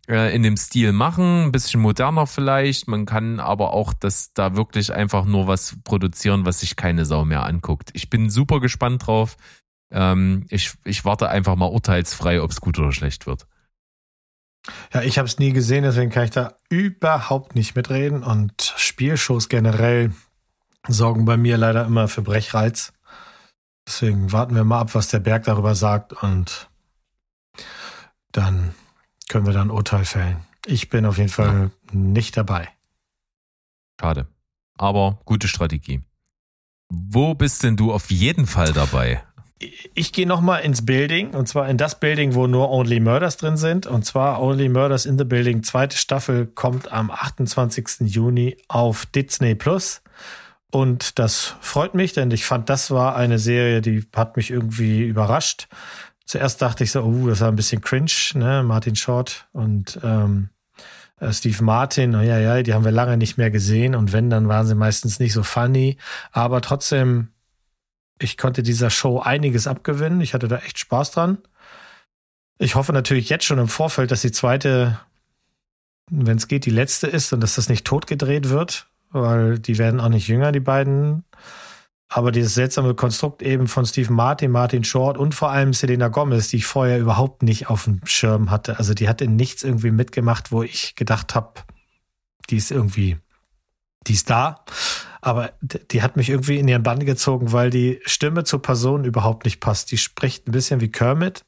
äh, 0.08 0.34
in 0.34 0.42
dem 0.42 0.56
Stil 0.56 0.92
machen, 0.92 1.44
ein 1.44 1.52
bisschen 1.52 1.82
moderner 1.82 2.26
vielleicht. 2.26 2.88
Man 2.88 3.04
kann 3.04 3.40
aber 3.40 3.74
auch 3.74 3.92
das 3.92 4.32
da 4.32 4.56
wirklich 4.56 4.92
einfach 4.92 5.26
nur 5.26 5.46
was 5.46 5.76
produzieren, 5.84 6.46
was 6.46 6.60
sich 6.60 6.76
keine 6.76 7.04
Sau 7.04 7.26
mehr 7.26 7.44
anguckt. 7.44 7.90
Ich 7.92 8.08
bin 8.08 8.30
super 8.30 8.60
gespannt 8.60 9.06
drauf. 9.06 9.36
Ähm, 9.94 10.44
ich, 10.50 10.74
ich 10.84 11.04
warte 11.04 11.28
einfach 11.28 11.54
mal 11.54 11.66
urteilsfrei, 11.66 12.42
ob 12.42 12.50
es 12.50 12.60
gut 12.60 12.78
oder 12.78 12.92
schlecht 12.92 13.26
wird. 13.26 13.46
Ja, 14.92 15.02
ich 15.02 15.18
habe 15.18 15.26
es 15.26 15.38
nie 15.38 15.52
gesehen, 15.52 15.84
deswegen 15.84 16.10
kann 16.10 16.24
ich 16.24 16.30
da 16.30 16.54
überhaupt 16.68 17.54
nicht 17.54 17.76
mitreden. 17.76 18.24
Und 18.24 18.74
Spielshows 18.76 19.48
generell 19.48 20.12
sorgen 20.88 21.24
bei 21.24 21.36
mir 21.36 21.56
leider 21.56 21.86
immer 21.86 22.08
für 22.08 22.22
Brechreiz. 22.22 22.92
Deswegen 23.86 24.32
warten 24.32 24.54
wir 24.54 24.64
mal 24.64 24.80
ab, 24.80 24.94
was 24.94 25.08
der 25.08 25.20
Berg 25.20 25.44
darüber 25.44 25.74
sagt 25.74 26.12
und 26.12 26.68
dann 28.32 28.74
können 29.28 29.46
wir 29.46 29.52
dann 29.52 29.70
Urteil 29.70 30.04
fällen. 30.04 30.38
Ich 30.66 30.88
bin 30.88 31.06
auf 31.06 31.18
jeden 31.18 31.30
Fall 31.30 31.70
ja. 31.92 31.98
nicht 31.98 32.36
dabei. 32.36 32.68
Schade. 34.00 34.26
Aber 34.76 35.20
gute 35.24 35.46
Strategie. 35.46 36.02
Wo 36.88 37.34
bist 37.34 37.62
denn 37.62 37.76
du 37.76 37.92
auf 37.92 38.10
jeden 38.10 38.46
Fall 38.46 38.72
dabei? 38.72 39.22
Ich 39.94 40.12
gehe 40.12 40.26
nochmal 40.26 40.62
ins 40.62 40.84
Building 40.84 41.30
und 41.30 41.48
zwar 41.48 41.68
in 41.68 41.76
das 41.76 41.98
Building, 42.00 42.34
wo 42.34 42.46
nur 42.46 42.70
Only 42.70 43.00
Murders 43.00 43.36
drin 43.36 43.56
sind. 43.56 43.86
Und 43.86 44.04
zwar 44.04 44.42
Only 44.42 44.68
Murders 44.68 45.06
in 45.06 45.18
the 45.18 45.24
Building. 45.24 45.62
Zweite 45.62 45.96
Staffel 45.96 46.46
kommt 46.46 46.92
am 46.92 47.10
28. 47.10 48.00
Juni 48.06 48.56
auf 48.68 49.06
Disney 49.06 49.54
Plus. 49.54 50.02
Und 50.70 51.18
das 51.18 51.54
freut 51.60 51.94
mich, 51.94 52.14
denn 52.14 52.30
ich 52.32 52.44
fand, 52.44 52.68
das 52.68 52.90
war 52.90 53.14
eine 53.14 53.38
Serie, 53.38 53.80
die 53.80 54.04
hat 54.14 54.36
mich 54.36 54.50
irgendwie 54.50 55.02
überrascht. 55.02 55.68
Zuerst 56.26 56.62
dachte 56.62 56.82
ich 56.84 56.90
so, 56.90 57.02
oh, 57.02 57.28
das 57.28 57.40
war 57.40 57.48
ein 57.48 57.56
bisschen 57.56 57.80
cringe, 57.80 58.10
ne? 58.34 58.64
Martin 58.64 58.96
Short 58.96 59.46
und 59.52 60.00
ähm, 60.02 60.48
äh, 61.20 61.32
Steve 61.32 61.62
Martin, 61.62 62.14
oh 62.14 62.20
ja, 62.20 62.38
ja, 62.38 62.62
die 62.62 62.74
haben 62.74 62.84
wir 62.84 62.92
lange 62.92 63.16
nicht 63.16 63.38
mehr 63.38 63.50
gesehen 63.50 63.94
und 63.94 64.12
wenn, 64.12 64.30
dann 64.30 64.48
waren 64.48 64.66
sie 64.66 64.74
meistens 64.74 65.20
nicht 65.20 65.32
so 65.32 65.42
funny. 65.42 65.96
Aber 66.32 66.60
trotzdem, 66.60 67.28
ich 68.18 68.36
konnte 68.36 68.62
dieser 68.62 68.90
Show 68.90 69.20
einiges 69.20 69.66
abgewinnen. 69.66 70.20
Ich 70.20 70.34
hatte 70.34 70.48
da 70.48 70.58
echt 70.58 70.78
Spaß 70.78 71.10
dran. 71.12 71.38
Ich 72.58 72.76
hoffe 72.76 72.92
natürlich 72.92 73.28
jetzt 73.28 73.44
schon 73.44 73.58
im 73.58 73.68
Vorfeld, 73.68 74.10
dass 74.10 74.22
die 74.22 74.32
zweite, 74.32 75.00
wenn 76.10 76.36
es 76.36 76.48
geht, 76.48 76.66
die 76.66 76.70
letzte 76.70 77.08
ist 77.08 77.32
und 77.32 77.40
dass 77.40 77.56
das 77.56 77.68
nicht 77.68 77.84
totgedreht 77.84 78.48
wird, 78.48 78.88
weil 79.10 79.58
die 79.58 79.78
werden 79.78 80.00
auch 80.00 80.08
nicht 80.08 80.28
jünger, 80.28 80.52
die 80.52 80.60
beiden. 80.60 81.24
Aber 82.08 82.30
dieses 82.30 82.54
seltsame 82.54 82.94
Konstrukt 82.94 83.42
eben 83.42 83.66
von 83.66 83.84
Steve 83.86 84.12
Martin, 84.12 84.52
Martin 84.52 84.84
Short 84.84 85.18
und 85.18 85.34
vor 85.34 85.50
allem 85.50 85.72
Selena 85.72 86.08
Gomez, 86.08 86.48
die 86.48 86.58
ich 86.58 86.66
vorher 86.66 87.00
überhaupt 87.00 87.42
nicht 87.42 87.68
auf 87.68 87.84
dem 87.84 88.00
Schirm 88.04 88.52
hatte. 88.52 88.78
Also 88.78 88.94
die 88.94 89.08
hat 89.08 89.20
in 89.20 89.34
nichts 89.34 89.64
irgendwie 89.64 89.90
mitgemacht, 89.90 90.52
wo 90.52 90.62
ich 90.62 90.94
gedacht 90.94 91.34
habe, 91.34 91.62
die 92.50 92.56
ist 92.56 92.70
irgendwie, 92.70 93.18
die 94.06 94.12
ist 94.12 94.30
da. 94.30 94.64
Aber 95.24 95.52
die 95.90 96.02
hat 96.02 96.16
mich 96.16 96.28
irgendwie 96.28 96.58
in 96.58 96.68
ihren 96.68 96.82
Bann 96.82 96.98
gezogen, 96.98 97.50
weil 97.50 97.70
die 97.70 97.98
Stimme 98.04 98.44
zur 98.44 98.60
Person 98.60 99.04
überhaupt 99.04 99.46
nicht 99.46 99.58
passt. 99.58 99.90
Die 99.90 99.96
spricht 99.96 100.46
ein 100.46 100.52
bisschen 100.52 100.82
wie 100.82 100.90
Kermit. 100.90 101.46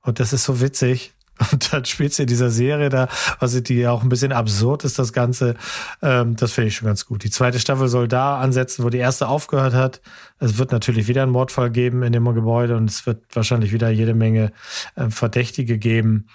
Und 0.00 0.18
das 0.18 0.32
ist 0.32 0.44
so 0.44 0.62
witzig. 0.62 1.12
Und 1.52 1.70
dann 1.70 1.84
spielt 1.84 2.14
sie 2.14 2.22
in 2.22 2.28
dieser 2.28 2.48
Serie 2.48 2.88
da, 2.88 3.06
also 3.38 3.60
die 3.60 3.86
auch 3.86 4.02
ein 4.02 4.08
bisschen 4.08 4.32
absurd 4.32 4.82
ist, 4.84 4.98
das 4.98 5.12
Ganze. 5.12 5.56
Ähm, 6.00 6.36
das 6.36 6.52
finde 6.52 6.68
ich 6.68 6.76
schon 6.76 6.86
ganz 6.86 7.04
gut. 7.04 7.22
Die 7.22 7.28
zweite 7.28 7.60
Staffel 7.60 7.88
soll 7.88 8.08
da 8.08 8.40
ansetzen, 8.40 8.82
wo 8.82 8.88
die 8.88 8.96
erste 8.96 9.28
aufgehört 9.28 9.74
hat. 9.74 10.00
Es 10.38 10.56
wird 10.56 10.72
natürlich 10.72 11.06
wieder 11.06 11.22
einen 11.22 11.32
Mordfall 11.32 11.70
geben 11.70 12.02
in 12.02 12.14
dem 12.14 12.24
Gebäude 12.24 12.78
und 12.78 12.88
es 12.88 13.04
wird 13.04 13.24
wahrscheinlich 13.34 13.72
wieder 13.72 13.90
jede 13.90 14.14
Menge 14.14 14.52
äh, 14.96 15.10
Verdächtige 15.10 15.76
geben. 15.76 16.28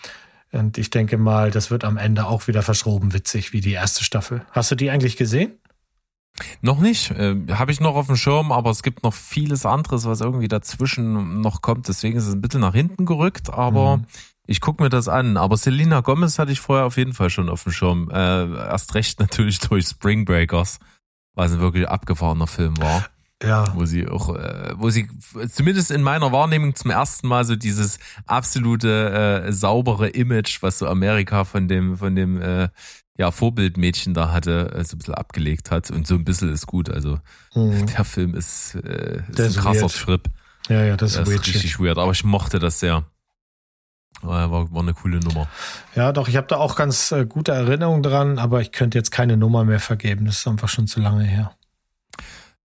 Und 0.52 0.78
ich 0.78 0.92
denke 0.92 1.18
mal, 1.18 1.50
das 1.50 1.72
wird 1.72 1.86
am 1.86 1.98
Ende 1.98 2.28
auch 2.28 2.48
wieder 2.48 2.62
verschroben 2.62 3.14
witzig 3.14 3.52
wie 3.52 3.62
die 3.62 3.74
erste 3.74 4.04
Staffel. 4.04 4.46
Hast 4.52 4.70
du 4.70 4.76
die 4.76 4.92
eigentlich 4.92 5.18
gesehen? 5.18 5.54
Noch 6.62 6.80
nicht, 6.80 7.12
äh, 7.12 7.36
habe 7.52 7.72
ich 7.72 7.80
noch 7.80 7.96
auf 7.96 8.08
dem 8.08 8.16
Schirm, 8.16 8.52
aber 8.52 8.72
es 8.72 8.82
gibt 8.82 9.04
noch 9.04 9.14
vieles 9.14 9.66
anderes, 9.66 10.06
was 10.06 10.22
irgendwie 10.22 10.48
dazwischen 10.48 11.42
noch 11.42 11.62
kommt. 11.62 11.88
Deswegen 11.88 12.18
ist 12.18 12.28
es 12.28 12.34
ein 12.34 12.42
bisschen 12.42 12.62
nach 12.62 12.74
hinten 12.74 13.06
gerückt, 13.06 13.52
aber 13.52 13.98
mhm. 13.98 14.06
Ich 14.46 14.60
gucke 14.60 14.84
mir 14.84 14.90
das 14.90 15.08
an, 15.08 15.38
aber 15.38 15.56
Selena 15.56 16.02
Gomez 16.02 16.38
hatte 16.38 16.52
ich 16.52 16.60
vorher 16.60 16.86
auf 16.86 16.98
jeden 16.98 17.14
Fall 17.14 17.30
schon 17.30 17.48
auf 17.48 17.64
dem 17.64 17.72
Schirm. 17.72 18.10
Äh, 18.12 18.54
erst 18.54 18.94
recht 18.94 19.20
natürlich 19.20 19.60
durch 19.70 19.88
Spring 19.88 20.26
Breakers, 20.26 20.80
was 21.34 21.54
ein 21.54 21.60
wirklich 21.60 21.88
abgefahrener 21.88 22.48
Film 22.48 22.78
war. 22.82 23.06
Ja. 23.42 23.66
Wo 23.76 23.86
sie 23.86 24.08
auch, 24.08 24.36
äh, 24.36 24.74
wo 24.76 24.90
sie 24.90 25.10
zumindest 25.50 25.92
in 25.92 26.02
meiner 26.02 26.32
Wahrnehmung 26.32 26.76
zum 26.76 26.92
ersten 26.92 27.28
Mal 27.28 27.44
so 27.46 27.56
dieses 27.56 28.00
absolute 28.26 29.46
äh, 29.46 29.52
saubere 29.52 30.10
Image, 30.10 30.62
was 30.62 30.80
so 30.80 30.88
Amerika 30.88 31.44
von 31.44 31.68
dem, 31.68 31.98
von 31.98 32.16
dem 32.16 32.42
äh, 32.42 32.70
ja, 33.18 33.32
Vorbildmädchen 33.32 34.14
da 34.14 34.32
hatte, 34.32 34.72
äh, 34.74 34.84
so 34.84 34.96
ein 34.96 35.00
bisschen 35.00 35.14
abgelegt 35.14 35.72
hat. 35.72 35.92
Und 35.92 36.08
so 36.08 36.16
ein 36.16 36.26
bisschen 36.26 36.52
ist 36.52 36.66
gut. 36.66 36.90
Also 36.90 37.20
mhm. 37.54 37.86
der 37.88 38.06
Film 38.06 38.36
ist, 38.36 38.76
äh, 38.76 39.22
ist 39.28 39.40
ein 39.40 39.64
krasser 39.64 39.82
weird. 39.82 39.96
Trip. 39.96 40.30
Ja, 40.70 40.84
ja, 40.84 40.98
das, 40.98 41.14
das 41.14 41.28
ist, 41.28 41.48
richtig 41.48 41.80
weird. 41.80 41.98
Aber 41.98 42.12
ich 42.12 42.24
mochte 42.24 42.60
das 42.60 42.80
sehr. 42.80 43.04
War, 44.22 44.50
war 44.52 44.82
eine 44.82 44.94
coole 44.94 45.20
Nummer. 45.20 45.50
Ja, 45.96 46.14
doch, 46.14 46.30
ich 46.30 46.38
habe 46.38 46.48
da 46.48 46.56
auch 46.56 46.76
ganz 46.76 47.12
äh, 47.12 47.26
gute 47.26 47.52
Erinnerungen 47.52 48.04
dran, 48.04 48.40
aber 48.40 48.62
ich 48.62 48.72
könnte 48.72 48.98
jetzt 48.98 49.12
keine 49.12 49.36
Nummer 49.36 49.66
mehr 49.66 49.82
vergeben. 49.82 50.26
Das 50.26 50.38
ist 50.38 50.48
einfach 50.48 50.70
schon 50.70 50.88
zu 50.88 51.02
lange 51.02 51.24
her. 51.24 51.52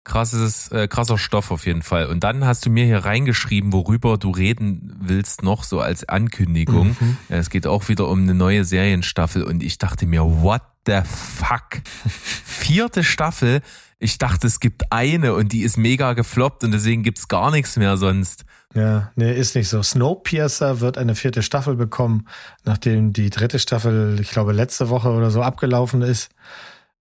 Krasses, 0.04 0.68
äh, 0.72 0.88
krasser 0.88 1.18
Stoff 1.18 1.50
auf 1.50 1.66
jeden 1.66 1.82
Fall. 1.82 2.06
Und 2.06 2.24
dann 2.24 2.46
hast 2.46 2.64
du 2.64 2.70
mir 2.70 2.84
hier 2.84 3.04
reingeschrieben, 3.04 3.72
worüber 3.72 4.16
du 4.16 4.30
reden 4.30 4.96
willst, 5.00 5.42
noch 5.42 5.62
so 5.62 5.80
als 5.80 6.08
Ankündigung. 6.08 6.96
Mhm. 6.98 7.16
Es 7.28 7.50
geht 7.50 7.66
auch 7.66 7.88
wieder 7.88 8.08
um 8.08 8.22
eine 8.22 8.34
neue 8.34 8.64
Serienstaffel 8.64 9.42
und 9.42 9.62
ich 9.62 9.78
dachte 9.78 10.06
mir, 10.06 10.22
what 10.22 10.62
the 10.86 11.00
fuck? 11.04 11.82
Vierte 12.08 13.04
Staffel. 13.04 13.60
Ich 13.98 14.16
dachte, 14.16 14.46
es 14.46 14.60
gibt 14.60 14.90
eine 14.90 15.34
und 15.34 15.52
die 15.52 15.60
ist 15.60 15.76
mega 15.76 16.14
gefloppt 16.14 16.64
und 16.64 16.72
deswegen 16.72 17.02
gibt's 17.02 17.28
gar 17.28 17.50
nichts 17.50 17.76
mehr 17.76 17.98
sonst. 17.98 18.46
Ja, 18.74 19.12
nee, 19.16 19.32
ist 19.32 19.54
nicht 19.54 19.68
so. 19.68 19.82
Snowpiercer 19.82 20.80
wird 20.80 20.96
eine 20.96 21.14
vierte 21.14 21.42
Staffel 21.42 21.74
bekommen, 21.74 22.26
nachdem 22.64 23.12
die 23.12 23.28
dritte 23.28 23.58
Staffel, 23.58 24.18
ich 24.20 24.30
glaube, 24.30 24.52
letzte 24.52 24.88
Woche 24.88 25.10
oder 25.10 25.30
so 25.30 25.42
abgelaufen 25.42 26.00
ist. 26.00 26.30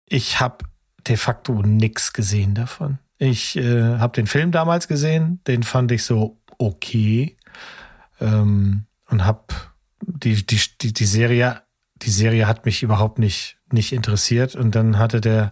Ich 0.05 0.41
habe 0.41 0.65
de 1.07 1.17
facto 1.17 1.61
nix 1.61 2.13
gesehen 2.13 2.53
davon. 2.53 2.99
Ich 3.17 3.55
äh, 3.55 3.97
habe 3.97 4.13
den 4.13 4.27
Film 4.27 4.51
damals 4.51 4.87
gesehen, 4.87 5.41
den 5.47 5.63
fand 5.63 5.91
ich 5.91 6.03
so 6.03 6.39
okay 6.57 7.37
ähm, 8.19 8.85
und 9.09 9.25
habe 9.25 9.45
die, 10.01 10.45
die, 10.45 10.59
die, 10.81 10.93
die 10.93 11.05
Serie, 11.05 11.61
die 12.01 12.09
Serie 12.09 12.47
hat 12.47 12.65
mich 12.65 12.83
überhaupt 12.83 13.19
nicht 13.19 13.57
nicht 13.73 13.93
interessiert. 13.93 14.55
Und 14.55 14.75
dann 14.75 14.97
hatte 14.97 15.21
der 15.21 15.51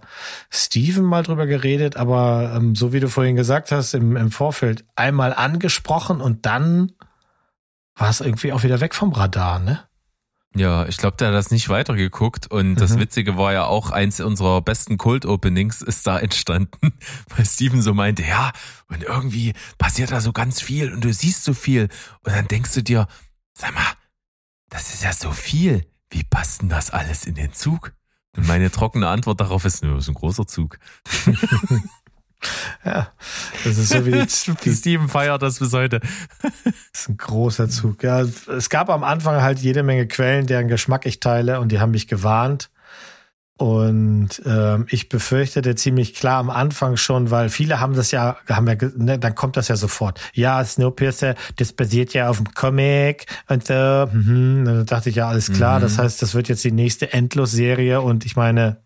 Steven 0.49 1.03
mal 1.03 1.23
drüber 1.23 1.45
geredet, 1.45 1.97
aber 1.97 2.53
ähm, 2.55 2.75
so 2.75 2.93
wie 2.93 2.99
du 2.99 3.09
vorhin 3.09 3.35
gesagt 3.35 3.71
hast, 3.71 3.93
im, 3.93 4.15
im 4.15 4.31
Vorfeld 4.31 4.85
einmal 4.95 5.33
angesprochen 5.33 6.21
und 6.21 6.45
dann 6.45 6.91
war 7.95 8.09
es 8.09 8.21
irgendwie 8.21 8.53
auch 8.53 8.63
wieder 8.63 8.79
weg 8.79 8.95
vom 8.95 9.11
Radar, 9.11 9.59
ne? 9.59 9.83
Ja, 10.55 10.87
ich 10.87 10.97
glaube, 10.97 11.15
der 11.17 11.27
hat 11.27 11.35
das 11.35 11.51
nicht 11.51 11.69
weitergeguckt 11.69 12.47
und 12.47 12.71
mhm. 12.71 12.75
das 12.75 12.97
Witzige 12.97 13.37
war 13.37 13.53
ja 13.53 13.65
auch, 13.65 13.91
eins 13.91 14.19
unserer 14.19 14.61
besten 14.61 14.97
Cold-Openings 14.97 15.81
ist 15.81 16.07
da 16.07 16.17
entstanden, 16.17 16.93
weil 17.35 17.45
Steven 17.45 17.81
so 17.81 17.93
meinte, 17.93 18.23
ja, 18.23 18.51
und 18.87 19.03
irgendwie 19.03 19.53
passiert 19.77 20.11
da 20.11 20.21
so 20.21 20.33
ganz 20.33 20.59
viel 20.61 20.91
und 20.91 21.03
du 21.03 21.13
siehst 21.13 21.43
so 21.43 21.53
viel 21.53 21.89
und 22.23 22.35
dann 22.35 22.47
denkst 22.47 22.73
du 22.73 22.81
dir, 22.81 23.07
sag 23.53 23.75
mal, 23.75 23.93
das 24.69 24.93
ist 24.93 25.03
ja 25.03 25.13
so 25.13 25.31
viel, 25.31 25.85
wie 26.09 26.23
passt 26.23 26.61
denn 26.61 26.69
das 26.69 26.89
alles 26.89 27.25
in 27.25 27.35
den 27.35 27.53
Zug? 27.53 27.93
Und 28.35 28.47
meine 28.47 28.71
trockene 28.71 29.07
Antwort 29.07 29.39
darauf 29.39 29.65
ist, 29.65 29.83
nur, 29.83 29.95
das 29.95 30.05
ist 30.05 30.09
ein 30.09 30.15
großer 30.15 30.47
Zug. 30.47 30.79
ja, 32.85 33.11
das 33.63 33.77
ist 33.77 33.89
so 33.89 34.05
wie 34.05 34.11
die, 34.11 34.75
Steven 34.75 35.07
feiert 35.09 35.41
das 35.41 35.59
bis 35.59 35.73
heute. 35.73 35.99
das 36.63 36.73
ist 36.93 37.09
ein 37.09 37.17
großer 37.17 37.69
Zug. 37.69 38.03
Ja, 38.03 38.21
es 38.21 38.69
gab 38.69 38.89
am 38.89 39.03
Anfang 39.03 39.41
halt 39.41 39.59
jede 39.59 39.83
Menge 39.83 40.07
Quellen, 40.07 40.47
deren 40.47 40.67
Geschmack 40.67 41.05
ich 41.05 41.19
teile 41.19 41.59
und 41.59 41.71
die 41.71 41.79
haben 41.79 41.91
mich 41.91 42.07
gewarnt. 42.07 42.69
Und 43.59 44.41
ähm, 44.45 44.85
ich 44.89 45.09
befürchtete 45.09 45.75
ziemlich 45.75 46.13
klar 46.13 46.39
am 46.39 46.49
Anfang 46.49 46.95
schon, 46.95 47.29
weil 47.29 47.49
viele 47.49 47.81
haben 47.81 47.93
das 47.93 48.11
ja, 48.11 48.37
haben 48.47 48.67
ja, 48.67 48.75
ne, 48.95 49.19
dann 49.19 49.35
kommt 49.35 49.57
das 49.57 49.67
ja 49.67 49.75
sofort. 49.75 50.21
Ja, 50.33 50.63
Snowpiercer, 50.63 51.35
das 51.57 51.73
basiert 51.73 52.13
ja 52.13 52.29
auf 52.29 52.37
dem 52.37 52.53
Comic 52.53 53.25
und 53.49 53.67
so. 53.67 53.73
Mhm. 53.73 54.59
Und 54.59 54.65
dann 54.65 54.85
dachte 54.85 55.09
ich 55.09 55.17
ja, 55.17 55.27
alles 55.27 55.51
klar. 55.51 55.79
Mhm. 55.79 55.83
Das 55.83 55.97
heißt, 55.97 56.21
das 56.21 56.35
wird 56.35 56.47
jetzt 56.47 56.63
die 56.63 56.71
nächste 56.71 57.11
Endlos-Serie 57.11 57.99
und 57.99 58.25
ich 58.25 58.37
meine, 58.37 58.77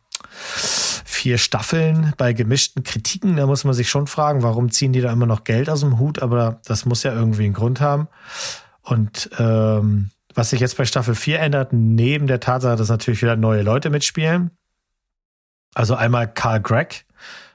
vier 1.23 1.37
Staffeln 1.37 2.11
bei 2.17 2.33
gemischten 2.33 2.83
Kritiken, 2.83 3.37
da 3.37 3.45
muss 3.45 3.63
man 3.63 3.73
sich 3.73 3.89
schon 3.89 4.07
fragen, 4.07 4.43
warum 4.43 4.71
ziehen 4.71 4.91
die 4.91 4.99
da 4.99 5.09
immer 5.09 5.25
noch 5.25 5.45
Geld 5.45 5.69
aus 5.69 5.79
dem 5.79 5.97
Hut, 5.97 6.21
aber 6.21 6.59
das 6.65 6.83
muss 6.85 7.03
ja 7.03 7.13
irgendwie 7.13 7.45
einen 7.45 7.53
Grund 7.53 7.79
haben. 7.79 8.09
Und 8.81 9.29
ähm, 9.39 10.09
was 10.33 10.49
sich 10.49 10.59
jetzt 10.59 10.75
bei 10.75 10.83
Staffel 10.83 11.15
4 11.15 11.39
ändert, 11.39 11.71
neben 11.71 12.27
der 12.27 12.41
Tatsache, 12.41 12.75
dass 12.75 12.89
natürlich 12.89 13.21
wieder 13.21 13.37
neue 13.37 13.61
Leute 13.61 13.89
mitspielen, 13.89 14.51
also 15.73 15.95
einmal 15.95 16.27
Carl 16.27 16.59
Gregg, 16.59 17.05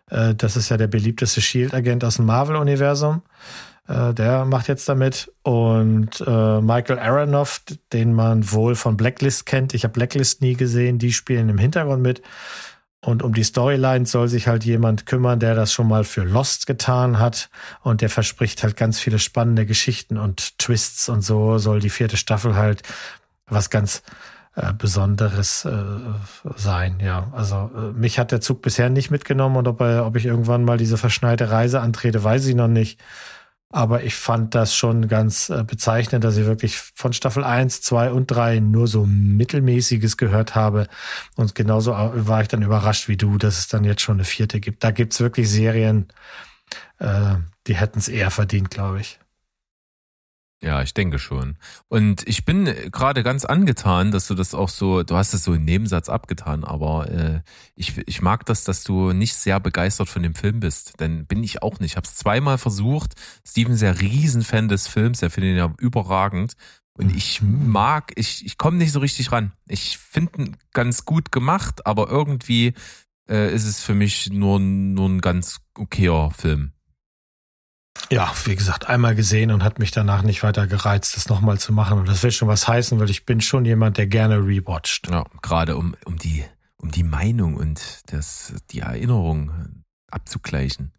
äh, 0.09 0.35
das 0.35 0.57
ist 0.57 0.71
ja 0.71 0.79
der 0.79 0.87
beliebteste 0.87 1.43
Shield-Agent 1.43 2.05
aus 2.05 2.17
dem 2.17 2.25
Marvel-Universum. 2.25 3.21
Äh, 3.87 4.15
der 4.15 4.47
macht 4.47 4.69
jetzt 4.69 4.89
damit. 4.89 5.31
Und 5.43 6.25
äh, 6.27 6.61
Michael 6.63 7.01
Aronoff, 7.01 7.61
den 7.93 8.15
man 8.15 8.51
wohl 8.51 8.77
von 8.77 8.97
Blacklist 8.97 9.45
kennt. 9.45 9.75
Ich 9.75 9.85
habe 9.85 9.93
Blacklist 9.93 10.41
nie 10.41 10.55
gesehen. 10.55 10.99
Die 10.99 11.13
spielen 11.13 11.51
im 11.51 11.59
Hintergrund 11.59 12.01
mit. 12.01 12.23
Und 13.01 13.23
um 13.23 13.33
die 13.33 13.45
Storyline 13.45 14.07
soll 14.07 14.27
sich 14.27 14.49
halt 14.49 14.65
jemand 14.65 15.07
kümmern, 15.07 15.39
der 15.39 15.55
das 15.55 15.73
schon 15.73 15.87
mal 15.87 16.03
für 16.03 16.25
Lost 16.25 16.67
getan 16.67 17.21
hat. 17.21 17.49
Und 17.83 18.01
der 18.01 18.11
verspricht 18.11 18.63
halt 18.63 18.77
ganz 18.77 18.99
viele 18.99 19.21
spannende 19.21 19.67
Geschichten 19.67 20.19
und 20.19 20.59
Twists 20.59 21.09
und 21.09 21.23
so 21.23 21.59
soll 21.59 21.79
die 21.79 21.91
vierte 21.91 22.17
Staffel 22.17 22.57
halt 22.57 22.83
was 23.47 23.71
ganz 23.71 24.03
äh, 24.57 24.73
Besonderes 24.73 25.65
äh, 25.65 25.85
sein. 26.57 26.99
Ja, 27.01 27.29
also 27.33 27.71
äh, 27.77 27.93
mich 27.93 28.19
hat 28.19 28.33
der 28.33 28.41
Zug 28.41 28.63
bisher 28.63 28.91
nicht 28.91 29.11
mitgenommen 29.11 29.57
und 29.57 29.69
ob, 29.69 29.81
er, 29.81 30.05
ob 30.05 30.17
ich 30.17 30.27
irgendwann 30.27 30.65
mal 30.65 30.79
diese 30.79 30.99
verschneite 30.99 31.51
Reise 31.51 31.81
antrete, 31.81 32.25
weiß 32.25 32.47
ich 32.47 32.57
noch 32.57 32.69
nicht. 32.69 32.99
Aber 33.71 34.03
ich 34.03 34.15
fand 34.15 34.55
das 34.55 34.75
schon 34.75 35.09
ganz 35.09 35.51
äh, 35.51 35.63
bezeichnend, 35.63 36.25
dass 36.25 36.39
ich 36.39 36.47
wirklich 36.47 36.79
von 36.79 37.13
Staffel 37.13 37.45
1, 37.45 37.83
2 37.83 38.13
und 38.13 38.27
3 38.27 38.61
nur 38.61 38.87
so 38.87 39.05
mittelmäßiges 39.05 40.17
gehört 40.17 40.55
habe. 40.55 40.89
Und 41.37 41.55
genauso 41.55 41.93
war 41.93 42.41
ich 42.41 42.49
dann 42.49 42.63
überrascht 42.63 43.09
wie 43.09 43.19
du, 43.19 43.37
dass 43.37 43.59
es 43.59 43.69
dann 43.69 43.85
jetzt 43.85 44.01
schon 44.01 44.17
eine 44.17 44.25
vierte 44.25 44.61
gibt. 44.61 44.83
Da 44.85 44.91
gibt's 44.91 45.21
wirklich 45.21 45.51
Serien, 45.51 46.09
äh, 46.99 47.35
die 47.67 47.77
hätten 47.77 47.99
es 47.99 48.09
eher 48.09 48.31
verdient, 48.31 48.71
glaube 48.71 49.01
ich. 49.01 49.19
Ja, 50.61 50.83
ich 50.83 50.93
denke 50.93 51.21
schon. 51.21 51.57
Und 51.87 52.27
ich 52.27 52.45
bin 52.45 52.65
gerade 52.65 53.23
ganz 53.23 53.45
angetan, 53.45 54.11
dass 54.11 54.27
du 54.27 54.35
das 54.35 54.55
auch 54.55 54.69
so, 54.69 55.05
du 55.05 55.15
hast 55.15 55.33
es 55.33 55.45
so 55.45 55.55
im 55.55 55.65
Nebensatz 55.65 56.09
abgetan, 56.09 56.65
aber 56.65 57.09
äh, 57.11 57.41
ich, 57.77 57.97
ich 58.09 58.23
mag 58.23 58.45
das, 58.45 58.65
dass 58.65 58.83
du 58.83 59.13
nicht 59.13 59.35
sehr 59.35 59.61
begeistert 59.61 60.09
von 60.09 60.25
dem 60.25 60.35
Film 60.35 60.59
bist. 60.59 60.99
Denn 60.99 61.27
bin 61.27 61.45
ich 61.45 61.63
auch 61.63 61.79
nicht. 61.79 61.93
Ich 61.93 61.97
habe 61.97 62.09
es 62.09 62.17
zweimal 62.17 62.59
versucht. 62.59 63.15
Steven 63.47 63.75
ist 63.75 63.83
ja 63.83 63.93
Riesenfan 63.93 64.69
des 64.69 64.89
Films, 64.89 65.23
er 65.23 65.31
findet 65.31 65.53
ihn 65.53 65.59
ja 65.59 65.73
überragend. 65.79 66.55
Und 66.95 67.15
ich 67.15 67.41
mag, 67.41 68.11
ich, 68.17 68.45
ich 68.45 68.59
komme 68.59 68.79
nicht 68.79 68.91
so 68.91 68.99
richtig 68.99 69.31
ran. 69.31 69.53
Ich 69.69 69.97
finde 69.99 70.43
ihn 70.43 70.57
ganz 70.73 71.05
gut 71.05 71.31
gemacht, 71.31 71.87
aber 71.87 72.09
irgendwie 72.09 72.75
äh, 73.31 73.55
ist 73.55 73.65
es 73.65 73.81
für 73.81 73.95
mich 73.95 74.31
nur, 74.31 74.59
nur 74.59 75.09
ein 75.09 75.21
ganz 75.21 75.61
okayer 75.77 76.33
Film. 76.33 76.73
Ja, 78.11 78.33
wie 78.45 78.57
gesagt, 78.57 78.89
einmal 78.89 79.15
gesehen 79.15 79.51
und 79.51 79.63
hat 79.63 79.79
mich 79.79 79.91
danach 79.91 80.23
nicht 80.23 80.43
weiter 80.43 80.67
gereizt, 80.67 81.17
das 81.17 81.29
nochmal 81.29 81.59
zu 81.59 81.73
machen. 81.73 81.99
Und 81.99 82.09
das 82.09 82.23
will 82.23 82.31
schon 82.31 82.49
was 82.49 82.67
heißen, 82.67 82.99
weil 82.99 83.11
ich 83.11 83.27
bin 83.27 83.41
schon 83.41 83.65
jemand, 83.65 83.99
der 83.99 84.07
gerne 84.07 84.37
rewatcht. 84.37 85.09
Ja, 85.11 85.25
gerade 85.43 85.77
um, 85.77 85.95
um 86.05 86.17
die, 86.19 86.45
um 86.79 86.91
die 86.91 87.03
Meinung 87.03 87.57
und 87.57 88.01
das, 88.07 88.55
die 88.71 88.81
Erinnerung 88.81 89.85
abzugleichen. 90.11 90.93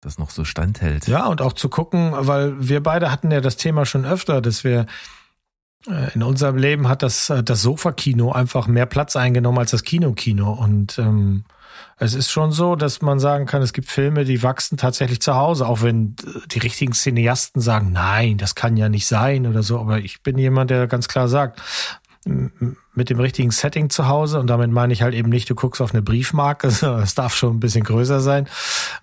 Das 0.00 0.18
noch 0.18 0.30
so 0.30 0.44
standhält. 0.44 1.08
Ja, 1.08 1.26
und 1.26 1.42
auch 1.42 1.52
zu 1.52 1.68
gucken, 1.68 2.12
weil 2.14 2.54
wir 2.60 2.82
beide 2.82 3.10
hatten 3.10 3.30
ja 3.30 3.40
das 3.40 3.56
Thema 3.56 3.86
schon 3.86 4.04
öfter, 4.04 4.40
dass 4.40 4.62
wir 4.62 4.86
äh, 5.88 6.14
in 6.14 6.22
unserem 6.22 6.56
Leben 6.56 6.88
hat 6.88 7.02
das, 7.02 7.30
äh, 7.30 7.42
das 7.42 7.62
Sofakino 7.62 8.32
einfach 8.32 8.66
mehr 8.66 8.86
Platz 8.86 9.16
eingenommen 9.16 9.58
als 9.58 9.70
das 9.70 9.82
Kinokino. 9.82 10.52
Und 10.52 10.98
ähm, 10.98 11.44
es 11.98 12.14
ist 12.14 12.30
schon 12.30 12.52
so, 12.52 12.76
dass 12.76 13.00
man 13.00 13.18
sagen 13.18 13.46
kann, 13.46 13.62
es 13.62 13.72
gibt 13.72 13.88
Filme, 13.88 14.24
die 14.24 14.42
wachsen 14.42 14.76
tatsächlich 14.76 15.20
zu 15.20 15.34
Hause, 15.34 15.66
auch 15.66 15.82
wenn 15.82 16.16
äh, 16.24 16.46
die 16.48 16.58
richtigen 16.58 16.92
Cineasten 16.92 17.60
sagen, 17.60 17.92
nein, 17.92 18.36
das 18.38 18.54
kann 18.54 18.76
ja 18.76 18.88
nicht 18.88 19.06
sein 19.06 19.46
oder 19.46 19.62
so. 19.62 19.78
Aber 19.80 19.98
ich 19.98 20.22
bin 20.22 20.38
jemand, 20.38 20.70
der 20.70 20.86
ganz 20.86 21.08
klar 21.08 21.28
sagt, 21.28 21.62
mit 22.26 23.10
dem 23.10 23.20
richtigen 23.20 23.50
Setting 23.50 23.88
zu 23.88 24.08
Hause 24.08 24.40
und 24.40 24.48
damit 24.48 24.70
meine 24.70 24.92
ich 24.92 25.02
halt 25.02 25.14
eben 25.14 25.28
nicht, 25.28 25.48
du 25.48 25.54
guckst 25.54 25.80
auf 25.80 25.92
eine 25.92 26.02
Briefmarke, 26.02 26.66
es 27.02 27.14
darf 27.14 27.34
schon 27.34 27.56
ein 27.56 27.60
bisschen 27.60 27.84
größer 27.84 28.20
sein 28.20 28.48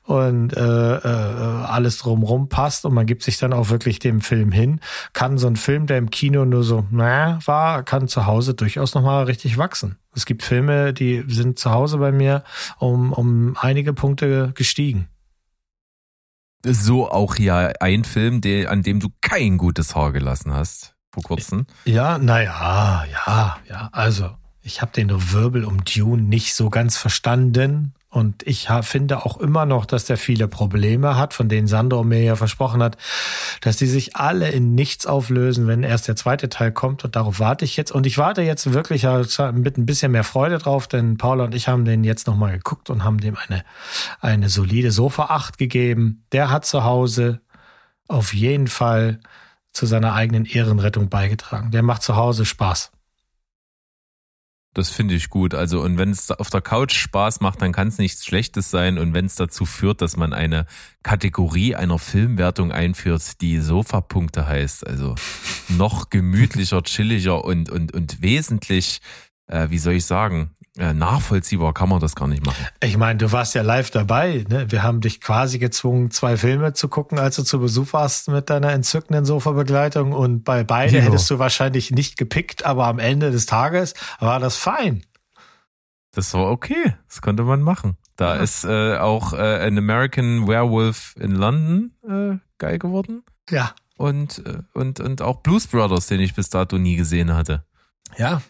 und 0.04 0.56
äh, 0.56 0.96
äh, 0.98 1.64
alles 1.66 2.00
drumrum 2.00 2.50
passt 2.50 2.86
und 2.86 2.94
man 2.94 3.06
gibt 3.06 3.24
sich 3.24 3.38
dann 3.38 3.54
auch 3.54 3.70
wirklich 3.70 4.00
dem 4.00 4.22
Film 4.22 4.52
hin. 4.52 4.82
Kann 5.14 5.38
so 5.38 5.48
ein 5.48 5.56
Film, 5.56 5.88
der 5.88 5.98
im 5.98 6.10
Kino 6.10 6.44
nur 6.46 6.64
so, 6.64 6.86
naja, 6.92 7.40
war, 7.46 7.84
kann 7.84 8.08
zu 8.08 8.26
Hause 8.26 8.54
durchaus 8.54 8.94
nochmal 8.94 9.24
richtig 9.26 9.58
wachsen. 9.58 9.98
Es 10.14 10.26
gibt 10.26 10.44
Filme, 10.44 10.94
die 10.94 11.24
sind 11.28 11.58
zu 11.58 11.72
Hause 11.72 11.98
bei 11.98 12.12
mir 12.12 12.44
um, 12.80 13.14
um 13.14 13.56
einige 13.60 13.94
Punkte 13.94 14.52
gestiegen. 14.54 15.08
So 16.66 17.10
auch 17.10 17.36
hier 17.36 17.74
ein 17.82 18.04
Film, 18.04 18.42
der, 18.42 18.72
an 18.72 18.84
dem 18.84 19.00
du 19.00 19.10
kein 19.22 19.58
gutes 19.58 19.96
Haar 19.96 20.14
gelassen 20.14 20.54
hast 20.54 20.93
vor 21.14 21.24
kurzem. 21.24 21.68
Ja, 21.86 22.18
naja, 22.18 23.06
ja, 23.06 23.58
ja. 23.70 23.90
Also, 23.92 24.32
ich 24.64 24.82
habe 24.82 24.92
den 24.92 25.12
Wirbel 25.32 25.64
um 25.64 25.84
Dune 25.84 26.24
nicht 26.24 26.56
so 26.56 26.70
ganz 26.70 26.98
verstanden. 26.98 27.94
Und 28.10 28.44
ich 28.46 28.68
finde 28.82 29.26
auch 29.26 29.38
immer 29.38 29.66
noch, 29.66 29.88
dass 29.88 30.06
der 30.06 30.18
viele 30.18 30.48
Probleme 30.48 31.18
hat, 31.18 31.34
von 31.34 31.50
denen 31.50 31.66
Sandro 31.66 32.04
mir 32.04 32.22
ja 32.22 32.36
versprochen 32.36 32.84
hat, 32.84 32.96
dass 33.62 33.78
die 33.78 33.88
sich 33.88 34.16
alle 34.16 34.50
in 34.50 34.76
nichts 34.76 35.08
auflösen, 35.08 35.66
wenn 35.66 35.82
erst 35.82 36.08
der 36.08 36.16
zweite 36.16 36.48
Teil 36.48 36.72
kommt. 36.72 37.04
Und 37.04 37.16
darauf 37.16 37.40
warte 37.40 37.66
ich 37.66 37.76
jetzt. 37.76 37.92
Und 37.92 38.06
ich 38.06 38.20
warte 38.20 38.44
jetzt 38.44 38.72
wirklich 38.72 39.04
mit 39.54 39.78
ein 39.78 39.86
bisschen 39.88 40.12
mehr 40.12 40.24
Freude 40.24 40.60
drauf, 40.60 40.88
denn 40.88 41.18
Paula 41.18 41.46
und 41.46 41.56
ich 41.56 41.68
haben 41.68 41.86
den 41.86 42.04
jetzt 42.04 42.28
nochmal 42.28 42.54
geguckt 42.54 42.92
und 42.92 43.04
haben 43.04 43.20
dem 43.20 43.36
eine, 43.36 43.64
eine 44.22 44.48
solide 44.48 44.92
Sofa 44.92 45.26
8 45.26 45.58
gegeben. 45.58 46.24
Der 46.32 46.52
hat 46.52 46.66
zu 46.66 46.84
Hause 46.84 47.42
auf 48.08 48.34
jeden 48.34 48.68
Fall 48.68 49.20
zu 49.74 49.86
seiner 49.86 50.14
eigenen 50.14 50.46
Ehrenrettung 50.46 51.10
beigetragen. 51.10 51.72
Der 51.72 51.84
macht 51.84 52.04
zu 52.04 52.16
Hause 52.16 52.46
Spaß. 52.46 52.92
Das 54.74 54.90
finde 54.90 55.14
ich 55.14 55.30
gut. 55.30 55.54
Also, 55.54 55.82
und 55.82 56.00
wenn 56.00 56.10
es 56.10 56.32
auf 56.32 56.50
der 56.50 56.62
Couch 56.62 56.94
Spaß 56.94 57.42
macht, 57.42 57.62
dann 57.62 57.72
kann 57.72 57.90
es 57.90 58.00
nichts 58.00 58.26
Schlechtes 58.26 58.72
sein. 58.72 58.98
Und 58.98 59.14
wenn 59.14 59.26
es 59.26 59.36
dazu 59.36 59.66
führt, 59.66 60.02
dass 60.02 60.18
man 60.18 60.34
eine 60.34 60.66
Kategorie 61.04 61.76
einer 61.76 62.00
Filmwertung 62.00 62.72
einführt, 62.72 63.40
die 63.42 63.60
Sofapunkte 63.60 64.48
heißt, 64.48 64.88
also 64.88 65.14
noch 65.70 66.10
gemütlicher, 66.10 66.82
chilliger 66.82 67.46
und, 67.46 67.70
und, 67.70 67.94
und 67.94 68.22
wesentlich, 68.24 69.02
äh, 69.48 69.70
wie 69.70 69.78
soll 69.78 69.94
ich 69.94 70.06
sagen, 70.06 70.56
nachvollziehbar 70.76 71.74
kann 71.74 71.90
man 71.90 72.00
das 72.00 72.16
gar 72.16 72.28
nicht 72.28 72.44
machen. 72.46 72.66
Ich 72.84 72.98
meine, 72.98 73.18
du 73.18 73.32
warst 73.32 73.54
ja 73.54 73.62
live 73.62 73.92
dabei. 73.92 74.44
Ne? 74.50 74.72
Wir 74.72 74.82
haben 74.82 75.02
dich 75.02 75.22
quasi 75.22 75.60
gezwungen, 75.60 76.10
zwei 76.10 76.36
Filme 76.36 76.74
zu 76.74 76.88
gucken, 76.88 77.20
als 77.20 77.36
du 77.36 77.44
zu 77.44 77.60
Besuch 77.60 77.94
warst 77.94 78.28
mit 78.30 78.50
deiner 78.50 78.72
entzückenden 78.72 79.24
Sofabegleitung. 79.24 80.14
Und 80.14 80.44
bei 80.44 80.64
beide 80.64 80.98
Ja. 80.98 81.04
hättest 81.04 81.30
du 81.30 81.38
wahrscheinlich 81.38 81.92
nicht 81.92 82.18
gepickt, 82.18 82.66
aber 82.66 82.88
am 82.88 82.98
Ende 82.98 83.30
des 83.30 83.46
Tages 83.46 83.94
war 84.20 84.40
das 84.40 84.56
fein. 84.58 85.04
Das 86.12 86.34
war 86.34 86.50
okay. 86.50 86.96
Das 87.08 87.22
konnte 87.22 87.44
man 87.44 87.62
machen. 87.62 87.98
Da 88.16 88.36
Ja. 88.36 88.42
ist 88.42 88.64
äh, 88.64 88.98
auch 88.98 89.34
äh, 89.34 89.38
ein 89.66 89.78
American 89.78 90.48
Werewolf 90.48 91.16
in 91.20 91.32
London 91.36 91.92
äh, 92.08 92.38
geil 92.58 92.80
geworden. 92.80 93.24
Ja. 93.50 93.74
Und, 93.98 94.44
äh, 94.46 94.60
und, 94.74 95.00
und 95.00 95.22
auch 95.22 95.42
Blues 95.42 95.68
Brothers, 95.68 96.08
den 96.08 96.20
ich 96.20 96.34
bis 96.34 96.50
dato 96.50 96.78
nie 96.80 96.96
gesehen 96.96 97.34
hatte. 97.34 97.64
Ja. 98.18 98.42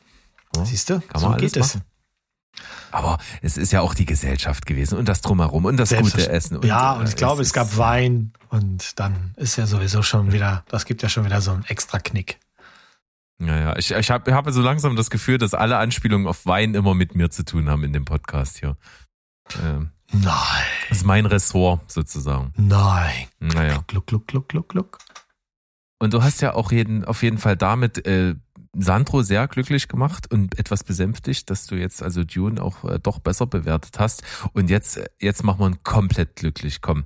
Ja, 0.55 0.65
Siehst 0.65 0.89
du? 0.89 1.01
so 1.15 1.31
geht 1.31 1.57
es. 1.57 1.79
Aber 2.91 3.17
es 3.41 3.57
ist 3.57 3.71
ja 3.71 3.81
auch 3.81 3.93
die 3.95 4.05
Gesellschaft 4.05 4.65
gewesen 4.65 4.97
und 4.97 5.09
das 5.09 5.21
drumherum 5.21 5.65
und 5.65 5.77
das 5.77 5.89
gute. 5.95 6.29
Essen. 6.29 6.61
ja, 6.63 6.95
äh, 6.95 6.99
und 6.99 7.09
ich 7.09 7.15
glaube, 7.15 7.41
es, 7.41 7.47
ist- 7.49 7.53
gab 7.53 7.77
Wein 7.77 8.33
und 8.49 8.99
dann 8.99 9.33
ist 9.37 9.55
ja 9.55 9.65
sowieso 9.65 10.03
schon 10.03 10.31
wieder, 10.31 10.63
das 10.67 10.85
gibt 10.85 11.01
ja 11.01 11.09
schon 11.09 11.25
wieder 11.25 11.41
so 11.41 11.51
einen 11.51 11.65
extra 11.65 11.99
Knick. 11.99 12.39
Ja, 13.39 13.57
ja. 13.59 13.75
Ich, 13.77 13.91
ich 13.91 14.11
habe 14.11 14.33
habe 14.33 14.51
so 14.53 14.61
langsam 14.61 14.95
das 14.95 15.09
Gefühl, 15.09 15.37
dass 15.39 15.53
alle 15.53 15.77
Anspielungen 15.77 16.27
auf 16.27 16.45
Wein 16.45 16.75
immer 16.75 16.93
mit 16.93 17.15
mir 17.15 17.29
zu 17.31 17.43
tun 17.43 17.69
haben 17.69 17.83
in 17.83 17.91
dem 17.93 18.05
Podcast 18.05 18.59
hier. 18.59 18.77
Ähm, 19.63 19.89
Nein, 20.11 20.23
das 20.89 20.99
ist 20.99 21.05
mein 21.05 21.25
Ressort 21.25 21.91
sozusagen. 21.91 22.53
nein. 22.55 23.25
Naja. 23.39 23.83
Gluck, 23.87 24.05
gluck, 24.07 24.27
gluck, 24.27 24.47
gluck, 24.49 24.69
gluck. 24.69 24.99
Und 25.99 26.13
du 26.13 26.21
hast 26.21 26.41
ja 26.41 26.53
auch 26.53 26.71
jeden, 26.71 27.03
auf 27.03 27.23
jeden 27.23 27.39
Fall 27.39 27.57
damit 27.57 28.05
äh, 28.05 28.35
Sandro 28.75 29.21
sehr 29.21 29.47
glücklich 29.47 29.87
gemacht 29.87 30.31
und 30.31 30.57
etwas 30.57 30.83
besänftigt, 30.83 31.49
dass 31.49 31.67
du 31.67 31.75
jetzt 31.75 32.01
also 32.01 32.23
Dune 32.23 32.61
auch 32.61 32.83
äh, 32.85 32.99
doch 32.99 33.19
besser 33.19 33.45
bewertet 33.45 33.99
hast. 33.99 34.23
Und 34.53 34.69
jetzt, 34.69 34.97
äh, 34.97 35.05
jetzt 35.19 35.43
machen 35.43 35.59
wir 35.59 35.67
ihn 35.67 35.83
komplett 35.83 36.35
glücklich. 36.35 36.81
Komm. 36.81 37.05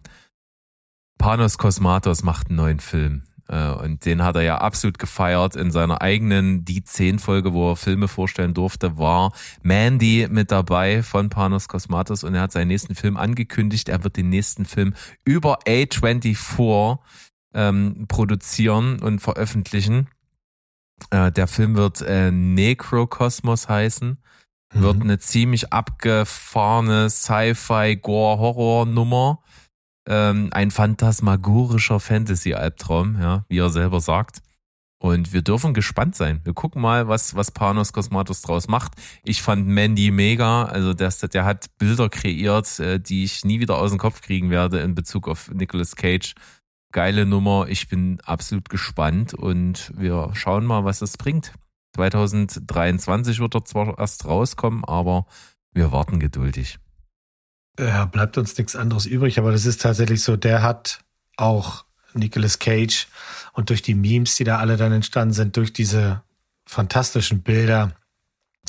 Panos 1.18 1.58
Kosmatos 1.58 2.24
macht 2.24 2.48
einen 2.48 2.58
neuen 2.58 2.80
Film. 2.80 3.24
Äh, 3.50 3.72
und 3.72 4.06
den 4.06 4.24
hat 4.24 4.36
er 4.36 4.44
ja 4.44 4.58
absolut 4.60 5.00
gefeiert. 5.00 5.56
In 5.56 5.72
seiner 5.72 6.02
eigenen 6.02 6.64
Die 6.64 6.84
10 6.84 7.20
Folge, 7.20 7.54
wo 7.54 7.72
er 7.72 7.76
Filme 7.76 8.08
vorstellen 8.08 8.54
durfte, 8.54 8.98
war 8.98 9.34
Mandy 9.62 10.28
mit 10.30 10.52
dabei 10.52 11.04
von 11.04 11.30
Panos 11.30 11.68
Cosmatos 11.68 12.24
und 12.24 12.36
er 12.36 12.42
hat 12.42 12.52
seinen 12.52 12.70
nächsten 12.70 12.96
Film 12.96 13.18
angekündigt. 13.18 13.90
Er 13.90 14.04
wird 14.04 14.18
den 14.18 14.30
nächsten 14.30 14.66
Film 14.66 14.94
über 15.26 15.60
A24 15.68 17.00
ähm, 17.54 18.06
produzieren 18.08 19.02
und 19.02 19.20
veröffentlichen. 19.20 20.08
Äh, 21.10 21.32
der 21.32 21.48
Film 21.48 21.76
wird 21.76 22.02
äh, 22.02 22.30
Necrocosmos 22.32 23.70
heißen. 23.70 24.18
Wird 24.74 25.02
eine 25.02 25.18
ziemlich 25.18 25.72
abgefahrene 25.72 27.10
Sci-Fi-Gore-Horror-Nummer. 27.10 29.42
Ähm, 30.08 30.50
ein 30.52 30.72
phantasmagorischer 30.72 32.00
Fantasy-Albtraum, 32.00 33.20
ja, 33.20 33.46
wie 33.50 33.60
er 33.60 33.70
selber 33.70 34.00
sagt. 34.02 34.42
Und 35.00 35.32
wir 35.32 35.44
dürfen 35.44 35.76
gespannt 35.76 36.16
sein. 36.16 36.42
Wir 36.44 36.54
gucken 36.54 36.82
mal, 36.82 37.08
was, 37.08 37.36
was 37.36 37.52
Panos 37.52 37.94
Cosmatos 37.94 38.42
draus 38.42 38.68
macht. 38.68 38.94
Ich 39.24 39.44
fand 39.44 39.68
Mandy 39.68 40.10
mega. 40.10 40.66
Also 40.66 40.96
der, 40.96 41.12
der 41.12 41.46
hat 41.46 41.68
Bilder 41.78 42.10
kreiert, 42.10 42.80
äh, 42.80 43.00
die 43.00 43.24
ich 43.24 43.46
nie 43.46 43.60
wieder 43.60 43.78
aus 43.78 43.92
dem 43.92 44.00
Kopf 44.00 44.22
kriegen 44.22 44.50
werde 44.50 44.80
in 44.80 44.96
Bezug 44.96 45.28
auf 45.28 45.52
Nicolas 45.52 45.96
Cage. 45.96 46.34
Geile 46.92 47.26
Nummer. 47.26 47.68
Ich 47.70 47.90
bin 47.90 48.20
absolut 48.22 48.70
gespannt 48.70 49.34
und 49.34 49.92
wir 49.96 50.32
schauen 50.34 50.66
mal, 50.66 50.86
was 50.86 51.00
das 51.00 51.18
bringt. 51.18 51.54
2023 51.96 53.40
wird 53.40 53.56
er 53.56 53.66
zwar 53.66 53.98
erst 53.98 54.26
rauskommen, 54.26 54.86
aber 54.86 55.26
wir 55.74 55.92
warten 55.92 56.20
geduldig. 56.20 56.80
Ja, 57.80 58.06
bleibt 58.06 58.38
uns 58.38 58.58
nichts 58.58 58.76
anderes 58.76 59.06
übrig, 59.06 59.38
aber 59.38 59.52
das 59.52 59.66
ist 59.66 59.82
tatsächlich 59.82 60.24
so, 60.24 60.36
der 60.36 60.62
hat 60.64 61.02
auch 61.36 61.86
Nicolas 62.14 62.60
Cage 62.60 63.08
und 63.54 63.70
durch 63.70 63.82
die 63.82 63.94
Memes, 63.94 64.36
die 64.36 64.44
da 64.44 64.58
alle 64.58 64.78
dann 64.78 64.92
entstanden 64.92 65.34
sind, 65.34 65.58
durch 65.58 65.74
diese 65.74 66.24
fantastischen 66.66 67.44
Bilder 67.44 67.94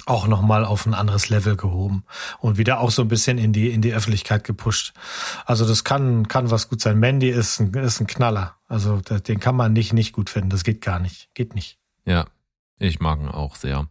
auch 0.07 0.27
nochmal 0.27 0.65
auf 0.65 0.87
ein 0.87 0.95
anderes 0.95 1.29
Level 1.29 1.57
gehoben 1.57 2.05
und 2.41 2.59
wieder 2.59 2.81
auch 2.81 2.91
so 2.91 3.03
ein 3.03 3.09
bisschen 3.09 3.39
in 3.39 3.53
die, 3.53 3.71
in 3.71 3.83
die 3.83 3.93
Öffentlichkeit 3.93 4.45
gepusht. 4.45 4.95
Also 5.47 5.67
das 5.67 5.85
kann, 5.85 6.29
kann 6.29 6.51
was 6.51 6.69
gut 6.69 6.81
sein. 6.81 6.99
Mandy 6.99 7.29
ist 7.29 7.61
ein, 7.61 7.73
ist 7.75 8.01
ein 8.01 8.07
Knaller. 8.07 8.57
Also 8.69 9.01
den 9.01 9.41
kann 9.41 9.57
man 9.57 9.73
nicht, 9.73 9.93
nicht 9.93 10.13
gut 10.13 10.31
finden. 10.31 10.51
Das 10.51 10.65
geht 10.65 10.81
gar 10.81 10.99
nicht. 10.99 11.29
Geht 11.35 11.55
nicht. 11.55 11.79
Ja, 12.05 12.27
ich 12.79 13.01
mag 13.01 13.21
ihn 13.21 13.29
auch 13.29 13.57
sehr. 13.57 13.89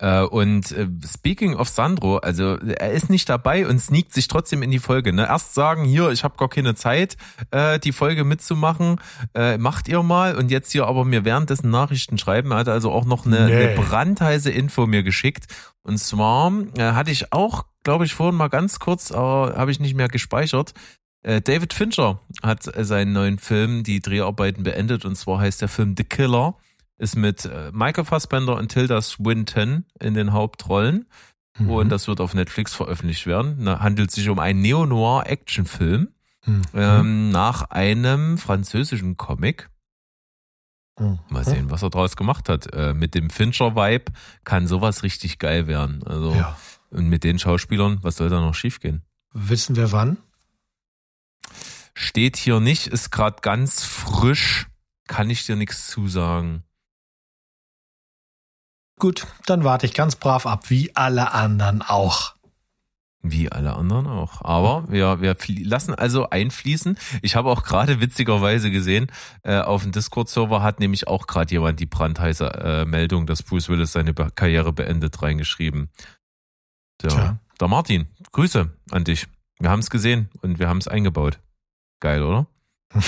Äh, 0.00 0.22
und 0.22 0.70
äh, 0.72 0.86
speaking 1.04 1.56
of 1.56 1.68
Sandro, 1.68 2.18
also 2.18 2.56
er 2.56 2.92
ist 2.92 3.10
nicht 3.10 3.28
dabei 3.28 3.66
und 3.66 3.80
sneakt 3.80 4.12
sich 4.12 4.28
trotzdem 4.28 4.62
in 4.62 4.70
die 4.70 4.78
Folge. 4.78 5.12
Ne? 5.12 5.26
Erst 5.26 5.54
sagen, 5.54 5.84
hier, 5.84 6.10
ich 6.10 6.22
habe 6.22 6.36
gar 6.36 6.48
keine 6.48 6.76
Zeit, 6.76 7.16
äh, 7.50 7.80
die 7.80 7.92
Folge 7.92 8.24
mitzumachen, 8.24 9.00
macht 9.58 9.88
ihr 9.88 10.02
mal. 10.02 10.36
Und 10.36 10.50
jetzt 10.50 10.72
hier 10.72 10.86
aber 10.86 11.04
mir 11.04 11.24
währenddessen 11.24 11.70
Nachrichten 11.70 12.18
schreiben. 12.18 12.50
Er 12.52 12.58
hat 12.58 12.68
also 12.68 12.92
auch 12.92 13.04
noch 13.04 13.26
eine, 13.26 13.46
nee. 13.46 13.54
eine 13.54 13.74
brandheiße 13.74 14.50
Info 14.50 14.86
mir 14.86 15.02
geschickt. 15.02 15.46
Und 15.82 15.98
zwar 15.98 16.52
hatte 16.78 17.10
ich 17.10 17.32
auch, 17.32 17.64
glaube 17.84 18.04
ich, 18.04 18.14
vorhin 18.14 18.36
mal 18.36 18.48
ganz 18.48 18.78
kurz, 18.78 19.12
aber 19.12 19.54
habe 19.56 19.70
ich 19.70 19.80
nicht 19.80 19.94
mehr 19.94 20.08
gespeichert. 20.08 20.74
David 21.22 21.72
Fincher 21.72 22.20
hat 22.42 22.62
seinen 22.62 23.12
neuen 23.12 23.38
Film, 23.38 23.82
die 23.84 24.00
Dreharbeiten 24.00 24.62
beendet. 24.62 25.04
Und 25.04 25.16
zwar 25.16 25.40
heißt 25.40 25.60
der 25.60 25.68
Film 25.68 25.94
The 25.96 26.04
Killer 26.04 26.56
ist 26.98 27.16
mit 27.16 27.44
äh, 27.44 27.70
Michael 27.72 28.04
Fassbender 28.04 28.56
und 28.56 28.68
Tilda 28.68 29.00
Swinton 29.00 29.84
in 30.00 30.14
den 30.14 30.32
Hauptrollen. 30.32 31.06
Mhm. 31.58 31.70
Und 31.70 31.88
das 31.88 32.08
wird 32.08 32.20
auf 32.20 32.34
Netflix 32.34 32.74
veröffentlicht 32.74 33.26
werden. 33.26 33.64
Da 33.64 33.80
handelt 33.80 34.10
sich 34.10 34.28
um 34.28 34.38
einen 34.38 34.60
Neo-Noir-Actionfilm 34.60 36.08
mhm. 36.44 36.62
ähm, 36.74 37.30
nach 37.30 37.70
einem 37.70 38.38
französischen 38.38 39.16
Comic. 39.16 39.70
Mhm. 40.98 41.20
Mal 41.28 41.44
sehen, 41.44 41.70
was 41.70 41.82
er 41.82 41.90
daraus 41.90 42.16
gemacht 42.16 42.48
hat. 42.48 42.72
Äh, 42.74 42.94
mit 42.94 43.14
dem 43.14 43.30
Fincher-Vibe 43.30 44.12
kann 44.44 44.66
sowas 44.66 45.02
richtig 45.02 45.38
geil 45.38 45.66
werden. 45.68 46.02
Also 46.04 46.34
ja. 46.34 46.56
und 46.90 47.08
mit 47.08 47.24
den 47.24 47.38
Schauspielern, 47.38 47.98
was 48.02 48.16
soll 48.16 48.28
da 48.28 48.40
noch 48.40 48.54
schiefgehen? 48.54 49.02
Wissen 49.32 49.76
wir 49.76 49.92
wann? 49.92 50.18
Steht 51.94 52.36
hier 52.36 52.60
nicht, 52.60 52.86
ist 52.86 53.10
gerade 53.10 53.38
ganz 53.42 53.84
frisch, 53.84 54.68
kann 55.08 55.30
ich 55.30 55.44
dir 55.46 55.56
nichts 55.56 55.88
zusagen. 55.88 56.62
Gut, 58.98 59.26
dann 59.46 59.64
warte 59.64 59.86
ich 59.86 59.94
ganz 59.94 60.16
brav 60.16 60.46
ab, 60.46 60.70
wie 60.70 60.94
alle 60.96 61.32
anderen 61.32 61.82
auch. 61.82 62.34
Wie 63.22 63.50
alle 63.50 63.74
anderen 63.74 64.06
auch. 64.06 64.42
Aber 64.42 64.84
wir, 64.88 65.20
wir 65.20 65.36
lassen 65.64 65.94
also 65.94 66.30
einfließen. 66.30 66.96
Ich 67.20 67.36
habe 67.36 67.50
auch 67.50 67.64
gerade 67.64 68.00
witzigerweise 68.00 68.70
gesehen, 68.70 69.10
äh, 69.42 69.58
auf 69.58 69.82
dem 69.82 69.92
Discord-Server 69.92 70.62
hat 70.62 70.80
nämlich 70.80 71.08
auch 71.08 71.26
gerade 71.26 71.52
jemand 71.52 71.80
die 71.80 71.86
brandheiße 71.86 72.46
äh, 72.46 72.84
Meldung, 72.84 73.26
dass 73.26 73.42
Bruce 73.42 73.68
Willis 73.68 73.92
seine 73.92 74.14
Be 74.14 74.30
Karriere 74.34 74.72
beendet, 74.72 75.20
reingeschrieben. 75.20 75.90
Ja. 77.02 77.08
Tja. 77.08 77.38
Der 77.60 77.68
Martin, 77.68 78.06
Grüße 78.32 78.72
an 78.90 79.04
dich. 79.04 79.26
Wir 79.58 79.70
haben 79.70 79.80
es 79.80 79.90
gesehen 79.90 80.28
und 80.42 80.60
wir 80.60 80.68
haben 80.68 80.78
es 80.78 80.86
eingebaut. 80.86 81.40
Geil, 81.98 82.22
oder? 82.22 82.46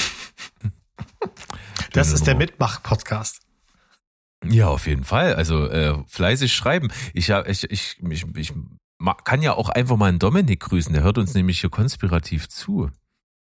das 1.93 2.13
ist 2.13 2.27
der 2.27 2.35
Mitmach-Podcast. 2.35 3.43
Ja, 4.45 4.69
auf 4.69 4.87
jeden 4.87 5.05
Fall. 5.05 5.35
Also 5.35 5.67
äh, 5.69 6.03
fleißig 6.07 6.53
schreiben. 6.53 6.91
Ich, 7.13 7.29
ich, 7.29 7.71
ich, 7.71 7.99
ich, 8.03 8.27
ich 8.35 8.53
kann 9.25 9.43
ja 9.43 9.55
auch 9.55 9.69
einfach 9.69 9.97
mal 9.97 10.09
einen 10.09 10.19
Dominik 10.19 10.61
grüßen. 10.61 10.93
Der 10.93 11.03
hört 11.03 11.19
uns 11.19 11.35
nämlich 11.35 11.61
hier 11.61 11.71
konspirativ 11.71 12.49
zu. 12.49 12.91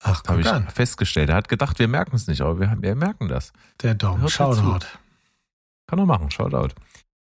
Ach, 0.02 0.22
habe 0.26 0.40
ich 0.40 0.46
an. 0.48 0.68
festgestellt. 0.68 1.28
Er 1.28 1.36
hat 1.36 1.48
gedacht, 1.48 1.78
wir 1.78 1.88
merken 1.88 2.16
es 2.16 2.26
nicht, 2.26 2.40
aber 2.40 2.58
wir, 2.58 2.74
wir 2.80 2.94
merken 2.94 3.28
das. 3.28 3.52
Der 3.82 3.94
Dom, 3.94 4.26
Shoutout. 4.28 4.86
Kann 5.86 5.98
er 5.98 6.06
machen, 6.06 6.30
Shoutout. 6.30 6.74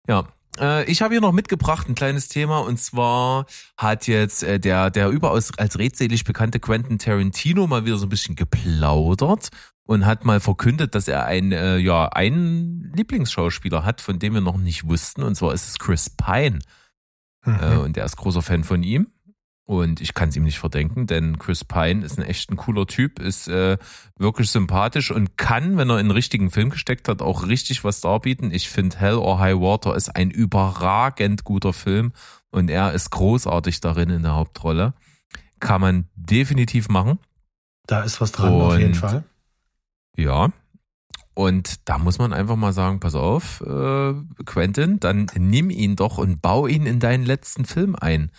Ja, 0.08 0.26
äh, 0.60 0.84
ich 0.90 1.02
habe 1.02 1.14
hier 1.14 1.22
noch 1.22 1.32
mitgebracht 1.32 1.88
ein 1.88 1.96
kleines 1.96 2.28
Thema 2.28 2.60
und 2.60 2.80
zwar 2.80 3.46
hat 3.78 4.08
jetzt 4.08 4.44
äh, 4.44 4.60
der 4.60 4.90
der 4.90 5.10
überaus 5.10 5.58
als 5.58 5.78
redselig 5.80 6.24
bekannte 6.24 6.60
Quentin 6.60 7.00
Tarantino 7.00 7.68
mal 7.68 7.86
wieder 7.86 7.98
so 7.98 8.06
ein 8.06 8.10
bisschen 8.10 8.36
geplaudert 8.36 9.50
und 9.86 10.06
hat 10.06 10.26
mal 10.26 10.40
verkündet, 10.40 10.96
dass 10.96 11.08
er 11.08 11.26
ein, 11.26 11.52
äh, 11.52 11.78
ja, 11.78 12.08
einen 12.10 12.92
Lieblingsschauspieler 12.96 13.84
hat, 13.84 14.02
von 14.02 14.20
dem 14.20 14.34
wir 14.34 14.42
noch 14.42 14.58
nicht 14.58 14.88
wussten, 14.88 15.24
und 15.24 15.36
zwar 15.36 15.54
ist 15.54 15.68
es 15.68 15.80
Chris 15.80 16.10
Pine. 16.10 16.60
Mhm. 17.46 17.60
Äh, 17.60 17.78
und 17.78 17.98
er 17.98 18.06
ist 18.06 18.18
großer 18.18 18.42
Fan 18.42 18.64
von 18.64 18.84
ihm. 18.84 19.08
Und 19.66 20.02
ich 20.02 20.14
kann 20.14 20.28
es 20.28 20.36
ihm 20.36 20.44
nicht 20.44 20.60
verdenken, 20.60 21.08
denn 21.08 21.40
Chris 21.40 21.64
Pine 21.64 22.04
ist 22.04 22.20
ein 22.20 22.26
echt 22.26 22.52
ein 22.52 22.58
cooler 22.58 22.86
Typ, 22.86 23.20
ist 23.20 23.48
äh, 23.48 23.78
wirklich 24.18 24.52
sympathisch 24.52 25.10
und 25.10 25.38
kann, 25.38 25.78
wenn 25.78 25.90
er 25.90 26.00
in 26.00 26.08
den 26.08 26.12
richtigen 26.12 26.52
Film 26.52 26.70
gesteckt 26.70 27.08
hat, 27.08 27.22
auch 27.22 27.48
richtig 27.48 27.86
was 27.86 28.02
darbieten. 28.02 28.52
Ich 28.52 28.70
finde 28.70 28.98
Hell 28.98 29.16
or 29.16 29.40
High 29.40 29.56
Water 29.56 29.96
ist 29.96 30.14
ein 30.18 30.32
überragend 30.32 31.46
guter 31.46 31.72
Film 31.72 32.12
und 32.52 32.70
er 32.70 32.92
ist 32.92 33.10
großartig 33.12 33.80
darin 33.80 34.10
in 34.10 34.24
der 34.24 34.36
Hauptrolle. 34.36 34.96
Kann 35.62 35.80
man 35.80 36.10
definitiv 36.16 36.90
machen. 36.90 37.20
Da 37.88 38.04
ist 38.04 38.20
was 38.20 38.34
dran, 38.34 38.54
und 38.54 38.62
auf 38.62 38.78
jeden 38.78 38.96
Fall. 38.96 39.24
Ja. 40.16 40.52
Und 41.36 41.90
da 41.90 41.98
muss 41.98 42.20
man 42.20 42.32
einfach 42.32 42.56
mal 42.56 42.74
sagen, 42.74 43.00
pass 43.00 43.16
auf, 43.16 43.62
äh, 43.62 44.14
Quentin, 44.46 45.00
dann 45.00 45.28
nimm 45.36 45.70
ihn 45.72 45.96
doch 45.96 46.20
und 46.20 46.42
bau 46.42 46.68
ihn 46.68 46.86
in 46.86 47.00
deinen 47.00 47.26
letzten 47.26 47.66
Film 47.66 47.96
ein. 47.96 48.30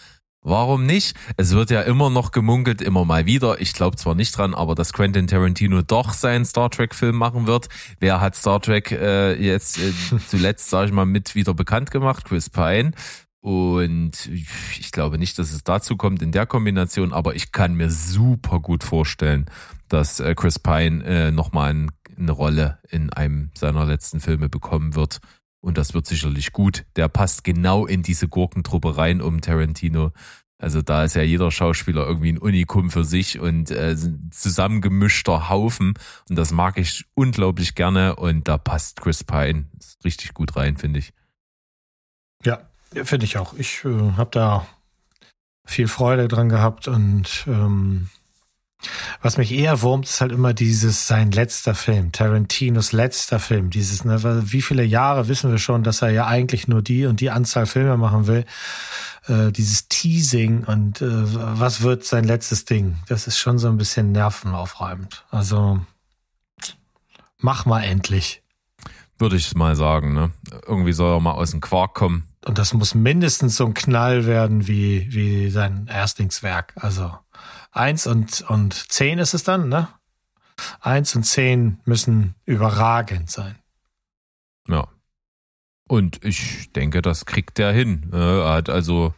Warum 0.47 0.85
nicht? 0.85 1.17
Es 1.39 1.53
wird 1.55 1.71
ja 1.71 1.81
immer 1.81 2.11
noch 2.11 2.31
gemunkelt, 2.31 2.83
immer 2.83 3.07
mal 3.07 3.25
wieder. 3.25 3.63
Ich 3.63 3.73
glaube 3.73 3.97
zwar 3.97 4.15
nicht 4.15 4.37
dran, 4.37 4.55
aber 4.55 4.75
dass 4.75 4.93
Quentin 4.93 5.27
Tarantino 5.27 5.81
doch 5.81 6.13
seinen 6.13 6.45
Star 6.45 6.71
Trek-Film 6.71 7.17
machen 7.17 7.47
wird. 7.47 7.69
Wer 7.99 8.21
hat 8.21 8.37
Star 8.37 8.61
Trek 8.61 8.93
äh, 8.93 9.33
jetzt 9.43 9.79
äh, 9.79 9.93
zuletzt, 10.29 10.69
sage 10.69 10.89
ich 10.89 10.93
mal, 10.93 11.07
mit 11.07 11.35
wieder 11.35 11.55
bekannt 11.55 11.91
gemacht? 11.91 12.27
Chris 12.27 12.51
Pine. 12.51 12.93
Und 13.41 14.27
ich 14.27 14.93
glaube 14.93 15.19
nicht, 15.19 15.39
dass 15.39 15.53
es 15.53 15.65
dazu 15.65 15.97
kommt 15.97 16.21
in 16.21 16.31
der 16.31 16.47
Kombination, 16.47 17.15
aber 17.15 17.35
ich 17.35 17.51
kann 17.51 17.75
mir 17.75 17.91
super 17.91 18.61
gut 18.61 18.85
vorstellen, 18.85 19.47
dass 19.95 20.19
äh, 20.19 20.35
Chris 20.35 20.59
Pine 20.59 21.05
äh, 21.05 21.31
nochmal 21.31 21.87
eine 22.19 22.33
Rolle 22.33 22.79
in 22.91 23.13
einem 23.13 23.51
seiner 23.55 23.85
letzten 23.87 24.19
Filme 24.19 24.49
bekommen 24.49 24.97
wird. 24.97 25.21
Und 25.61 25.79
das 25.79 25.95
wird 25.95 26.07
sicherlich 26.07 26.53
gut. 26.53 26.85
Der 26.97 27.09
passt 27.09 27.45
genau 27.45 27.87
in 27.87 28.03
diese 28.03 28.29
Gurkentruppe 28.29 28.97
rein 28.97 29.23
um 29.23 29.41
Tarantino. 29.41 30.11
Also 30.59 30.83
da 30.83 31.05
ist 31.05 31.15
ja 31.15 31.23
jeder 31.23 31.51
Schauspieler 31.53 32.07
irgendwie 32.07 32.33
ein 32.33 32.39
Unikum 32.39 32.91
für 32.91 33.05
sich 33.05 33.39
und 33.39 33.71
äh, 33.71 33.97
zusammengemischter 34.31 35.49
Haufen. 35.49 35.95
Und 36.29 36.37
das 36.37 36.51
mag 36.51 36.77
ich 36.77 37.05
unglaublich 37.15 37.77
gerne. 37.77 38.17
Und 38.17 38.49
da 38.49 38.59
passt 38.59 39.01
Chris 39.01 39.23
Pine 39.23 39.67
richtig 40.05 40.35
gut 40.35 40.57
rein, 40.57 40.77
finde 40.77 40.99
ich. 40.99 41.13
Ja, 42.45 42.61
finde 43.05 43.27
ich 43.27 43.39
auch. 43.39 43.55
Ich 43.55 43.85
äh, 43.85 44.13
habe 44.17 44.31
da 44.33 44.67
viel 45.65 45.87
Freude 45.87 46.27
dran 46.27 46.49
gehabt 46.49 46.89
und 46.89 47.45
ähm, 47.47 48.09
was 49.23 49.37
mich 49.37 49.53
eher 49.53 49.83
wurmt, 49.83 50.07
ist 50.07 50.21
halt 50.21 50.33
immer 50.33 50.55
dieses 50.55 51.07
sein 51.07 51.31
letzter 51.31 51.75
Film, 51.75 52.13
Tarantinos 52.13 52.93
letzter 52.93 53.41
Film. 53.41 53.71
Dieses, 53.71 54.05
ne, 54.05 54.23
wie 54.51 54.63
viele 54.63 54.85
Jahre 54.85 55.29
wissen 55.29 55.51
wir 55.51 55.59
schon, 55.59 55.83
dass 55.83 56.03
er 56.03 56.11
ja 56.11 56.27
eigentlich 56.27 56.69
nur 56.69 56.83
die 56.83 57.07
und 57.07 57.21
die 57.21 57.31
Anzahl 57.31 57.67
Filme 57.67 57.97
machen 57.97 58.27
will. 58.27 58.45
Äh, 59.27 59.53
dieses 59.53 59.89
Teasing 59.89 60.65
und 60.65 61.01
äh, 61.01 61.09
was 61.09 61.83
wird 61.83 62.05
sein 62.05 62.25
letztes 62.25 62.65
Ding? 62.65 62.97
Das 63.09 63.27
ist 63.27 63.39
schon 63.39 63.59
so 63.59 63.69
ein 63.69 63.79
bisschen 63.79 64.13
nervenaufreibend. 64.13 65.25
Also 65.31 65.81
Mach 67.45 67.67
mal 67.67 67.83
endlich. 67.83 68.43
Würde 69.19 69.37
ich 69.37 69.55
mal 69.55 69.77
sagen, 69.77 70.15
ne? 70.15 70.31
Irgendwie 70.67 70.95
soll 70.95 71.15
er 71.15 71.21
mal 71.21 71.33
aus 71.33 71.51
dem 71.51 71.61
Quark 71.61 71.93
kommen. 71.93 72.27
Und 72.47 72.57
das 72.57 72.73
muss 72.73 72.95
mindestens 72.95 73.57
so 73.57 73.67
ein 73.67 73.75
Knall 73.75 74.25
werden 74.25 74.67
wie, 74.67 75.13
wie 75.13 75.51
sein 75.51 75.87
Erstlingswerk. 75.87 76.73
Also 76.77 77.13
eins 77.73 78.07
und, 78.07 78.43
und 78.43 78.75
zehn 78.93 79.19
ist 79.19 79.35
es 79.35 79.45
dann, 79.45 79.69
ne? 79.69 79.89
Eins 80.81 81.15
und 81.17 81.25
zehn 81.25 81.81
müssen 81.85 82.35
überragend 82.45 83.31
sein. 83.31 83.57
Ja. 84.69 84.87
Und 85.89 86.25
ich 86.25 86.73
denke, 86.73 87.03
das 87.03 87.27
kriegt 87.27 87.59
er 87.59 87.73
hin. 87.73 88.11
Äh, 88.13 88.17
Er 88.41 88.53
hat 88.55 88.69
also 88.71 89.15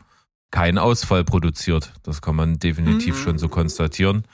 keinen 0.50 0.78
Ausfall 0.78 1.24
produziert. 1.24 1.92
Das 2.02 2.22
kann 2.22 2.36
man 2.36 2.58
definitiv 2.58 3.16
Mhm. 3.18 3.22
schon 3.22 3.38
so 3.38 3.48
konstatieren. 3.48 4.24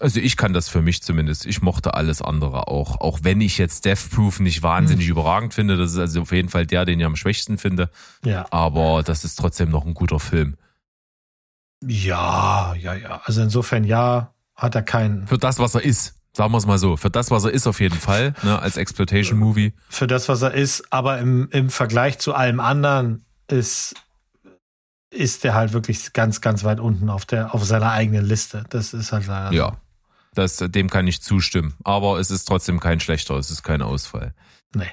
Also 0.00 0.18
ich 0.18 0.36
kann 0.36 0.52
das 0.52 0.68
für 0.68 0.82
mich 0.82 1.02
zumindest. 1.02 1.46
Ich 1.46 1.62
mochte 1.62 1.94
alles 1.94 2.20
andere 2.20 2.66
auch. 2.66 3.00
Auch 3.00 3.20
wenn 3.22 3.40
ich 3.40 3.58
jetzt 3.58 3.84
Death 3.84 4.10
Proof 4.10 4.40
nicht 4.40 4.60
Mhm. 4.60 4.64
wahnsinnig 4.64 5.06
überragend 5.06 5.54
finde. 5.54 5.76
Das 5.76 5.92
ist 5.92 5.98
also 5.98 6.22
auf 6.22 6.32
jeden 6.32 6.48
Fall 6.48 6.66
der, 6.66 6.84
den 6.84 6.98
ich 6.98 7.06
am 7.06 7.14
schwächsten 7.16 7.58
finde. 7.58 7.90
Ja. 8.24 8.46
Aber 8.50 9.02
das 9.04 9.22
ist 9.24 9.36
trotzdem 9.36 9.68
noch 9.70 9.84
ein 9.86 9.94
guter 9.94 10.18
Film. 10.18 10.56
Ja, 11.82 12.74
ja, 12.74 12.94
ja. 12.94 13.20
Also 13.24 13.42
insofern 13.42 13.84
ja, 13.84 14.34
hat 14.54 14.74
er 14.74 14.82
keinen. 14.82 15.26
Für 15.26 15.38
das, 15.38 15.58
was 15.58 15.74
er 15.74 15.82
ist. 15.82 16.14
Sagen 16.36 16.52
wir 16.52 16.58
es 16.58 16.66
mal 16.66 16.78
so. 16.78 16.96
Für 16.96 17.10
das, 17.10 17.30
was 17.30 17.44
er 17.44 17.52
ist 17.52 17.66
auf 17.66 17.80
jeden 17.80 17.98
Fall. 17.98 18.34
Ne, 18.42 18.58
als 18.58 18.76
Exploitation-Movie. 18.76 19.72
Für 19.88 20.06
das, 20.06 20.28
was 20.28 20.42
er 20.42 20.52
ist, 20.52 20.92
aber 20.92 21.18
im, 21.18 21.48
im 21.50 21.70
Vergleich 21.70 22.18
zu 22.18 22.34
allem 22.34 22.58
anderen 22.58 23.24
ist, 23.46 23.94
ist 25.10 25.44
der 25.44 25.54
halt 25.54 25.72
wirklich 25.72 26.12
ganz, 26.12 26.40
ganz 26.40 26.64
weit 26.64 26.80
unten 26.80 27.08
auf 27.08 27.24
der, 27.24 27.54
auf 27.54 27.64
seiner 27.64 27.92
eigenen 27.92 28.24
Liste. 28.24 28.64
Das 28.70 28.94
ist 28.94 29.12
halt 29.12 29.26
leider. 29.26 29.52
Ja. 29.52 29.76
Das, 30.34 30.56
dem 30.56 30.90
kann 30.90 31.06
ich 31.06 31.22
zustimmen. 31.22 31.74
Aber 31.84 32.18
es 32.18 32.32
ist 32.32 32.46
trotzdem 32.46 32.80
kein 32.80 32.98
schlechter. 32.98 33.36
Es 33.36 33.50
ist 33.52 33.62
kein 33.62 33.82
Ausfall. 33.82 34.34
Nee. 34.74 34.90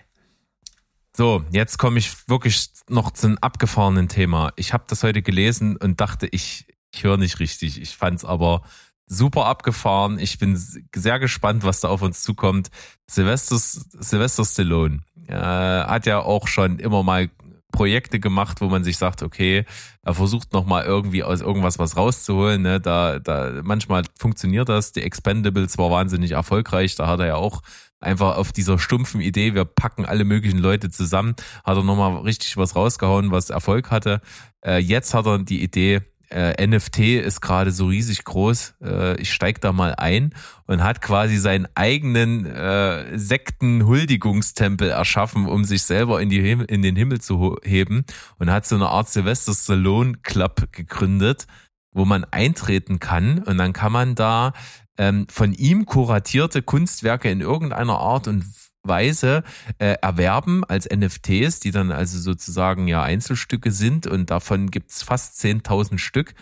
So, 1.17 1.43
jetzt 1.51 1.79
komme 1.79 1.97
ich 1.97 2.29
wirklich 2.29 2.69
noch 2.87 3.11
zu 3.11 3.27
einem 3.27 3.37
abgefahrenen 3.39 4.07
Thema. 4.07 4.53
Ich 4.55 4.73
habe 4.73 4.83
das 4.87 5.03
heute 5.03 5.23
gelesen 5.23 5.75
und 5.77 5.99
dachte, 5.99 6.27
ich, 6.27 6.67
ich 6.93 7.03
höre 7.03 7.17
nicht 7.17 7.39
richtig. 7.39 7.81
Ich 7.81 7.95
fand 7.95 8.19
es 8.19 8.25
aber 8.25 8.61
super 9.07 9.45
abgefahren. 9.45 10.19
Ich 10.19 10.37
bin 10.39 10.55
sehr 10.57 11.19
gespannt, 11.19 11.63
was 11.63 11.81
da 11.81 11.89
auf 11.89 12.01
uns 12.01 12.23
zukommt. 12.23 12.69
Sylvester, 13.09 13.57
Sylvester 13.57 14.45
Stallone 14.45 14.99
äh, 15.27 15.33
hat 15.33 16.05
ja 16.05 16.19
auch 16.19 16.47
schon 16.47 16.79
immer 16.79 17.03
mal 17.03 17.29
Projekte 17.71 18.19
gemacht, 18.19 18.61
wo 18.61 18.67
man 18.67 18.83
sich 18.83 18.97
sagt, 18.97 19.23
okay, 19.23 19.65
er 20.03 20.13
versucht 20.13 20.53
noch 20.53 20.65
mal 20.65 20.83
irgendwie 20.83 21.23
aus 21.23 21.41
irgendwas 21.41 21.79
was 21.79 21.95
rauszuholen. 21.95 22.61
Ne? 22.61 22.79
Da, 22.79 23.19
da 23.19 23.61
manchmal 23.63 24.03
funktioniert 24.17 24.69
das. 24.69 24.91
Die 24.91 25.01
Expendables 25.01 25.77
war 25.77 25.89
wahnsinnig 25.89 26.31
erfolgreich. 26.31 26.95
Da 26.95 27.07
hat 27.07 27.19
er 27.19 27.27
ja 27.27 27.35
auch 27.35 27.61
einfach 28.01 28.35
auf 28.37 28.51
dieser 28.51 28.79
stumpfen 28.79 29.21
Idee, 29.21 29.53
wir 29.53 29.65
packen 29.65 30.05
alle 30.05 30.25
möglichen 30.25 30.57
Leute 30.57 30.89
zusammen, 30.89 31.35
hat 31.63 31.77
er 31.77 31.83
nochmal 31.83 32.17
richtig 32.17 32.57
was 32.57 32.75
rausgehauen, 32.75 33.31
was 33.31 33.51
Erfolg 33.51 33.91
hatte. 33.91 34.21
Äh, 34.65 34.79
jetzt 34.79 35.13
hat 35.13 35.27
er 35.27 35.37
die 35.39 35.61
Idee, 35.61 36.01
äh, 36.31 36.65
NFT 36.65 36.99
ist 36.99 37.41
gerade 37.41 37.71
so 37.71 37.87
riesig 37.87 38.23
groß, 38.23 38.75
äh, 38.81 39.19
ich 39.19 39.33
steig 39.33 39.61
da 39.61 39.71
mal 39.71 39.95
ein 39.95 40.33
und 40.65 40.83
hat 40.83 41.01
quasi 41.01 41.37
seinen 41.37 41.67
eigenen 41.75 42.45
äh, 42.45 43.17
Sekten-Huldigungstempel 43.17 44.89
erschaffen, 44.89 45.47
um 45.47 45.65
sich 45.65 45.83
selber 45.83 46.21
in, 46.21 46.29
die 46.29 46.41
Him 46.41 46.61
in 46.61 46.81
den 46.81 46.95
Himmel 46.95 47.21
zu 47.21 47.57
heben 47.63 48.05
und 48.39 48.49
hat 48.51 48.65
so 48.65 48.75
eine 48.75 48.89
Art 48.89 49.09
Sylvester 49.09 49.53
Stallone 49.53 50.17
Club 50.23 50.71
gegründet, 50.71 51.47
wo 51.93 52.05
man 52.05 52.23
eintreten 52.23 52.99
kann 52.99 53.39
und 53.39 53.57
dann 53.57 53.73
kann 53.73 53.91
man 53.91 54.15
da 54.15 54.53
ähm, 54.97 55.27
von 55.29 55.53
ihm 55.53 55.85
kuratierte 55.85 56.61
Kunstwerke 56.61 57.29
in 57.29 57.41
irgendeiner 57.41 57.97
Art 57.99 58.27
und 58.27 58.45
Weise 58.83 59.43
äh, 59.77 59.95
erwerben 60.01 60.63
als 60.63 60.87
NFTs, 60.89 61.59
die 61.59 61.71
dann 61.71 61.91
also 61.91 62.19
sozusagen 62.19 62.87
ja 62.87 63.03
Einzelstücke 63.03 63.71
sind 63.71 64.07
und 64.07 64.29
davon 64.31 64.71
gibt's 64.71 65.03
fast 65.03 65.39
10.000 65.43 65.97
Stück 65.99 66.33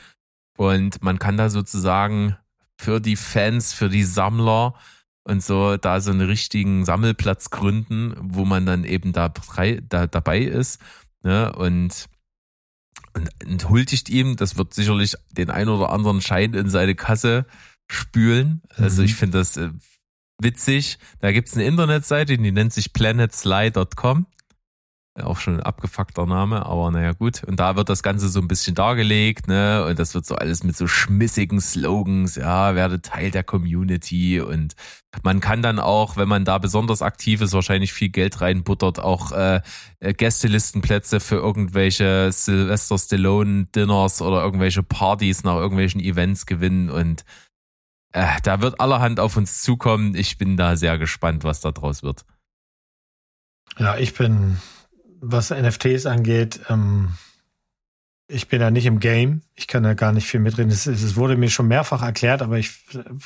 und 0.58 1.02
man 1.04 1.20
kann 1.20 1.38
da 1.38 1.50
sozusagen 1.50 2.38
für 2.78 3.00
die 3.02 3.16
Fans, 3.18 3.74
für 3.74 3.90
die 3.90 4.04
Sammler 4.04 4.74
und 5.24 5.44
so 5.44 5.78
da 5.78 6.00
so 6.00 6.12
einen 6.12 6.22
richtigen 6.22 6.86
Sammelplatz 6.86 7.50
gründen, 7.50 8.16
wo 8.20 8.46
man 8.46 8.66
dann 8.66 8.84
eben 8.84 9.12
da, 9.12 9.32
da 9.90 10.08
dabei 10.08 10.40
ist 10.40 10.80
ne? 11.24 11.52
und 11.54 12.08
und, 13.14 13.30
und 13.46 13.70
huldigt 13.70 14.10
ihm, 14.10 14.36
das 14.36 14.58
wird 14.58 14.74
sicherlich 14.74 15.16
den 15.32 15.50
ein 15.50 15.68
oder 15.68 15.90
anderen 15.90 16.22
Schein 16.22 16.54
in 16.54 16.70
seine 16.70 16.96
Kasse 16.96 17.46
spülen. 17.90 18.62
Also 18.76 19.02
Mhm. 19.02 19.06
ich 19.06 19.16
finde 19.16 19.40
das 19.40 19.58
äh, 19.58 19.70
witzig. 20.40 20.98
Da 21.20 21.32
gibt's 21.32 21.56
eine 21.56 21.66
Internetseite, 21.66 22.38
die 22.38 22.52
nennt 22.52 22.74
sich 22.74 22.94
planetsly.com. 22.94 24.26
Auch 25.24 25.40
schon 25.40 25.56
ein 25.56 25.64
abgefuckter 25.64 26.26
Name, 26.26 26.66
aber 26.66 26.92
naja 26.92 27.14
gut. 27.14 27.44
Und 27.44 27.60
da 27.60 27.76
wird 27.76 27.90
das 27.90 28.04
Ganze 28.04 28.30
so 28.30 28.40
ein 28.40 28.48
bisschen 28.48 28.76
dargelegt, 28.76 29.48
ne? 29.48 29.86
Und 29.86 30.00
das 30.00 30.14
wird 30.14 30.26
so 30.26 30.36
alles 30.36 30.64
mit 30.64 30.78
so 30.78 30.88
schmissigen 30.88 31.60
Slogans, 31.60 32.36
ja, 32.36 32.76
werde 32.76 33.02
Teil 33.02 33.32
der 33.32 33.44
Community. 33.44 34.40
Und 34.40 34.76
man 35.24 35.40
kann 35.40 35.62
dann 35.62 35.80
auch, 35.80 36.16
wenn 36.16 36.28
man 36.28 36.46
da 36.46 36.58
besonders 36.58 37.02
aktiv 37.02 37.42
ist, 37.42 37.54
wahrscheinlich 37.54 37.92
viel 37.92 38.10
Geld 38.10 38.40
reinbuttert, 38.40 39.00
auch 39.00 39.32
äh, 39.32 39.62
äh, 40.00 40.14
Gästelistenplätze 40.14 41.20
für 41.20 41.36
irgendwelche 41.36 42.32
Sylvester 42.32 42.98
Stallone 42.98 43.66
Dinners 43.76 44.22
oder 44.22 44.42
irgendwelche 44.42 44.84
Partys 44.84 45.44
nach 45.44 45.56
irgendwelchen 45.56 46.02
Events 46.02 46.46
gewinnen 46.46 46.90
und 46.90 47.26
äh, 48.12 48.26
da 48.44 48.62
wird 48.62 48.80
allerhand 48.80 49.20
auf 49.20 49.38
uns 49.38 49.62
zukommen. 49.62 50.16
Ich 50.16 50.38
bin 50.38 50.58
da 50.58 50.76
sehr 50.76 50.98
gespannt, 50.98 51.44
was 51.44 51.62
da 51.62 51.72
draus 51.72 52.04
wird. 52.04 52.26
Ja, 53.78 53.98
ich 53.98 54.14
bin, 54.14 54.58
was 55.22 55.52
NFTs 55.52 56.06
angeht, 56.06 56.62
ähm, 56.70 57.14
ich 58.32 58.48
bin 58.48 58.62
ja 58.62 58.70
nicht 58.70 58.86
im 58.86 59.00
Game. 59.00 59.42
Ich 59.56 59.68
kann 59.68 59.82
da 59.82 59.96
gar 59.96 60.12
nicht 60.12 60.28
viel 60.28 60.40
mitreden. 60.40 60.72
Es, 60.72 60.86
es 60.86 61.16
wurde 61.16 61.36
mir 61.36 61.50
schon 61.50 61.68
mehrfach 61.68 62.04
erklärt, 62.04 62.44
aber 62.44 62.60
ich 62.60 62.70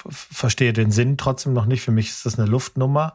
verstehe 0.10 0.72
den 0.72 0.92
Sinn 0.92 1.18
trotzdem 1.18 1.52
noch 1.52 1.66
nicht. 1.66 1.82
Für 1.82 1.92
mich 1.92 2.08
ist 2.08 2.26
das 2.26 2.40
eine 2.40 2.50
Luftnummer. 2.50 3.14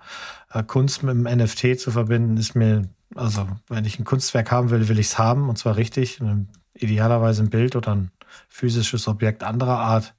Äh, 0.53 0.63
Kunst 0.65 1.03
mit 1.03 1.15
dem 1.15 1.23
NFT 1.23 1.81
zu 1.81 1.91
verbinden, 1.91 2.37
ist 2.37 2.55
mir, 2.55 2.89
also 3.15 3.49
wenn 3.69 3.87
ich 3.87 3.99
ein 3.99 4.05
Kunstwerk 4.05 4.51
haben 4.51 4.69
will, 4.69 4.89
will 4.89 4.99
ich 4.99 5.07
es 5.07 5.19
haben 5.19 5.49
und 5.49 5.57
zwar 5.57 5.77
richtig. 5.77 6.21
Idealerweise 6.75 7.43
ein 7.43 7.51
Bild 7.51 7.75
oder 7.75 7.95
ein 7.95 8.11
physisches 8.49 9.09
Objekt 9.09 9.43
anderer 9.43 9.79
Art. 9.79 10.15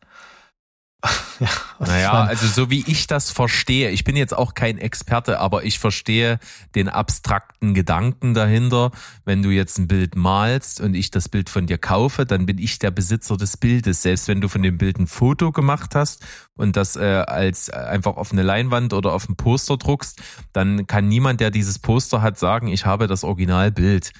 ja, 1.39 1.47
Naja, 1.79 2.23
also 2.23 2.45
so 2.47 2.69
wie 2.69 2.83
ich 2.85 3.07
das 3.07 3.31
verstehe, 3.31 3.89
ich 3.91 4.03
bin 4.03 4.17
jetzt 4.17 4.35
auch 4.35 4.53
kein 4.53 4.77
Experte, 4.77 5.39
aber 5.39 5.63
ich 5.63 5.79
verstehe 5.79 6.39
den 6.75 6.89
abstrakten 6.89 7.73
Gedanken 7.73 8.33
dahinter. 8.33 8.91
Wenn 9.23 9.41
du 9.41 9.49
jetzt 9.49 9.77
ein 9.77 9.87
Bild 9.87 10.17
malst 10.17 10.81
und 10.81 10.93
ich 10.95 11.09
das 11.09 11.29
Bild 11.29 11.49
von 11.49 11.67
dir 11.67 11.77
kaufe, 11.77 12.25
dann 12.25 12.45
bin 12.45 12.57
ich 12.57 12.79
der 12.79 12.91
Besitzer 12.91 13.37
des 13.37 13.55
Bildes. 13.55 14.01
Selbst 14.01 14.27
wenn 14.27 14.41
du 14.41 14.49
von 14.49 14.61
dem 14.61 14.77
Bild 14.77 14.99
ein 14.99 15.07
Foto 15.07 15.53
gemacht 15.53 15.95
hast 15.95 16.25
und 16.57 16.75
das 16.75 16.97
äh, 16.97 17.23
als 17.25 17.69
äh, 17.69 17.75
einfach 17.75 18.17
auf 18.17 18.33
eine 18.33 18.43
Leinwand 18.43 18.91
oder 18.91 19.13
auf 19.13 19.29
ein 19.29 19.37
Poster 19.37 19.77
druckst, 19.77 20.21
dann 20.51 20.85
kann 20.85 21.07
niemand, 21.07 21.39
der 21.39 21.49
dieses 21.49 21.79
Poster 21.79 22.21
hat, 22.21 22.37
sagen, 22.37 22.67
ich 22.67 22.85
habe 22.85 23.07
das 23.07 23.23
Originalbild. 23.23 24.11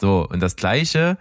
So, 0.00 0.28
und 0.28 0.38
das 0.38 0.54
Gleiche 0.54 1.18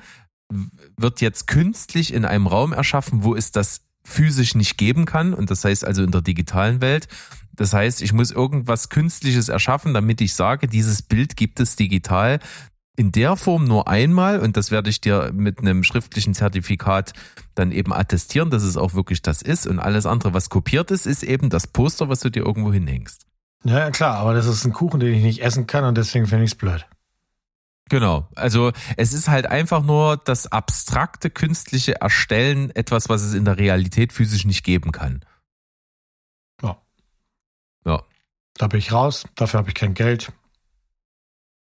wird 0.98 1.22
jetzt 1.22 1.48
künstlich 1.48 2.14
in 2.14 2.26
einem 2.26 2.48
Raum 2.48 2.74
erschaffen, 2.74 3.24
wo 3.24 3.36
es 3.36 3.52
das 3.52 3.89
physisch 4.10 4.56
nicht 4.56 4.78
geben 4.78 5.06
kann. 5.06 5.34
Und 5.34 5.52
das 5.52 5.64
heißt 5.64 5.86
also 5.86 6.04
in 6.04 6.12
der 6.12 6.22
digitalen 6.22 6.82
Welt. 6.82 7.08
Das 7.54 7.74
heißt, 7.74 8.02
ich 8.02 8.14
muss 8.14 8.32
irgendwas 8.32 8.90
Künstliches 8.90 9.50
erschaffen, 9.50 9.94
damit 9.94 10.22
ich 10.22 10.34
sage, 10.34 10.68
dieses 10.68 11.02
Bild 11.02 11.36
gibt 11.36 11.60
es 11.60 11.76
digital 11.76 12.40
in 12.96 13.12
der 13.12 13.36
Form 13.38 13.66
nur 13.66 13.88
einmal. 13.88 14.40
Und 14.40 14.58
das 14.58 14.72
werde 14.72 14.90
ich 14.90 15.02
dir 15.02 15.32
mit 15.34 15.60
einem 15.60 15.84
schriftlichen 15.84 16.34
Zertifikat 16.34 17.14
dann 17.56 17.72
eben 17.72 17.94
attestieren, 17.94 18.50
dass 18.50 18.64
es 18.64 18.78
auch 18.78 18.94
wirklich 18.94 19.22
das 19.22 19.42
ist. 19.42 19.68
Und 19.68 19.80
alles 19.80 20.06
andere, 20.06 20.34
was 20.34 20.50
kopiert 20.50 20.92
ist, 20.92 21.06
ist 21.06 21.24
eben 21.24 21.50
das 21.50 21.68
Poster, 21.68 22.10
was 22.10 22.20
du 22.20 22.30
dir 22.30 22.46
irgendwo 22.46 22.74
hinhängst. 22.74 23.26
ja, 23.64 23.92
klar, 23.92 24.18
aber 24.18 24.34
das 24.34 24.48
ist 24.48 24.66
ein 24.66 24.74
Kuchen, 24.74 25.00
den 25.00 25.14
ich 25.14 25.24
nicht 25.24 25.42
essen 25.42 25.68
kann 25.68 25.84
und 25.84 25.98
deswegen 25.98 26.28
finde 26.28 26.46
ich 26.46 26.52
es 26.52 26.58
blöd. 26.58 26.86
Genau. 27.90 28.28
Also 28.36 28.72
es 28.98 29.14
ist 29.14 29.28
halt 29.28 29.48
einfach 29.48 29.84
nur 29.84 30.18
das 30.18 30.52
abstrakte 30.52 31.30
künstliche 31.30 32.00
Erstellen 32.02 32.70
etwas, 32.76 33.10
was 33.10 33.22
es 33.24 33.34
in 33.34 33.46
der 33.46 33.58
Realität 33.58 34.14
physisch 34.14 34.46
nicht 34.46 34.64
geben 34.64 34.92
kann. 34.92 35.26
Ja. 36.62 36.78
Ja, 37.86 38.04
Da 38.58 38.68
bin 38.68 38.80
ich 38.80 38.92
raus, 38.92 39.26
dafür 39.36 39.60
habe 39.60 39.70
ich 39.70 39.76
kein 39.76 39.94
Geld. 39.94 40.32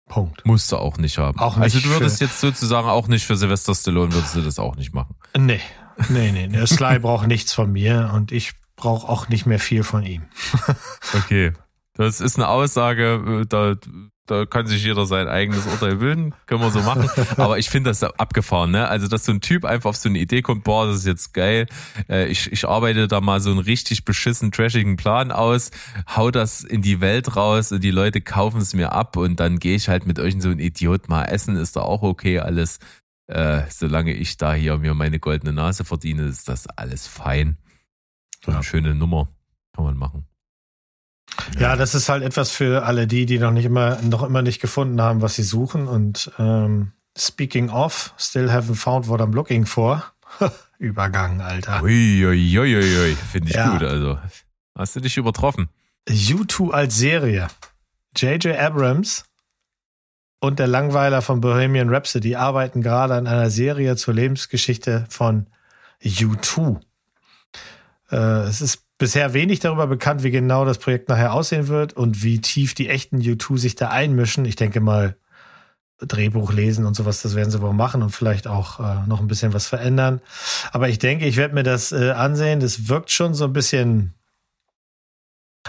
Punkt. 0.07 0.45
musst 0.45 0.71
du 0.71 0.77
auch 0.77 0.97
nicht 0.97 1.17
haben. 1.17 1.39
Auch 1.39 1.55
nicht 1.57 1.63
also 1.63 1.79
du 1.79 1.89
würdest 1.89 2.21
jetzt 2.21 2.39
sozusagen 2.39 2.87
auch 2.87 3.07
nicht 3.07 3.25
für 3.25 3.35
Sylvester 3.35 3.73
Stallone 3.73 4.13
würdest 4.13 4.35
du 4.35 4.41
das 4.41 4.59
auch 4.59 4.75
nicht 4.75 4.93
machen. 4.93 5.15
Nee, 5.35 5.61
nee, 6.09 6.31
nee. 6.31 6.47
Der 6.47 6.67
Sly 6.67 6.99
braucht 7.01 7.25
nichts 7.27 7.53
von 7.53 7.71
mir 7.71 8.11
und 8.13 8.31
ich 8.31 8.53
brauche 8.75 9.09
auch 9.09 9.29
nicht 9.29 9.47
mehr 9.47 9.59
viel 9.59 9.83
von 9.83 10.03
ihm. 10.03 10.23
Okay. 11.13 11.53
Das 11.97 12.19
ist 12.19 12.35
eine 12.35 12.49
Aussage, 12.49 13.41
äh, 13.43 13.45
da 13.47 13.75
Da 14.27 14.47
kann 14.47 14.65
sich 14.65 14.83
jeder 14.83 15.05
sein 15.05 15.27
eigenes 15.27 15.67
Urteil 15.67 15.97
bilden, 15.97 16.33
können 16.47 16.59
wir 16.61 16.71
so 16.71 16.81
machen. 16.81 17.07
Aber 17.37 17.59
ich 17.59 17.69
finde 17.69 17.91
das 17.91 18.01
abgefahren, 18.03 18.71
ne? 18.71 18.87
Also, 18.87 19.07
dass 19.07 19.23
so 19.23 19.31
ein 19.31 19.39
Typ 19.39 19.65
einfach 19.65 19.91
auf 19.91 19.97
so 19.97 20.09
eine 20.09 20.17
Idee 20.17 20.41
kommt, 20.41 20.63
boah, 20.63 20.87
das 20.87 20.97
ist 20.97 21.05
jetzt 21.05 21.33
geil. 21.35 21.67
Äh, 22.09 22.25
Ich, 22.29 22.51
ich 22.51 22.67
arbeite 22.67 23.07
da 23.07 23.21
mal 23.21 23.39
so 23.39 23.51
einen 23.51 23.59
richtig 23.59 24.03
beschissen, 24.03 24.51
trashigen 24.51 24.95
Plan 24.97 25.31
aus, 25.31 25.69
hau 26.15 26.31
das 26.31 26.63
in 26.63 26.81
die 26.81 27.01
Welt 27.01 27.35
raus 27.35 27.71
und 27.71 27.83
die 27.83 27.91
Leute 27.91 28.19
kaufen 28.19 28.61
es 28.61 28.73
mir 28.73 28.93
ab 28.93 29.15
und 29.15 29.39
dann 29.39 29.59
gehe 29.59 29.75
ich 29.75 29.89
halt 29.89 30.07
mit 30.07 30.17
euch 30.17 30.33
in 30.33 30.41
so 30.41 30.49
ein 30.49 30.59
Idiot 30.59 31.07
mal 31.07 31.25
essen, 31.25 31.55
ist 31.55 31.75
da 31.75 31.81
auch 31.81 32.01
okay 32.01 32.39
alles. 32.39 32.79
Äh, 33.27 33.61
solange 33.69 34.13
ich 34.13 34.37
da 34.37 34.53
hier 34.55 34.77
mir 34.79 34.95
meine 34.95 35.19
goldene 35.19 35.53
Nase 35.53 35.85
verdiene, 35.85 36.23
ist 36.23 36.49
das 36.49 36.65
alles 36.67 37.05
fein. 37.07 37.57
So 38.43 38.51
eine 38.51 38.59
Ja. 38.61 38.63
schöne 38.63 38.95
Nummer 38.95 39.27
kann 39.75 39.83
man 39.85 39.97
machen. 39.97 40.25
Ja, 41.59 41.75
das 41.75 41.95
ist 41.95 42.09
halt 42.09 42.23
etwas 42.23 42.51
für 42.51 42.85
alle 42.85 43.07
die, 43.07 43.25
die 43.25 43.39
noch 43.39 43.51
nicht 43.51 43.65
immer, 43.65 44.01
noch 44.01 44.23
immer 44.23 44.41
nicht 44.41 44.61
gefunden 44.61 45.01
haben, 45.01 45.21
was 45.21 45.35
sie 45.35 45.43
suchen. 45.43 45.87
Und 45.87 46.31
ähm, 46.39 46.91
speaking 47.17 47.69
of, 47.69 48.13
still 48.17 48.49
haven't 48.49 48.75
found 48.75 49.07
what 49.07 49.21
I'm 49.21 49.33
looking 49.33 49.65
for. 49.65 50.03
Übergang, 50.77 51.41
Alter. 51.41 51.81
Uiuiuiui, 51.83 53.15
finde 53.31 53.49
ich 53.49 53.55
Ja. 53.55 53.71
gut. 53.71 53.83
Also 53.83 54.17
hast 54.75 54.95
du 54.95 54.99
dich 54.99 55.17
übertroffen. 55.17 55.69
U2 56.09 56.71
als 56.71 56.97
Serie. 56.97 57.47
J.J. 58.15 58.57
Abrams 58.57 59.25
und 60.39 60.59
der 60.59 60.67
Langweiler 60.67 61.21
von 61.21 61.41
Bohemian 61.41 61.89
Rhapsody 61.89 62.35
arbeiten 62.35 62.81
gerade 62.81 63.15
an 63.15 63.27
einer 63.27 63.49
Serie 63.49 63.95
zur 63.95 64.13
Lebensgeschichte 64.13 65.05
von 65.09 65.47
U2. 66.03 66.79
Äh, 68.11 68.15
es 68.43 68.61
ist 68.61 68.84
bisher 68.97 69.33
wenig 69.33 69.59
darüber 69.59 69.87
bekannt, 69.87 70.23
wie 70.23 70.31
genau 70.31 70.65
das 70.65 70.77
Projekt 70.77 71.09
nachher 71.09 71.33
aussehen 71.33 71.67
wird 71.67 71.93
und 71.93 72.23
wie 72.23 72.39
tief 72.39 72.73
die 72.73 72.89
echten 72.89 73.19
U2 73.19 73.57
sich 73.57 73.75
da 73.75 73.89
einmischen. 73.89 74.45
Ich 74.45 74.55
denke 74.55 74.79
mal, 74.79 75.15
Drehbuch 75.99 76.51
lesen 76.51 76.85
und 76.85 76.93
sowas, 76.93 77.21
das 77.21 77.35
werden 77.35 77.51
sie 77.51 77.61
wohl 77.61 77.73
machen 77.73 78.01
und 78.01 78.09
vielleicht 78.09 78.47
auch 78.47 78.79
äh, 78.79 79.07
noch 79.07 79.21
ein 79.21 79.27
bisschen 79.27 79.53
was 79.53 79.67
verändern. 79.67 80.21
Aber 80.71 80.89
ich 80.89 80.99
denke, 80.99 81.25
ich 81.25 81.37
werde 81.37 81.53
mir 81.53 81.63
das 81.63 81.91
äh, 81.93 82.11
ansehen. 82.11 82.59
Das 82.59 82.89
wirkt 82.89 83.11
schon 83.11 83.33
so 83.33 83.45
ein 83.45 83.53
bisschen 83.53 84.13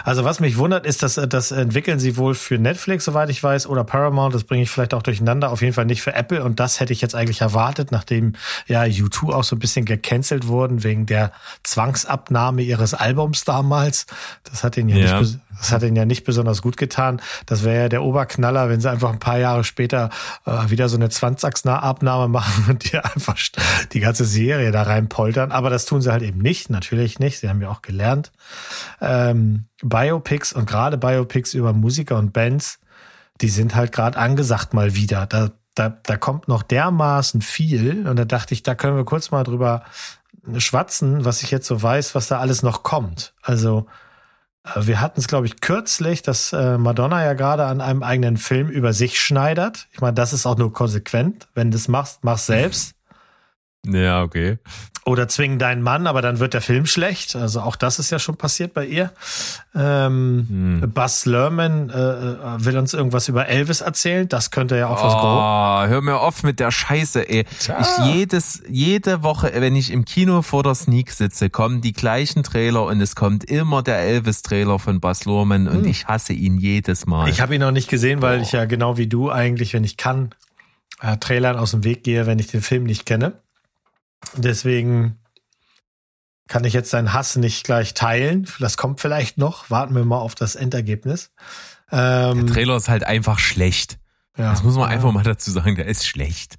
also 0.04 0.24
was 0.24 0.40
mich 0.40 0.58
wundert, 0.58 0.86
ist, 0.86 1.02
dass 1.02 1.16
äh, 1.16 1.26
das 1.26 1.50
entwickeln 1.50 1.98
sie 1.98 2.16
wohl 2.16 2.34
für 2.34 2.58
Netflix, 2.58 3.04
soweit 3.04 3.30
ich 3.30 3.42
weiß, 3.42 3.66
oder 3.66 3.84
Paramount. 3.84 4.34
Das 4.34 4.44
bringe 4.44 4.62
ich 4.62 4.70
vielleicht 4.70 4.94
auch 4.94 5.02
durcheinander. 5.02 5.50
Auf 5.50 5.62
jeden 5.62 5.72
Fall 5.72 5.86
nicht 5.86 6.02
für 6.02 6.14
Apple. 6.14 6.42
Und 6.44 6.60
das 6.60 6.80
hätte 6.80 6.92
ich 6.92 7.00
jetzt 7.00 7.14
eigentlich 7.14 7.40
erwartet, 7.40 7.92
nachdem 7.92 8.34
ja 8.66 8.82
U2 8.82 9.32
auch 9.32 9.44
so 9.44 9.56
ein 9.56 9.58
bisschen 9.58 9.84
gecancelt 9.84 10.46
wurden 10.46 10.84
wegen 10.84 11.06
der 11.06 11.32
Zwangsabnahme 11.62 12.62
ihres 12.62 12.94
Albums 12.94 13.44
damals. 13.44 14.06
Das 14.44 14.64
hat 14.64 14.76
ihnen 14.76 14.90
ja, 14.90 14.96
Ja. 14.96 15.20
Nicht, 15.20 15.38
das 15.58 15.72
hat 15.72 15.82
ihnen 15.82 15.96
ja 15.96 16.04
nicht 16.04 16.24
besonders 16.24 16.62
gut 16.62 16.76
getan. 16.76 17.20
Das 17.46 17.64
wäre 17.64 17.82
ja 17.82 17.88
der 17.88 18.02
Oberknaller, 18.02 18.68
wenn 18.68 18.80
sie 18.80 18.90
einfach 18.90 19.12
ein 19.12 19.18
paar 19.18 19.38
Jahre 19.38 19.64
später 19.64 20.10
äh, 20.44 20.70
wieder 20.70 20.88
so 20.88 20.96
eine 20.96 21.08
Zwangsabnahme 21.08 22.28
machen 22.32 22.66
und 22.68 22.90
die 22.90 22.98
einfach 22.98 23.36
die 23.92 24.00
ganze 24.00 24.24
Serie 24.24 24.72
da 24.72 24.82
reinpoltern. 24.82 25.52
Aber 25.52 25.70
das 25.70 25.84
tun 25.84 26.02
sie 26.02 26.12
halt 26.12 26.22
eben 26.22 26.38
nicht. 26.38 26.70
Natürlich 26.70 27.18
nicht. 27.18 27.40
Sie 27.40 27.48
haben 27.48 27.60
ja 27.60 27.70
auch 27.70 27.82
gelernt 27.82 28.32
ähm, 29.00 29.66
Biopics 29.82 30.52
und 30.52 30.66
gerade 30.66 30.98
Biopics 30.98 31.54
über 31.54 31.72
Musiker 31.72 32.16
und 32.16 32.32
Bands, 32.32 32.78
die 33.40 33.48
sind 33.48 33.74
halt 33.74 33.92
gerade 33.92 34.18
angesagt 34.18 34.74
mal 34.74 34.94
wieder. 34.94 35.26
Da, 35.26 35.50
da, 35.74 35.88
da 35.88 36.16
kommt 36.16 36.48
noch 36.48 36.62
dermaßen 36.62 37.42
viel 37.42 38.08
und 38.08 38.16
da 38.16 38.24
dachte 38.24 38.54
ich, 38.54 38.62
da 38.62 38.74
können 38.74 38.96
wir 38.96 39.04
kurz 39.04 39.30
mal 39.30 39.44
drüber 39.44 39.82
schwatzen, 40.58 41.24
was 41.24 41.42
ich 41.42 41.50
jetzt 41.50 41.66
so 41.66 41.82
weiß, 41.82 42.14
was 42.14 42.28
da 42.28 42.38
alles 42.38 42.62
noch 42.62 42.82
kommt. 42.82 43.34
Also 43.42 43.86
wir 44.74 45.00
hatten 45.00 45.20
es, 45.20 45.28
glaube 45.28 45.46
ich, 45.46 45.60
kürzlich, 45.60 46.22
dass 46.22 46.52
äh, 46.52 46.78
Madonna 46.78 47.24
ja 47.24 47.34
gerade 47.34 47.64
an 47.64 47.80
einem 47.80 48.02
eigenen 48.02 48.36
Film 48.36 48.68
über 48.68 48.92
sich 48.92 49.20
schneidert. 49.20 49.86
Ich 49.92 50.00
meine, 50.00 50.14
das 50.14 50.32
ist 50.32 50.46
auch 50.46 50.56
nur 50.56 50.72
konsequent. 50.72 51.48
Wenn 51.54 51.70
du 51.70 51.76
das 51.76 51.88
machst, 51.88 52.24
mach's 52.24 52.46
selbst. 52.46 52.95
Ja, 53.86 54.22
okay. 54.22 54.58
Oder 55.04 55.28
zwingen 55.28 55.60
deinen 55.60 55.82
Mann, 55.82 56.08
aber 56.08 56.20
dann 56.20 56.40
wird 56.40 56.52
der 56.52 56.60
Film 56.60 56.84
schlecht. 56.84 57.36
Also 57.36 57.60
auch 57.60 57.76
das 57.76 58.00
ist 58.00 58.10
ja 58.10 58.18
schon 58.18 58.34
passiert 58.36 58.74
bei 58.74 58.84
ihr. 58.84 59.12
Ähm, 59.72 60.80
Hm. 60.82 60.92
Buzz 60.92 61.26
Lerman 61.26 61.90
äh, 61.90 61.94
äh, 61.94 62.64
will 62.64 62.76
uns 62.76 62.92
irgendwas 62.92 63.28
über 63.28 63.46
Elvis 63.46 63.82
erzählen. 63.82 64.28
Das 64.28 64.50
könnte 64.50 64.76
ja 64.76 64.88
auch 64.88 65.00
was. 65.04 65.14
Oh, 65.14 65.88
hör 65.88 66.00
mir 66.00 66.18
auf 66.18 66.42
mit 66.42 66.58
der 66.58 66.72
Scheiße, 66.72 67.28
ey. 67.28 67.46
Ich 67.60 67.68
jedes, 68.04 68.64
jede 68.68 69.22
Woche, 69.22 69.52
wenn 69.54 69.76
ich 69.76 69.92
im 69.92 70.04
Kino 70.04 70.42
vor 70.42 70.64
der 70.64 70.74
Sneak 70.74 71.12
sitze, 71.12 71.50
kommen 71.50 71.82
die 71.82 71.92
gleichen 71.92 72.42
Trailer 72.42 72.84
und 72.84 73.00
es 73.00 73.14
kommt 73.14 73.44
immer 73.44 73.84
der 73.84 74.00
Elvis-Trailer 74.00 74.80
von 74.80 74.98
Bas 74.98 75.24
Luhrmann 75.24 75.68
und 75.68 75.86
ich 75.86 76.08
hasse 76.08 76.32
ihn 76.32 76.58
jedes 76.58 77.06
Mal. 77.06 77.26
Hm. 77.26 77.32
Ich 77.32 77.40
habe 77.40 77.54
ihn 77.54 77.60
noch 77.60 77.70
nicht 77.70 77.88
gesehen, 77.88 78.22
weil 78.22 78.42
ich 78.42 78.50
ja 78.50 78.64
genau 78.64 78.96
wie 78.96 79.06
du 79.06 79.30
eigentlich, 79.30 79.72
wenn 79.72 79.84
ich 79.84 79.96
kann, 79.96 80.30
äh, 81.00 81.16
Trailern 81.18 81.56
aus 81.56 81.70
dem 81.70 81.84
Weg 81.84 82.02
gehe, 82.02 82.26
wenn 82.26 82.40
ich 82.40 82.48
den 82.48 82.62
Film 82.62 82.82
nicht 82.82 83.06
kenne. 83.06 83.34
Deswegen 84.36 85.18
kann 86.48 86.64
ich 86.64 86.72
jetzt 86.72 86.90
seinen 86.90 87.12
Hass 87.12 87.36
nicht 87.36 87.64
gleich 87.64 87.94
teilen. 87.94 88.48
Das 88.60 88.76
kommt 88.76 89.00
vielleicht 89.00 89.38
noch. 89.38 89.70
Warten 89.70 89.94
wir 89.94 90.04
mal 90.04 90.18
auf 90.18 90.34
das 90.34 90.54
Endergebnis. 90.54 91.32
Ähm, 91.90 92.46
der 92.46 92.54
Trailer 92.54 92.76
ist 92.76 92.88
halt 92.88 93.04
einfach 93.04 93.38
schlecht. 93.38 93.98
ja. 94.36 94.50
Das 94.50 94.62
muss 94.62 94.74
man 94.76 94.88
Ja. 94.88 94.94
einfach 94.94 95.12
mal 95.12 95.22
dazu 95.24 95.50
sagen, 95.50 95.74
der 95.76 95.86
ist 95.86 96.06
schlecht. 96.06 96.56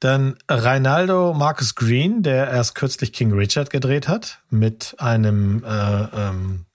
Dann 0.00 0.36
Reinaldo 0.48 1.32
Marcus 1.32 1.76
Green, 1.76 2.22
der 2.24 2.48
erst 2.50 2.74
kürzlich 2.74 3.12
King 3.12 3.32
Richard 3.32 3.70
gedreht 3.70 4.08
hat, 4.08 4.40
mit 4.50 4.96
einem 4.98 5.62
äh, 5.64 6.02
ähm, 6.02 6.66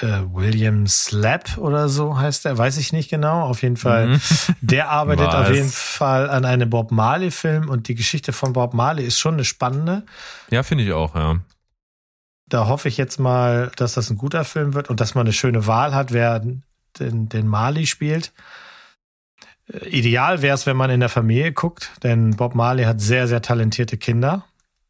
äh, 0.00 0.22
William 0.32 0.86
Slap 0.86 1.56
oder 1.58 1.88
so 1.88 2.18
heißt 2.18 2.46
er, 2.46 2.58
weiß 2.58 2.78
ich 2.78 2.92
nicht 2.92 3.10
genau. 3.10 3.42
Auf 3.42 3.62
jeden 3.62 3.76
Fall, 3.76 4.08
Mhm. 4.08 4.20
der 4.60 4.88
arbeitet 4.90 5.26
Was? 5.28 5.34
auf 5.48 5.54
jeden 5.54 5.68
Fall 5.68 6.28
an 6.30 6.44
einem 6.44 6.68
Bob 6.70 6.90
Marley-Film 6.90 7.68
und 7.68 7.86
die 7.88 7.94
Geschichte 7.94 8.32
von 8.32 8.52
Bob 8.52 8.74
Marley 8.74 9.04
ist 9.04 9.18
schon 9.20 9.34
eine 9.34 9.44
spannende. 9.44 10.02
Ja, 10.50 10.62
finde 10.62 10.84
ich 10.84 10.92
auch, 10.92 11.14
ja. 11.14 11.38
Da 12.48 12.66
hoffe 12.66 12.88
ich 12.88 12.96
jetzt 12.96 13.18
mal, 13.18 13.70
dass 13.76 13.94
das 13.94 14.10
ein 14.10 14.18
guter 14.18 14.44
Film 14.44 14.74
wird 14.74 14.90
und 14.90 15.00
dass 15.00 15.14
man 15.14 15.26
eine 15.26 15.32
schöne 15.32 15.66
Wahl 15.66 15.94
hat, 15.94 16.12
wer 16.12 16.40
den, 16.98 17.28
den 17.28 17.46
Marley 17.48 17.86
spielt. 17.86 18.32
Äh, 19.72 19.88
Ideal 19.88 20.42
wäre 20.42 20.54
es, 20.54 20.66
wenn 20.66 20.76
man 20.76 20.90
in 20.90 21.00
der 21.00 21.08
Familie 21.08 21.52
guckt, 21.52 21.90
denn 22.02 22.36
Bob 22.36 22.54
Marley 22.54 22.84
hat 22.84 23.00
sehr, 23.00 23.28
sehr 23.28 23.42
talentierte 23.42 23.96
Kinder. 23.96 24.44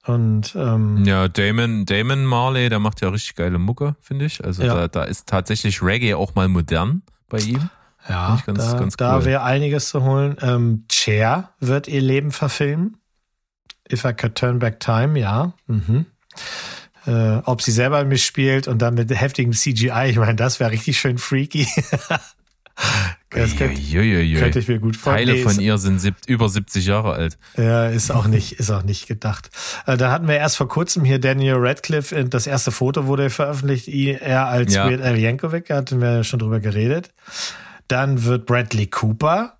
Und 0.07 0.55
ähm, 0.55 1.05
Ja, 1.07 1.29
Damon, 1.29 1.87
Damon 1.87 2.25
Marley, 2.27 2.69
der 2.69 2.79
macht 2.79 3.01
ja 3.01 3.09
richtig 3.09 3.37
geile 3.37 3.59
Mucke, 3.59 3.97
finde 4.01 4.27
ich. 4.27 4.45
Also 4.45 4.63
Ja. 4.63 4.75
da, 4.75 4.89
da 4.89 5.05
ist 5.05 5.27
tatsächlich 5.29 5.83
Reggae 5.83 6.15
auch 6.15 6.35
mal 6.35 6.49
modern 6.49 7.03
bei 7.29 7.39
ihm. 7.39 7.71
ja, 8.09 8.39
ganz- 8.45 8.71
da, 8.73 8.79
ganz 8.79 8.97
da 8.97 9.17
cool. 9.17 9.25
wäre 9.25 9.43
einiges 9.45 9.89
zu 9.89 10.03
holen. 10.03 10.37
Ähm, 10.43 10.85
Cher 10.93 11.51
wird 11.59 11.89
ihr 11.89 12.03
Leben 12.03 12.33
verfilmen. 12.33 12.99
If 13.91 14.05
I 14.05 14.13
could 14.13 14.35
turn 14.35 14.59
back 14.59 14.79
time, 14.81 15.19
ja. 15.19 15.53
Mhm. 15.67 16.07
Äh, 17.07 17.39
ob 17.45 17.61
sie 17.63 17.71
selber 17.73 18.03
mitspielt 18.05 18.67
und 18.69 18.81
dann 18.81 18.95
mit 18.95 19.11
heftigem 19.11 19.53
CGI, 19.53 20.07
ich 20.11 20.17
meine, 20.17 20.37
das 20.37 20.59
wäre 20.61 20.71
richtig 20.71 20.99
schön 20.99 21.19
freaky. 21.19 21.67
das 23.35 23.57
könnte, 23.57 23.81
ich 24.61 24.69
mir 24.69 24.79
gut 24.79 24.97
vorstellen. 24.97 25.27
Teile 25.29 25.39
Nee, 25.39 25.43
von 25.45 25.61
ihr 25.61 25.79
sind 25.79 25.99
sieb- 26.01 26.15
über 26.27 26.49
70 26.49 26.87
Jahre 26.87 27.13
alt. 27.15 27.39
Ja, 27.57 27.87
ist 27.89 28.11
auch 28.11 28.27
nicht, 28.27 28.53
ist 28.53 28.71
auch 28.71 28.83
nicht 28.83 29.07
gedacht. 29.07 29.51
Äh, 29.87 29.97
dann 29.97 30.11
hatten 30.11 30.29
wir 30.29 30.37
erst 30.37 30.57
vor 30.57 30.69
kurzem 30.69 31.05
hier 31.05 31.19
Daniel 31.19 31.57
Radcliffe. 31.59 32.15
äh, 32.17 32.25
Das 32.25 32.47
erste 32.47 32.71
Foto 32.71 33.07
wurde 33.07 33.31
veröffentlicht. 33.31 33.89
Er 33.89 34.47
als 34.47 34.75
Ja. 34.75 34.89
Weird 34.91 35.03
Al 35.03 35.19
Yankovic, 35.19 35.67
da 35.67 35.77
hatten 35.77 36.01
wir 36.01 36.25
schon 36.25 36.39
drüber 36.39 36.61
geredet. 36.61 37.11
Dann 37.89 38.25
wird 38.25 38.47
Bradley 38.47 38.87
Cooper 38.87 39.59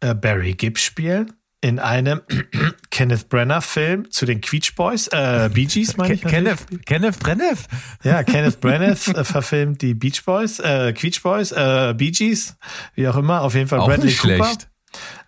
äh, 0.00 0.14
Barry 0.14 0.52
Gibbs 0.54 0.82
spielen 0.82 1.32
in 1.62 1.78
einem 1.78 2.20
Kenneth 2.90 3.28
Brenner 3.30 3.62
Film 3.62 4.10
zu 4.10 4.26
den 4.26 4.40
Quietsch 4.42 4.74
Boys, 4.74 5.08
äh, 5.08 5.48
Bee 5.54 5.64
Gees 5.64 5.96
meine 5.96 6.12
ich. 6.14 6.20
Kenneth, 6.22 6.58
Kenneth 6.84 7.18
Brennev. 7.20 7.66
Ja, 8.02 8.22
Kenneth 8.24 8.60
Branagh 8.60 8.96
äh, 9.14 9.24
verfilmt 9.24 9.80
die 9.80 9.94
Beach 9.94 10.24
Boys, 10.26 10.58
äh, 10.58 10.92
Quietsch 10.92 11.22
Boys, 11.22 11.52
äh, 11.52 11.94
Bee 11.96 12.10
Gees, 12.10 12.56
wie 12.94 13.08
auch 13.08 13.16
immer. 13.16 13.40
Auf 13.42 13.54
jeden 13.54 13.68
Fall 13.68 13.78
Auch 13.80 13.86
Bradley 13.86 14.06
nicht 14.06 14.20
Cooper. 14.20 14.34
schlecht. 14.44 14.68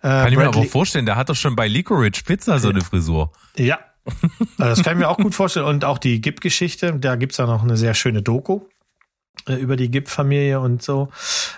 Äh, 0.03 0.07
Kann 0.09 0.27
ich 0.31 0.37
mir 0.37 0.43
aber 0.43 0.51
Bradley- 0.59 0.69
vorstellen, 0.69 1.05
der 1.07 1.15
hat 1.15 1.29
doch 1.29 1.35
schon 1.35 1.55
bei 1.55 1.67
Licorice 1.67 2.21
Pizza 2.23 2.59
so 2.59 2.69
eine 2.69 2.81
Frisur. 2.81 3.31
Ja, 3.57 3.79
also 4.05 4.75
das 4.75 4.83
kann 4.83 4.93
ich 4.93 4.99
mir 4.99 5.09
auch 5.09 5.17
gut 5.17 5.33
vorstellen. 5.33 5.65
Und 5.65 5.85
auch 5.85 5.97
die 5.97 6.21
Gip-Geschichte, 6.21 6.93
da 6.99 7.15
gibt's 7.15 7.37
ja 7.37 7.45
noch 7.47 7.63
eine 7.63 7.75
sehr 7.77 7.93
schöne 7.95 8.21
Doku 8.21 8.61
über 9.47 9.75
die 9.75 9.91
Gip-Familie 9.91 10.59
und 10.59 10.81
so. 10.81 11.09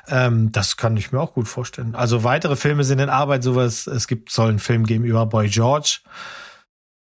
Ähm, 0.08 0.52
das 0.52 0.78
kann 0.78 0.98
ich 0.98 1.12
mir 1.12 1.20
auch 1.20 1.34
gut 1.34 1.48
vorstellen. 1.48 1.96
Also 1.96 2.24
weitere 2.24 2.56
Filme 2.56 2.84
sind 2.84 3.00
in 3.00 3.10
Arbeit, 3.10 3.44
sowas. 3.44 3.88
Es 3.88 4.08
gibt, 4.08 4.32
soll 4.32 4.50
einen 4.50 4.60
Film 4.60 4.86
geben 4.86 5.06
über 5.06 5.26
Boy 5.26 5.50
George. 5.50 6.00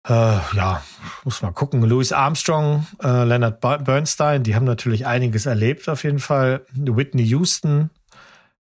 Äh, 0.07 0.38
ja, 0.55 0.82
muss 1.24 1.41
mal 1.41 1.51
gucken. 1.51 1.84
Louis 1.84 2.12
Armstrong, 2.12 2.88
äh, 3.03 3.26
Leonard 3.26 3.60
Ber- 3.60 3.80
Bernstein, 3.80 4.43
die 4.43 4.55
haben 4.55 4.66
natürlich 4.66 5.05
einiges 5.05 5.45
erlebt 5.45 5.89
auf 5.89 6.03
jeden 6.03 6.20
Fall. 6.20 6.66
Whitney 6.74 7.24
Houston, 7.26 7.89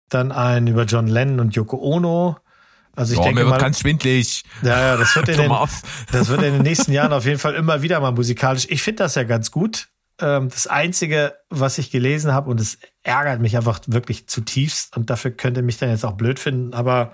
dann 0.10 0.32
ein 0.32 0.68
über 0.68 0.84
John 0.84 1.08
Lennon 1.08 1.40
und 1.40 1.56
Yoko 1.56 1.78
Ono. 1.78 2.38
Also 2.96 3.14
ich 3.14 3.20
oh, 3.20 3.24
denke 3.24 3.42
mir 3.42 3.46
wird 3.46 3.52
mal, 3.52 3.62
ganz 3.62 3.80
schwindlig. 3.82 4.44
ja, 4.64 4.80
ja, 4.80 4.98
das 4.98 5.16
wird 5.16 5.30
in 5.30 5.38
den, 5.38 5.52
das 6.12 6.28
wird 6.30 6.42
in 6.42 6.54
den 6.54 6.64
nächsten 6.64 6.92
Jahren 6.92 7.14
auf 7.14 7.26
jeden 7.26 7.40
Fall 7.40 7.54
immer 7.54 7.84
wieder 7.84 8.00
mal 8.00 8.12
musikalisch. 8.12 8.66
Ich 8.70 8.82
finde 8.82 9.04
das 9.04 9.14
ja 9.14 9.24
ganz 9.24 9.52
gut. 9.52 9.90
Ähm, 10.20 10.50
das 10.50 10.68
Einzige, 10.68 11.36
was 11.50 11.78
ich 11.78 11.92
gelesen 11.92 12.34
habe, 12.34 12.50
und 12.50 12.60
es 12.60 12.80
ärgert 13.04 13.40
mich 13.40 13.56
einfach 13.56 13.80
wirklich 13.88 14.28
zutiefst 14.28 14.98
und 14.98 15.10
dafür 15.10 15.32
könnte 15.32 15.62
mich 15.62 15.78
dann 15.78 15.90
jetzt 15.90 16.06
auch 16.06 16.14
blöd 16.14 16.40
finden, 16.40 16.74
aber 16.74 17.14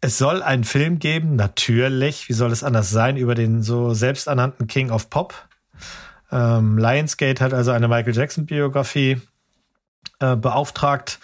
es 0.00 0.18
soll 0.18 0.42
einen 0.42 0.64
Film 0.64 0.98
geben, 0.98 1.36
natürlich, 1.36 2.28
wie 2.28 2.34
soll 2.34 2.52
es 2.52 2.62
anders 2.62 2.90
sein, 2.90 3.16
über 3.16 3.34
den 3.34 3.62
so 3.62 3.94
selbsternannten 3.94 4.66
King 4.66 4.90
of 4.90 5.10
Pop. 5.10 5.34
Ähm, 6.30 6.78
Lionsgate 6.78 7.42
hat 7.42 7.54
also 7.54 7.72
eine 7.72 7.88
Michael 7.88 8.14
Jackson-Biografie 8.14 9.20
äh, 10.20 10.36
beauftragt, 10.36 11.18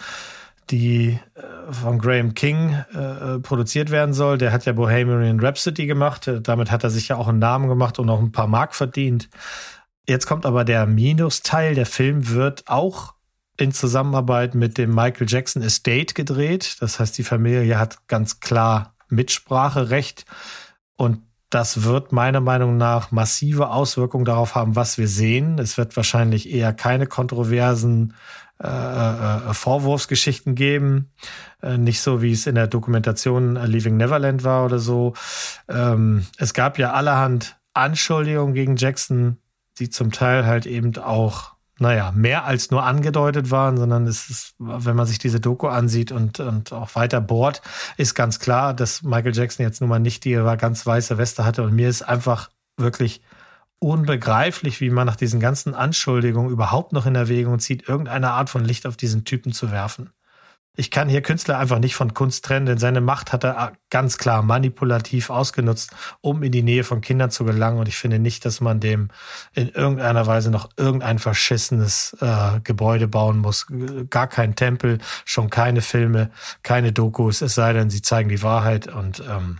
die 0.69 1.19
äh, 1.35 1.41
von 1.71 1.99
Graham 1.99 2.33
King 2.33 2.73
äh, 2.93 3.39
produziert 3.39 3.91
werden 3.91 4.13
soll. 4.13 4.37
Der 4.37 4.51
hat 4.51 4.65
ja 4.65 4.73
Bohemian 4.73 5.39
Rhapsody 5.39 5.85
gemacht. 5.85 6.29
Damit 6.43 6.71
hat 6.71 6.83
er 6.83 6.89
sich 6.89 7.07
ja 7.07 7.17
auch 7.17 7.27
einen 7.27 7.39
Namen 7.39 7.67
gemacht 7.67 7.99
und 7.99 8.09
auch 8.09 8.19
ein 8.19 8.31
paar 8.31 8.47
Mark 8.47 8.75
verdient. 8.75 9.29
Jetzt 10.07 10.27
kommt 10.27 10.45
aber 10.45 10.65
der 10.65 10.85
Minusteil. 10.85 11.75
Der 11.75 11.85
Film 11.85 12.29
wird 12.29 12.67
auch 12.67 13.13
in 13.57 13.71
Zusammenarbeit 13.71 14.55
mit 14.55 14.77
dem 14.77 14.93
Michael 14.93 15.27
Jackson 15.29 15.61
Estate 15.61 16.13
gedreht. 16.13 16.77
Das 16.79 16.99
heißt, 16.99 17.17
die 17.17 17.23
Familie 17.23 17.77
hat 17.77 18.07
ganz 18.07 18.39
klar 18.39 18.95
Mitspracherecht 19.09 20.25
und 20.95 21.21
das 21.53 21.83
wird 21.83 22.11
meiner 22.11 22.41
Meinung 22.41 22.77
nach 22.77 23.11
massive 23.11 23.69
Auswirkungen 23.69 24.25
darauf 24.25 24.55
haben, 24.55 24.75
was 24.75 24.97
wir 24.97 25.07
sehen. 25.07 25.59
Es 25.59 25.77
wird 25.77 25.95
wahrscheinlich 25.95 26.49
eher 26.51 26.73
keine 26.73 27.05
kontroversen 27.05 28.15
äh, 28.63 29.49
äh, 29.49 29.53
Vorwurfsgeschichten 29.53 30.55
geben. 30.55 31.11
Äh, 31.61 31.77
nicht 31.77 31.99
so, 31.99 32.21
wie 32.21 32.31
es 32.31 32.47
in 32.47 32.55
der 32.55 32.67
Dokumentation 32.67 33.55
Leaving 33.55 33.97
Neverland 33.97 34.43
war 34.43 34.63
oder 34.63 34.79
so. 34.79 35.13
Ähm, 35.67 36.25
es 36.37 36.53
gab 36.53 36.77
ja 36.77 36.93
allerhand 36.93 37.57
Anschuldigungen 37.73 38.53
gegen 38.53 38.77
Jackson, 38.77 39.37
die 39.79 39.89
zum 39.89 40.11
Teil 40.11 40.45
halt 40.45 40.65
eben 40.65 40.95
auch 40.97 41.53
naja, 41.79 42.13
mehr 42.15 42.45
als 42.45 42.71
nur 42.71 42.83
angedeutet 42.83 43.51
waren, 43.51 43.77
sondern 43.77 44.07
es 44.07 44.29
ist, 44.29 44.53
wenn 44.59 44.95
man 44.95 45.07
sich 45.07 45.17
diese 45.17 45.39
Doku 45.39 45.67
ansieht 45.67 46.11
und, 46.11 46.39
und 46.39 46.71
auch 46.71 46.95
weiter 46.95 47.19
bohrt, 47.19 47.61
ist 47.97 48.13
ganz 48.13 48.39
klar, 48.39 48.73
dass 48.73 49.01
Michael 49.01 49.35
Jackson 49.35 49.65
jetzt 49.65 49.81
nun 49.81 49.89
mal 49.89 49.99
nicht 49.99 50.23
die 50.23 50.33
ganz 50.57 50.85
weiße 50.85 51.17
Weste 51.17 51.43
hatte. 51.43 51.63
Und 51.63 51.73
mir 51.73 51.89
ist 51.89 52.03
einfach 52.03 52.49
wirklich 52.77 53.21
unbegreiflich, 53.83 54.79
wie 54.81 54.89
man 54.89 55.05
nach 55.05 55.17
diesen 55.17 55.39
ganzen 55.39 55.75
Anschuldigungen 55.75 56.51
überhaupt 56.51 56.93
noch 56.93 57.05
in 57.05 57.15
Erwägung 57.15 57.59
zieht, 57.59 57.87
irgendeine 57.87 58.31
Art 58.31 58.49
von 58.49 58.63
Licht 58.63 58.87
auf 58.87 58.95
diesen 58.95 59.25
Typen 59.25 59.51
zu 59.51 59.71
werfen. 59.71 60.09
Ich 60.75 60.89
kann 60.89 61.07
hier 61.07 61.21
Künstler 61.21 61.59
einfach 61.59 61.77
nicht 61.77 61.93
von 61.93 62.15
Kunst 62.15 62.45
trennen, 62.45 62.65
denn 62.65 62.79
seine 62.79 62.99
Macht 62.99 63.31
hat 63.31 63.43
er 63.43 63.73
ganz 63.91 64.17
klar 64.17 64.41
manipulativ 64.41 65.29
ausgenutzt, 65.29 65.91
um 66.21 66.41
in 66.41 66.51
die 66.51 66.63
Nähe 66.63 66.83
von 66.83 67.01
Kindern 67.01 67.29
zu 67.29 67.45
gelangen. 67.45 67.77
Und 67.77 67.87
ich 67.87 67.97
finde 67.97 68.17
nicht, 68.17 68.43
dass 68.43 68.59
man 68.59 68.79
dem 68.79 69.09
in 69.53 69.69
irgendeiner 69.69 70.25
Weise 70.25 70.49
noch 70.49 70.69
irgendein 70.75 71.19
verschissenes 71.19 72.17
äh, 72.21 72.59
Gebäude 72.63 73.07
bauen 73.07 73.37
muss. 73.37 73.67
Gar 74.09 74.27
kein 74.27 74.55
Tempel, 74.55 74.97
schon 75.25 75.51
keine 75.51 75.81
Filme, 75.81 76.31
keine 76.63 76.91
Dokus, 76.91 77.41
es 77.41 77.53
sei 77.53 77.73
denn, 77.73 77.91
sie 77.91 78.01
zeigen 78.01 78.29
die 78.29 78.41
Wahrheit. 78.41 78.87
Und 78.87 79.21
ähm, 79.29 79.59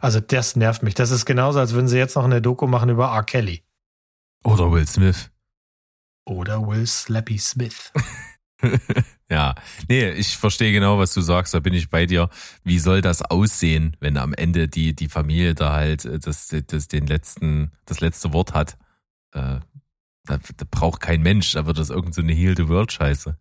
also 0.00 0.20
das 0.20 0.56
nervt 0.56 0.82
mich. 0.82 0.94
Das 0.94 1.10
ist 1.10 1.24
genauso, 1.24 1.58
als 1.58 1.72
würden 1.72 1.88
sie 1.88 1.98
jetzt 1.98 2.16
noch 2.16 2.24
eine 2.24 2.42
Doku 2.42 2.66
machen 2.66 2.90
über 2.90 3.12
R. 3.12 3.22
Kelly. 3.22 3.62
Oder 4.44 4.70
Will 4.72 4.86
Smith. 4.86 5.30
Oder 6.24 6.66
Will 6.66 6.86
Slappy 6.86 7.38
Smith. 7.38 7.92
ja, 9.30 9.54
nee, 9.88 10.10
ich 10.10 10.36
verstehe 10.36 10.72
genau, 10.72 10.98
was 10.98 11.14
du 11.14 11.20
sagst, 11.20 11.54
da 11.54 11.60
bin 11.60 11.74
ich 11.74 11.90
bei 11.90 12.06
dir. 12.06 12.28
Wie 12.64 12.78
soll 12.78 13.00
das 13.00 13.22
aussehen, 13.22 13.96
wenn 14.00 14.16
am 14.16 14.34
Ende 14.34 14.68
die, 14.68 14.94
die 14.94 15.08
Familie 15.08 15.54
da 15.54 15.72
halt 15.72 16.04
äh, 16.04 16.18
das, 16.18 16.54
das, 16.66 16.88
den 16.88 17.06
letzten, 17.06 17.72
das 17.86 18.00
letzte 18.00 18.32
Wort 18.32 18.54
hat? 18.54 18.76
Äh, 19.32 19.60
da, 20.24 20.38
da 20.56 20.66
braucht 20.70 21.00
kein 21.00 21.22
Mensch, 21.22 21.52
da 21.52 21.66
wird 21.66 21.78
das 21.78 21.90
irgend 21.90 22.14
so 22.14 22.22
eine 22.22 22.32
Heal 22.32 22.56
the 22.56 22.68
World 22.68 22.92
Scheiße. 22.92 23.36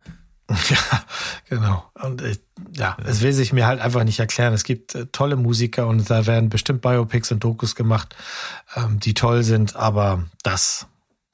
Ja, 0.69 1.03
genau. 1.49 1.91
Und 1.93 2.21
äh, 2.21 2.37
ja, 2.73 2.97
es 3.05 3.21
will 3.21 3.33
sich 3.33 3.53
mir 3.53 3.67
halt 3.67 3.81
einfach 3.81 4.03
nicht 4.03 4.19
erklären. 4.19 4.53
Es 4.53 4.63
gibt 4.63 4.95
äh, 4.95 5.05
tolle 5.07 5.35
Musiker 5.35 5.87
und 5.87 6.09
da 6.09 6.25
werden 6.25 6.49
bestimmt 6.49 6.81
Biopics 6.81 7.31
und 7.31 7.43
Dokus 7.43 7.75
gemacht, 7.75 8.15
ähm, 8.75 8.99
die 8.99 9.13
toll 9.13 9.43
sind, 9.43 9.75
aber 9.75 10.25
das, 10.43 10.87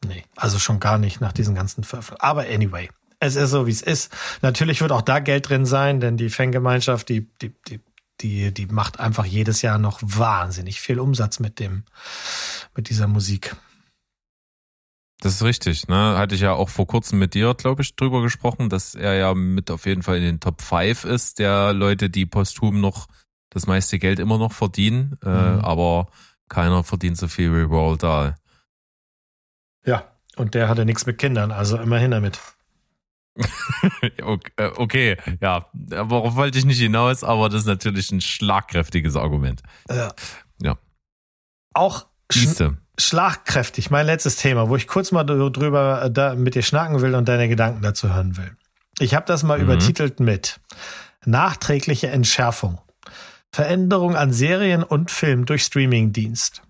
nee, 0.05 0.23
also 0.35 0.59
schon 0.59 0.79
gar 0.79 0.97
nicht 0.97 1.21
nach 1.21 1.33
diesen 1.33 1.55
ganzen 1.55 1.83
Veröffentlichungen. 1.83 2.29
Aber 2.29 2.41
anyway, 2.47 2.89
es 3.19 3.35
ist 3.35 3.51
so, 3.51 3.67
wie 3.67 3.71
es 3.71 3.81
ist. 3.81 4.11
Natürlich 4.41 4.81
wird 4.81 4.91
auch 4.91 5.01
da 5.01 5.19
Geld 5.19 5.49
drin 5.49 5.65
sein, 5.65 5.99
denn 5.99 6.17
die 6.17 6.29
Fangemeinschaft, 6.29 7.09
die, 7.09 7.27
die, 7.41 7.53
die, 7.67 7.79
die, 8.21 8.53
die 8.53 8.65
macht 8.67 8.99
einfach 8.99 9.25
jedes 9.25 9.61
Jahr 9.61 9.77
noch 9.77 9.99
wahnsinnig 10.01 10.81
viel 10.81 10.99
Umsatz 10.99 11.39
mit 11.39 11.59
dem, 11.59 11.83
mit 12.75 12.89
dieser 12.89 13.07
Musik. 13.07 13.55
Das 15.21 15.33
ist 15.33 15.43
richtig, 15.43 15.87
ne? 15.87 16.17
Hatte 16.17 16.35
ich 16.35 16.41
ja 16.41 16.53
auch 16.53 16.69
vor 16.69 16.85
kurzem 16.85 17.17
mit 17.17 17.33
dir, 17.33 17.55
glaube 17.55 17.81
ich, 17.81 17.95
drüber 17.95 18.21
gesprochen, 18.21 18.69
dass 18.69 18.93
er 18.93 19.15
ja 19.15 19.33
mit 19.33 19.71
auf 19.71 19.85
jeden 19.87 20.03
Fall 20.03 20.17
in 20.17 20.23
den 20.23 20.39
Top 20.39 20.61
5 20.61 21.05
ist, 21.05 21.39
der 21.39 21.73
Leute, 21.73 22.09
die 22.09 22.27
posthum 22.27 22.79
noch 22.79 23.07
das 23.49 23.65
meiste 23.65 23.97
Geld 23.97 24.19
immer 24.19 24.37
noch 24.37 24.51
verdienen, 24.51 25.17
äh, 25.23 25.29
mhm. 25.29 25.59
äh, 25.59 25.63
aber 25.63 26.07
keiner 26.49 26.83
verdient 26.83 27.17
so 27.17 27.27
viel 27.27 27.53
wie 27.53 27.61
Roald 27.61 28.03
Dahl. 28.03 28.35
Ja, 29.85 30.11
und 30.35 30.53
der 30.53 30.69
hatte 30.69 30.85
nichts 30.85 31.05
mit 31.05 31.17
Kindern, 31.17 31.51
also 31.51 31.77
immerhin 31.77 32.11
damit. 32.11 32.39
Äh, 34.57 34.71
okay, 34.77 35.17
ja, 35.41 35.69
worauf 35.73 36.35
wollte 36.35 36.57
ich 36.57 36.65
nicht 36.65 36.79
hinaus, 36.79 37.23
aber 37.23 37.49
das 37.49 37.61
ist 37.61 37.67
natürlich 37.67 38.11
ein 38.11 38.21
schlagkräftiges 38.21 39.15
Argument. 39.15 39.61
Ja. 39.89 40.11
ja. 40.61 40.77
Auch 41.73 42.07
sch 42.31 42.47
schlagkräftig, 42.99 43.91
mein 43.91 44.05
letztes 44.05 44.35
Thema, 44.37 44.69
wo 44.69 44.75
ich 44.75 44.87
kurz 44.87 45.11
mal 45.11 45.23
drüber 45.23 46.03
äh, 46.03 46.11
da 46.11 46.35
mit 46.35 46.55
dir 46.55 46.63
schnacken 46.63 47.01
will 47.01 47.15
und 47.15 47.27
deine 47.27 47.47
Gedanken 47.47 47.81
dazu 47.81 48.13
hören 48.13 48.37
will. 48.37 48.55
Ich 48.99 49.13
habe 49.13 49.25
das 49.25 49.43
mal 49.43 49.59
mhm. 49.59 49.65
übertitelt 49.65 50.19
mit 50.19 50.59
nachträgliche 51.25 52.07
Entschärfung. 52.07 52.79
Veränderung 53.51 54.15
an 54.15 54.33
Serien 54.33 54.83
und 54.83 55.11
Film 55.11 55.45
durch 55.45 55.63
Streamingdienst. 55.63 56.61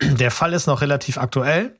Der 0.00 0.30
Fall 0.30 0.52
ist 0.52 0.66
noch 0.66 0.80
relativ 0.80 1.18
aktuell. 1.18 1.78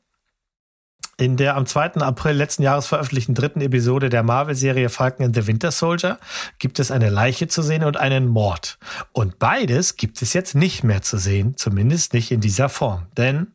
In 1.19 1.39
der 1.39 1.57
am 1.57 1.65
2. 1.65 1.95
April 1.95 2.37
letzten 2.37 2.63
Jahres 2.63 2.87
veröffentlichten 2.87 3.35
dritten 3.35 3.63
Episode 3.63 4.11
der 4.11 4.23
Marvel-Serie 4.23 4.91
Falcon 4.91 5.25
and 5.25 5.35
the 5.35 5.47
Winter 5.47 5.71
Soldier 5.71 6.19
gibt 6.59 6.79
es 6.79 6.91
eine 6.91 7.09
Leiche 7.09 7.49
zu 7.49 7.63
sehen 7.63 7.85
und 7.85 7.97
einen 7.97 8.29
Mord. 8.29 8.79
Und 9.13 9.39
beides 9.39 9.97
gibt 9.97 10.21
es 10.21 10.35
jetzt 10.35 10.55
nicht 10.55 10.85
mehr 10.85 11.01
zu 11.01 11.17
sehen, 11.17 11.57
zumindest 11.57 12.13
nicht 12.13 12.31
in 12.31 12.43
dieser 12.43 12.69
Form. 12.69 13.07
Denn 13.17 13.55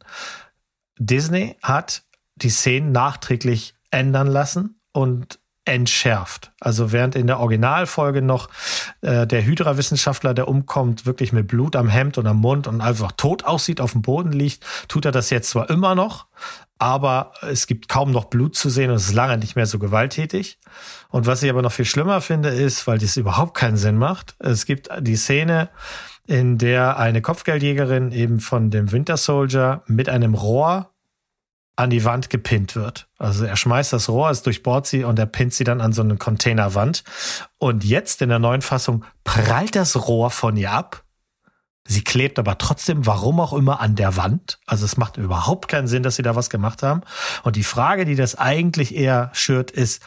Disney 0.97 1.55
hat 1.61 2.03
die 2.35 2.49
Szenen 2.49 2.91
nachträglich 2.91 3.75
ändern 3.91 4.27
lassen 4.27 4.81
und 4.91 5.37
entschärft. 5.65 6.51
Also 6.59 6.91
während 6.91 7.15
in 7.15 7.27
der 7.27 7.39
Originalfolge 7.39 8.23
noch 8.23 8.49
äh, 9.01 9.27
der 9.27 9.45
Hydra-Wissenschaftler, 9.45 10.33
der 10.33 10.47
umkommt, 10.47 11.05
wirklich 11.05 11.33
mit 11.33 11.47
Blut 11.47 11.75
am 11.75 11.87
Hemd 11.87 12.17
und 12.17 12.25
am 12.25 12.37
Mund 12.37 12.65
und 12.65 12.81
einfach 12.81 13.11
tot 13.11 13.45
aussieht, 13.45 13.79
auf 13.79 13.91
dem 13.91 14.01
Boden 14.01 14.31
liegt, 14.31 14.65
tut 14.87 15.05
er 15.05 15.11
das 15.11 15.29
jetzt 15.29 15.51
zwar 15.51 15.69
immer 15.69 15.93
noch, 15.93 16.25
aber 16.81 17.33
es 17.43 17.67
gibt 17.67 17.89
kaum 17.89 18.09
noch 18.09 18.25
Blut 18.25 18.55
zu 18.55 18.71
sehen 18.71 18.89
und 18.89 18.95
es 18.95 19.09
ist 19.09 19.13
lange 19.13 19.37
nicht 19.37 19.55
mehr 19.55 19.67
so 19.67 19.77
gewalttätig. 19.77 20.57
Und 21.09 21.27
was 21.27 21.43
ich 21.43 21.49
aber 21.51 21.61
noch 21.61 21.71
viel 21.71 21.85
schlimmer 21.85 22.21
finde, 22.21 22.49
ist, 22.49 22.87
weil 22.87 22.97
das 22.97 23.17
überhaupt 23.17 23.53
keinen 23.53 23.77
Sinn 23.77 23.97
macht, 23.97 24.35
es 24.39 24.65
gibt 24.65 24.89
die 24.99 25.15
Szene, 25.15 25.69
in 26.25 26.57
der 26.57 26.97
eine 26.97 27.21
Kopfgeldjägerin 27.21 28.11
eben 28.11 28.39
von 28.39 28.71
dem 28.71 28.91
Winter 28.91 29.17
Soldier 29.17 29.83
mit 29.85 30.09
einem 30.09 30.33
Rohr 30.33 30.89
an 31.75 31.91
die 31.91 32.03
Wand 32.03 32.31
gepinnt 32.31 32.75
wird. 32.75 33.07
Also 33.19 33.45
er 33.45 33.57
schmeißt 33.57 33.93
das 33.93 34.09
Rohr, 34.09 34.31
es 34.31 34.41
durchbohrt 34.41 34.87
sie 34.87 35.03
und 35.03 35.19
er 35.19 35.27
pinnt 35.27 35.53
sie 35.53 35.63
dann 35.63 35.81
an 35.81 35.93
so 35.93 36.01
eine 36.01 36.17
Containerwand. 36.17 37.03
Und 37.59 37.83
jetzt 37.83 38.23
in 38.23 38.29
der 38.29 38.39
neuen 38.39 38.63
Fassung 38.63 39.05
prallt 39.23 39.75
das 39.75 40.07
Rohr 40.07 40.31
von 40.31 40.57
ihr 40.57 40.71
ab 40.71 41.03
Sie 41.91 42.05
klebt 42.05 42.39
aber 42.39 42.57
trotzdem, 42.57 43.05
warum 43.05 43.41
auch 43.41 43.51
immer, 43.51 43.81
an 43.81 43.97
der 43.97 44.15
Wand. 44.15 44.59
Also 44.65 44.85
es 44.85 44.95
macht 44.95 45.17
überhaupt 45.17 45.67
keinen 45.67 45.87
Sinn, 45.87 46.03
dass 46.03 46.15
sie 46.15 46.21
da 46.21 46.37
was 46.37 46.49
gemacht 46.49 46.83
haben. 46.83 47.01
Und 47.43 47.57
die 47.57 47.65
Frage, 47.65 48.05
die 48.05 48.15
das 48.15 48.35
eigentlich 48.35 48.95
eher 48.95 49.29
schürt, 49.33 49.71
ist, 49.71 50.01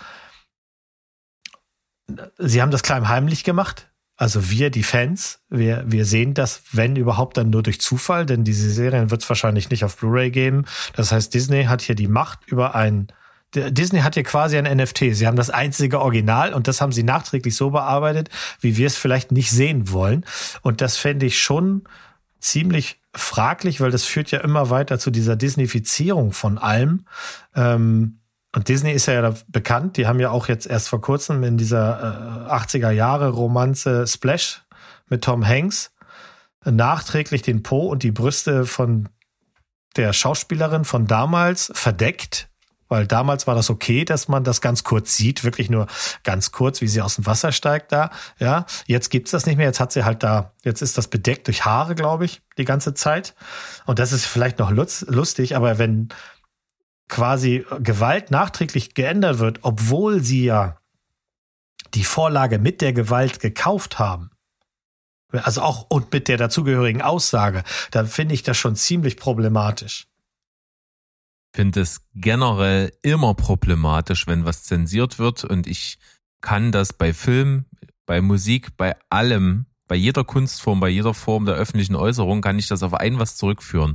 sie 2.38 2.62
haben 2.62 2.70
das 2.70 2.82
klein 2.82 3.06
heimlich 3.10 3.44
gemacht. 3.44 3.90
Also 4.16 4.48
wir, 4.48 4.70
die 4.70 4.82
Fans, 4.82 5.40
wir, 5.50 5.84
wir 5.86 6.06
sehen 6.06 6.32
das, 6.32 6.62
wenn 6.72 6.96
überhaupt, 6.96 7.36
dann 7.36 7.50
nur 7.50 7.62
durch 7.62 7.82
Zufall, 7.82 8.24
denn 8.24 8.44
diese 8.44 8.70
Serien 8.70 9.10
wird 9.10 9.22
es 9.22 9.28
wahrscheinlich 9.28 9.68
nicht 9.68 9.84
auf 9.84 9.98
Blu-ray 9.98 10.30
geben. 10.30 10.64
Das 10.94 11.12
heißt, 11.12 11.34
Disney 11.34 11.64
hat 11.64 11.82
hier 11.82 11.96
die 11.96 12.08
Macht 12.08 12.46
über 12.46 12.74
ein 12.74 13.08
Disney 13.54 14.00
hat 14.00 14.14
hier 14.14 14.24
quasi 14.24 14.58
ein 14.58 14.76
NFT. 14.76 15.14
Sie 15.14 15.26
haben 15.26 15.36
das 15.36 15.50
einzige 15.50 16.00
Original 16.00 16.52
und 16.52 16.68
das 16.68 16.80
haben 16.80 16.92
sie 16.92 17.02
nachträglich 17.02 17.56
so 17.56 17.70
bearbeitet, 17.70 18.30
wie 18.60 18.76
wir 18.76 18.86
es 18.86 18.96
vielleicht 18.96 19.32
nicht 19.32 19.50
sehen 19.50 19.90
wollen. 19.90 20.24
Und 20.62 20.80
das 20.80 20.96
fände 20.96 21.26
ich 21.26 21.40
schon 21.40 21.84
ziemlich 22.40 23.00
fraglich, 23.14 23.80
weil 23.80 23.90
das 23.90 24.04
führt 24.04 24.30
ja 24.30 24.40
immer 24.40 24.70
weiter 24.70 24.98
zu 24.98 25.10
dieser 25.10 25.36
Disneyfizierung 25.36 26.32
von 26.32 26.58
allem. 26.58 27.06
Ähm, 27.54 28.18
und 28.54 28.68
Disney 28.68 28.92
ist 28.92 29.06
ja, 29.06 29.34
bekannt. 29.48 29.96
Die 29.96 30.06
haben 30.06 30.20
ja 30.20 30.30
auch 30.30 30.48
jetzt 30.48 30.66
erst 30.66 30.88
vor 30.88 31.00
kurzem 31.00 31.42
in 31.42 31.56
dieser 31.56 32.46
äh, 32.48 32.52
80er 32.52 32.90
Jahre 32.90 33.30
Romanze 33.30 34.06
Splash 34.06 34.62
mit 35.08 35.24
Tom 35.24 35.46
Hanks 35.46 35.90
nachträglich 36.64 37.42
den 37.42 37.62
Po 37.62 37.88
und 37.88 38.02
die 38.02 38.12
Brüste 38.12 38.64
von 38.64 39.08
der 39.96 40.12
Schauspielerin 40.12 40.84
von 40.84 41.06
damals 41.06 41.70
verdeckt 41.74 42.48
weil 42.94 43.08
damals 43.08 43.48
war 43.48 43.56
das 43.56 43.70
okay, 43.70 44.04
dass 44.04 44.28
man 44.28 44.44
das 44.44 44.60
ganz 44.60 44.84
kurz 44.84 45.16
sieht, 45.16 45.42
wirklich 45.42 45.68
nur 45.68 45.88
ganz 46.22 46.52
kurz, 46.52 46.80
wie 46.80 46.86
sie 46.86 47.02
aus 47.02 47.16
dem 47.16 47.26
Wasser 47.26 47.50
steigt 47.50 47.90
da. 47.90 48.10
Ja, 48.38 48.66
jetzt 48.86 49.10
gibt's 49.10 49.32
das 49.32 49.46
nicht 49.46 49.56
mehr. 49.56 49.66
Jetzt 49.66 49.80
hat 49.80 49.90
sie 49.90 50.04
halt 50.04 50.22
da, 50.22 50.52
jetzt 50.62 50.80
ist 50.80 50.96
das 50.96 51.08
bedeckt 51.08 51.48
durch 51.48 51.64
Haare, 51.64 51.96
glaube 51.96 52.24
ich, 52.24 52.40
die 52.56 52.64
ganze 52.64 52.94
Zeit. 52.94 53.34
Und 53.84 53.98
das 53.98 54.12
ist 54.12 54.26
vielleicht 54.26 54.60
noch 54.60 54.70
lustig, 54.70 55.56
aber 55.56 55.78
wenn 55.78 56.10
quasi 57.08 57.66
Gewalt 57.80 58.30
nachträglich 58.30 58.94
geändert 58.94 59.40
wird, 59.40 59.58
obwohl 59.62 60.22
sie 60.22 60.44
ja 60.44 60.78
die 61.94 62.04
Vorlage 62.04 62.60
mit 62.60 62.80
der 62.80 62.92
Gewalt 62.92 63.40
gekauft 63.40 63.98
haben, 63.98 64.30
also 65.32 65.62
auch 65.62 65.86
und 65.88 66.12
mit 66.12 66.28
der 66.28 66.36
dazugehörigen 66.36 67.02
Aussage, 67.02 67.64
dann 67.90 68.06
finde 68.06 68.34
ich 68.34 68.44
das 68.44 68.56
schon 68.56 68.76
ziemlich 68.76 69.16
problematisch. 69.16 70.06
Finde 71.54 71.80
es 71.80 72.04
generell 72.14 72.92
immer 73.02 73.34
problematisch, 73.34 74.26
wenn 74.26 74.44
was 74.44 74.64
zensiert 74.64 75.18
wird 75.18 75.44
und 75.44 75.66
ich 75.68 75.98
kann 76.40 76.72
das 76.72 76.92
bei 76.92 77.14
Film, 77.14 77.66
bei 78.06 78.20
Musik, 78.20 78.76
bei 78.76 78.96
allem, 79.08 79.66
bei 79.86 79.94
jeder 79.94 80.24
Kunstform, 80.24 80.80
bei 80.80 80.88
jeder 80.88 81.14
Form 81.14 81.46
der 81.46 81.54
öffentlichen 81.54 81.94
Äußerung 81.94 82.40
kann 82.40 82.58
ich 82.58 82.66
das 82.66 82.82
auf 82.82 82.94
ein 82.94 83.18
was 83.18 83.36
zurückführen. 83.36 83.94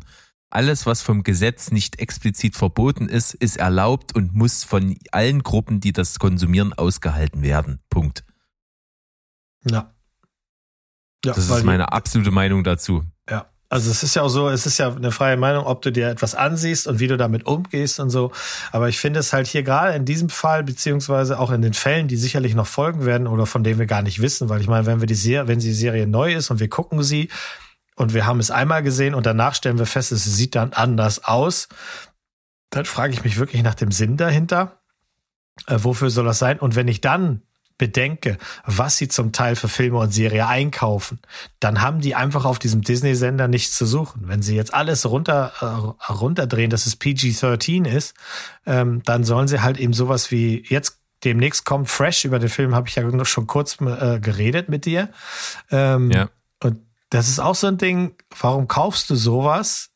Alles, 0.49 0.85
was 0.85 1.01
vom 1.01 1.21
Gesetz 1.21 1.69
nicht 1.69 1.99
explizit 1.99 2.55
verboten 2.55 3.07
ist, 3.07 3.35
ist 3.35 3.57
erlaubt 3.57 4.15
und 4.15 4.33
muss 4.33 4.63
von 4.63 4.97
allen 5.11 5.43
Gruppen, 5.43 5.79
die 5.79 5.91
das 5.91 6.17
konsumieren, 6.17 6.73
ausgehalten 6.73 7.43
werden. 7.43 7.79
Punkt. 7.89 8.23
Ja. 9.69 9.93
Ja, 11.25 11.33
Das 11.33 11.49
ist 11.49 11.63
meine 11.65 11.91
absolute 11.91 12.31
Meinung 12.31 12.63
dazu. 12.63 13.03
Ja, 13.29 13.48
also 13.71 13.91
es 13.91 14.01
ist 14.01 14.15
ja 14.15 14.23
auch 14.23 14.29
so, 14.29 14.49
es 14.49 14.65
ist 14.65 14.79
ja 14.79 14.91
eine 14.91 15.11
freie 15.11 15.37
Meinung, 15.37 15.65
ob 15.65 15.83
du 15.83 15.91
dir 15.91 16.09
etwas 16.09 16.33
ansiehst 16.33 16.87
und 16.87 16.99
wie 16.99 17.07
du 17.07 17.17
damit 17.17 17.45
umgehst 17.45 17.99
und 17.99 18.09
so. 18.09 18.31
Aber 18.71 18.89
ich 18.89 18.99
finde 18.99 19.19
es 19.19 19.31
halt 19.31 19.45
hier 19.45 19.61
gerade 19.61 19.95
in 19.95 20.05
diesem 20.05 20.29
Fall, 20.29 20.63
beziehungsweise 20.63 21.39
auch 21.39 21.51
in 21.51 21.61
den 21.61 21.75
Fällen, 21.75 22.07
die 22.07 22.17
sicherlich 22.17 22.55
noch 22.55 22.65
folgen 22.65 23.05
werden 23.05 23.27
oder 23.27 23.45
von 23.45 23.63
denen 23.63 23.77
wir 23.77 23.85
gar 23.85 24.01
nicht 24.01 24.21
wissen, 24.21 24.49
weil 24.49 24.59
ich 24.59 24.67
meine, 24.67 24.87
wenn 24.87 25.01
wir 25.01 25.07
die 25.07 25.13
Serie, 25.13 25.47
wenn 25.47 25.59
die 25.59 25.73
Serie 25.73 26.07
neu 26.07 26.33
ist 26.33 26.49
und 26.49 26.59
wir 26.59 26.67
gucken 26.67 27.03
sie 27.03 27.29
und 27.95 28.15
wir 28.15 28.25
haben 28.25 28.39
es 28.39 28.49
einmal 28.49 28.81
gesehen 28.81 29.13
und 29.13 29.27
danach 29.27 29.53
stellen 29.53 29.77
wir 29.77 29.85
fest, 29.85 30.11
es 30.11 30.23
sieht 30.23 30.55
dann 30.55 30.73
anders 30.73 31.23
aus, 31.23 31.69
dann 32.71 32.85
frage 32.85 33.13
ich 33.13 33.23
mich 33.23 33.37
wirklich 33.37 33.61
nach 33.61 33.75
dem 33.75 33.91
Sinn 33.91 34.17
dahinter. 34.17 34.79
Äh, 35.67 35.77
wofür 35.81 36.09
soll 36.09 36.25
das 36.25 36.39
sein? 36.39 36.59
Und 36.59 36.75
wenn 36.75 36.87
ich 36.87 37.01
dann 37.01 37.43
bedenke, 37.79 38.37
was 38.65 38.97
sie 38.97 39.07
zum 39.07 39.31
Teil 39.31 39.55
für 39.55 39.67
Filme 39.67 39.97
und 39.97 40.11
Serie 40.11 40.45
einkaufen, 40.45 41.19
dann 41.59 41.81
haben 41.81 42.01
die 42.01 42.13
einfach 42.13 42.45
auf 42.45 42.59
diesem 42.59 42.83
Disney-Sender 42.83 43.47
nichts 43.47 43.75
zu 43.75 43.87
suchen. 43.87 44.27
Wenn 44.27 44.43
sie 44.43 44.55
jetzt 44.55 44.75
alles 44.75 45.09
runter, 45.09 45.53
äh, 45.61 46.11
runterdrehen, 46.11 46.69
dass 46.69 46.85
es 46.85 46.95
PG-13 46.95 47.87
ist, 47.87 48.13
ähm, 48.67 49.01
dann 49.05 49.23
sollen 49.23 49.47
sie 49.47 49.61
halt 49.61 49.79
eben 49.79 49.93
sowas 49.93 50.29
wie 50.29 50.63
jetzt 50.69 50.99
demnächst 51.23 51.65
kommt 51.65 51.89
Fresh, 51.89 52.25
über 52.25 52.37
den 52.37 52.49
Film 52.49 52.75
habe 52.75 52.87
ich 52.87 52.95
ja 52.95 53.03
noch 53.03 53.25
schon 53.25 53.47
kurz 53.47 53.77
äh, 53.81 54.19
geredet 54.19 54.69
mit 54.69 54.85
dir. 54.85 55.09
Ähm, 55.71 56.11
Ja. 56.11 56.29
Und 56.61 56.77
das 57.09 57.29
ist 57.29 57.39
auch 57.39 57.55
so 57.55 57.67
ein 57.67 57.77
Ding, 57.77 58.15
warum 58.39 58.67
kaufst 58.67 59.09
du 59.09 59.15
sowas? 59.15 59.88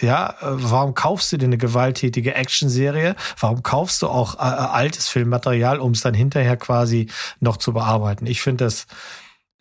Ja, 0.00 0.30
äh, 0.30 0.34
warum 0.42 0.94
kaufst 0.94 1.32
du 1.32 1.38
dir 1.38 1.46
eine 1.46 1.58
gewalttätige 1.58 2.34
Actionserie? 2.34 3.16
Warum 3.40 3.62
kaufst 3.62 4.02
du 4.02 4.08
auch 4.08 4.34
äh, 4.34 4.38
äh, 4.38 4.42
altes 4.42 5.08
Filmmaterial, 5.08 5.80
um 5.80 5.92
es 5.92 6.02
dann 6.02 6.14
hinterher 6.14 6.56
quasi 6.56 7.08
noch 7.40 7.56
zu 7.56 7.72
bearbeiten? 7.72 8.26
Ich 8.26 8.42
finde 8.42 8.64
das, 8.64 8.86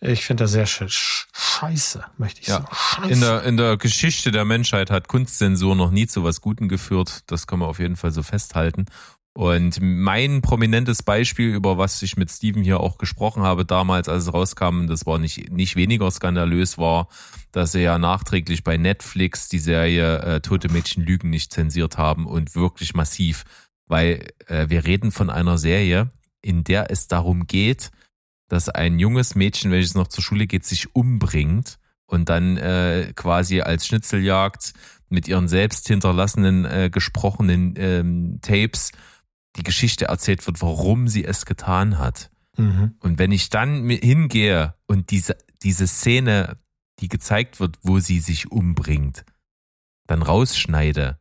ich 0.01 0.25
finde 0.25 0.43
das 0.43 0.51
sehr 0.51 0.65
sch 0.65 0.81
sch- 0.83 1.25
scheiße, 1.33 2.03
möchte 2.17 2.41
ich 2.41 2.47
Ja. 2.47 2.55
sagen. 2.55 2.67
Scheiße. 2.73 3.13
In 3.13 3.21
der, 3.21 3.43
in 3.43 3.57
der 3.57 3.77
Geschichte 3.77 4.31
der 4.31 4.43
Menschheit 4.43 4.91
hat 4.91 5.07
Kunstzensur 5.07 5.75
noch 5.75 5.91
nie 5.91 6.05
zu 6.07 6.23
was 6.23 6.41
Guten 6.41 6.67
geführt. 6.67 7.21
Das 7.27 7.47
kann 7.47 7.59
man 7.59 7.69
auf 7.69 7.79
jeden 7.79 7.95
Fall 7.95 8.11
so 8.11 8.21
festhalten. 8.21 8.85
Und 9.37 9.79
mein 9.81 10.41
prominentes 10.41 11.03
Beispiel, 11.03 11.53
über 11.53 11.77
was 11.77 12.01
ich 12.01 12.15
mit 12.15 12.31
Steven 12.31 12.63
hier 12.63 12.79
auch 12.79 12.97
gesprochen 12.97 13.43
habe 13.43 13.65
damals, 13.65 14.07
als 14.07 14.23
es 14.23 14.33
rauskam, 14.33 14.87
das 14.87 15.05
war 15.05 15.17
nicht, 15.17 15.51
nicht 15.51 15.75
weniger 15.75 16.09
skandalös, 16.09 16.77
war, 16.77 17.09
dass 17.55 17.71
sie 17.71 17.79
ja 17.79 17.97
nachträglich 17.97 18.65
bei 18.65 18.75
Netflix 18.75 19.47
die 19.47 19.59
Serie 19.59 20.19
äh, 20.19 20.41
Tote 20.41 20.67
Mädchen 20.69 21.05
Lügen 21.05 21.29
nicht 21.29 21.53
zensiert 21.53 21.97
haben 21.97 22.25
und 22.25 22.53
wirklich 22.53 22.93
massiv. 22.93 23.45
Weil 23.87 24.27
äh, 24.47 24.67
wir 24.67 24.83
reden 24.83 25.11
von 25.11 25.29
einer 25.29 25.57
Serie, 25.57 26.11
in 26.41 26.65
der 26.65 26.91
es 26.91 27.07
darum 27.07 27.47
geht, 27.47 27.91
dass 28.49 28.67
ein 28.67 28.99
junges 28.99 29.35
Mädchen, 29.35 29.71
welches 29.71 29.95
noch 29.95 30.09
zur 30.09 30.21
Schule 30.21 30.47
geht, 30.47 30.65
sich 30.65 30.93
umbringt 30.97 31.79
und 32.07 32.27
dann 32.27 32.57
äh, 32.57 33.13
quasi 33.15 33.61
als 33.61 33.87
Schnitzeljagd 33.87 34.73
mit 35.07 35.29
ihren 35.29 35.47
selbst 35.47 35.87
hinterlassenen 35.87 36.65
äh, 36.65 36.89
gesprochenen 36.91 37.75
ähm, 37.77 38.39
Tapes 38.41 38.91
die 39.55 39.63
Geschichte 39.63 40.05
erzählt 40.05 40.45
wird, 40.45 40.61
warum 40.61 41.07
sie 41.07 41.23
es 41.23 41.45
getan 41.45 41.99
hat. 41.99 42.31
Mhm. 42.57 42.95
Und 42.99 43.17
wenn 43.17 43.31
ich 43.31 43.49
dann 43.49 43.89
hingehe 43.89 44.73
und 44.87 45.11
diese, 45.11 45.37
diese 45.63 45.87
Szene, 45.87 46.57
die 46.99 47.07
gezeigt 47.07 47.59
wird, 47.59 47.77
wo 47.81 47.99
sie 47.99 48.19
sich 48.19 48.51
umbringt, 48.51 49.25
dann 50.07 50.21
rausschneide, 50.21 51.19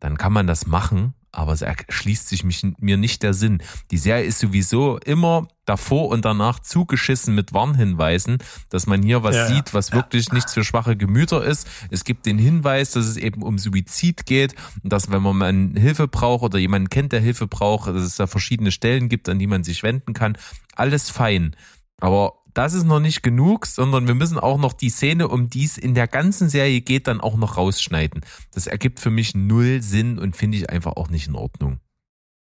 dann 0.00 0.18
kann 0.18 0.32
man 0.32 0.46
das 0.46 0.66
machen, 0.66 1.14
aber 1.34 1.52
es 1.52 1.62
erschließt 1.62 2.28
sich 2.28 2.44
mich, 2.44 2.62
mir 2.78 2.98
nicht 2.98 3.22
der 3.22 3.32
Sinn. 3.32 3.62
Die 3.90 3.96
Serie 3.96 4.24
ist 4.24 4.38
sowieso 4.38 4.98
immer 4.98 5.48
davor 5.64 6.08
und 6.08 6.26
danach 6.26 6.58
zugeschissen 6.58 7.34
mit 7.34 7.54
Warnhinweisen, 7.54 8.38
dass 8.68 8.86
man 8.86 9.02
hier 9.02 9.22
was 9.22 9.36
Ja, 9.36 9.48
ja. 9.48 9.54
sieht, 9.54 9.72
was 9.72 9.92
wirklich 9.92 10.30
nichts 10.32 10.52
für 10.52 10.62
schwache 10.62 10.94
Gemüter 10.94 11.42
ist. 11.42 11.66
Es 11.90 12.04
gibt 12.04 12.26
den 12.26 12.38
Hinweis, 12.38 12.90
dass 12.90 13.06
es 13.06 13.16
eben 13.16 13.42
um 13.42 13.58
Suizid 13.58 14.26
geht 14.26 14.54
und 14.82 14.92
dass 14.92 15.10
wenn 15.10 15.22
man 15.22 15.74
Hilfe 15.74 16.06
braucht 16.06 16.42
oder 16.42 16.58
jemanden 16.58 16.90
kennt, 16.90 17.12
der 17.12 17.20
Hilfe 17.20 17.46
braucht, 17.46 17.88
dass 17.88 18.02
es 18.02 18.16
da 18.16 18.26
verschiedene 18.26 18.70
Stellen 18.70 19.08
gibt, 19.08 19.28
an 19.30 19.38
die 19.38 19.46
man 19.46 19.64
sich 19.64 19.82
wenden 19.82 20.12
kann. 20.12 20.36
Alles 20.76 21.08
fein. 21.08 21.56
Aber 21.98 22.41
das 22.54 22.74
ist 22.74 22.84
noch 22.84 23.00
nicht 23.00 23.22
genug, 23.22 23.66
sondern 23.66 24.06
wir 24.06 24.14
müssen 24.14 24.38
auch 24.38 24.58
noch 24.58 24.72
die 24.72 24.90
Szene, 24.90 25.28
um 25.28 25.48
die 25.48 25.64
es 25.64 25.78
in 25.78 25.94
der 25.94 26.08
ganzen 26.08 26.48
Serie 26.48 26.80
geht, 26.80 27.06
dann 27.06 27.20
auch 27.20 27.36
noch 27.36 27.56
rausschneiden. 27.56 28.22
Das 28.52 28.66
ergibt 28.66 29.00
für 29.00 29.10
mich 29.10 29.34
null 29.34 29.82
Sinn 29.82 30.18
und 30.18 30.36
finde 30.36 30.58
ich 30.58 30.70
einfach 30.70 30.96
auch 30.96 31.08
nicht 31.08 31.28
in 31.28 31.34
Ordnung. 31.34 31.80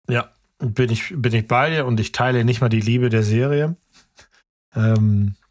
Ja, 0.08 0.30
bin 0.58 0.90
ich, 0.90 1.14
bin 1.16 1.32
ich 1.32 1.46
bei 1.46 1.70
dir 1.70 1.86
und 1.86 2.00
ich 2.00 2.12
teile 2.12 2.44
nicht 2.44 2.60
mal 2.60 2.68
die 2.68 2.80
Liebe 2.80 3.08
der 3.08 3.22
Serie. 3.22 3.76
Ähm, 4.74 5.34
äh, 5.34 5.38
äh, 5.38 5.41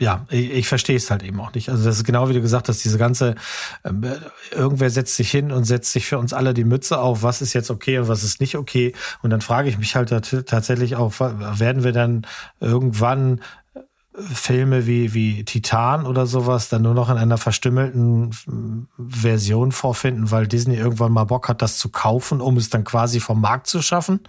ja, 0.00 0.26
ich, 0.30 0.68
verstehe 0.68 0.96
es 0.96 1.10
halt 1.10 1.22
eben 1.22 1.40
auch 1.40 1.54
nicht. 1.54 1.70
Also 1.70 1.84
das 1.84 1.96
ist 1.96 2.04
genau 2.04 2.28
wie 2.28 2.34
du 2.34 2.40
gesagt 2.40 2.68
hast, 2.68 2.84
diese 2.84 2.98
ganze, 2.98 3.36
ähm, 3.84 4.04
äh, 4.04 4.16
irgendwer 4.52 4.90
setzt 4.90 5.16
sich 5.16 5.30
hin 5.30 5.50
und 5.50 5.64
setzt 5.64 5.92
sich 5.92 6.06
für 6.06 6.18
uns 6.18 6.32
alle 6.32 6.54
die 6.54 6.64
Mütze 6.64 6.98
auf, 6.98 7.22
was 7.22 7.40
ist 7.40 7.54
jetzt 7.54 7.70
okay 7.70 7.98
und 7.98 8.08
was 8.08 8.22
ist 8.22 8.40
nicht 8.40 8.56
okay. 8.56 8.94
Und 9.22 9.30
dann 9.30 9.40
frage 9.40 9.68
ich 9.68 9.78
mich 9.78 9.96
halt 9.96 10.10
tat- 10.10 10.46
tatsächlich 10.46 10.96
auch, 10.96 11.18
werden 11.20 11.84
wir 11.84 11.92
dann 11.92 12.26
irgendwann 12.60 13.40
äh, 13.74 13.80
Filme 14.20 14.86
wie, 14.86 15.14
wie 15.14 15.44
Titan 15.44 16.04
oder 16.04 16.26
sowas 16.26 16.68
dann 16.68 16.82
nur 16.82 16.94
noch 16.94 17.08
in 17.08 17.16
einer 17.16 17.38
verstümmelten 17.38 18.30
mm, 18.46 18.88
Version 18.98 19.72
vorfinden, 19.72 20.30
weil 20.30 20.46
Disney 20.46 20.76
irgendwann 20.76 21.12
mal 21.12 21.24
Bock 21.24 21.48
hat, 21.48 21.62
das 21.62 21.78
zu 21.78 21.88
kaufen, 21.88 22.40
um 22.40 22.56
es 22.56 22.68
dann 22.68 22.84
quasi 22.84 23.20
vom 23.20 23.40
Markt 23.40 23.68
zu 23.68 23.80
schaffen? 23.80 24.20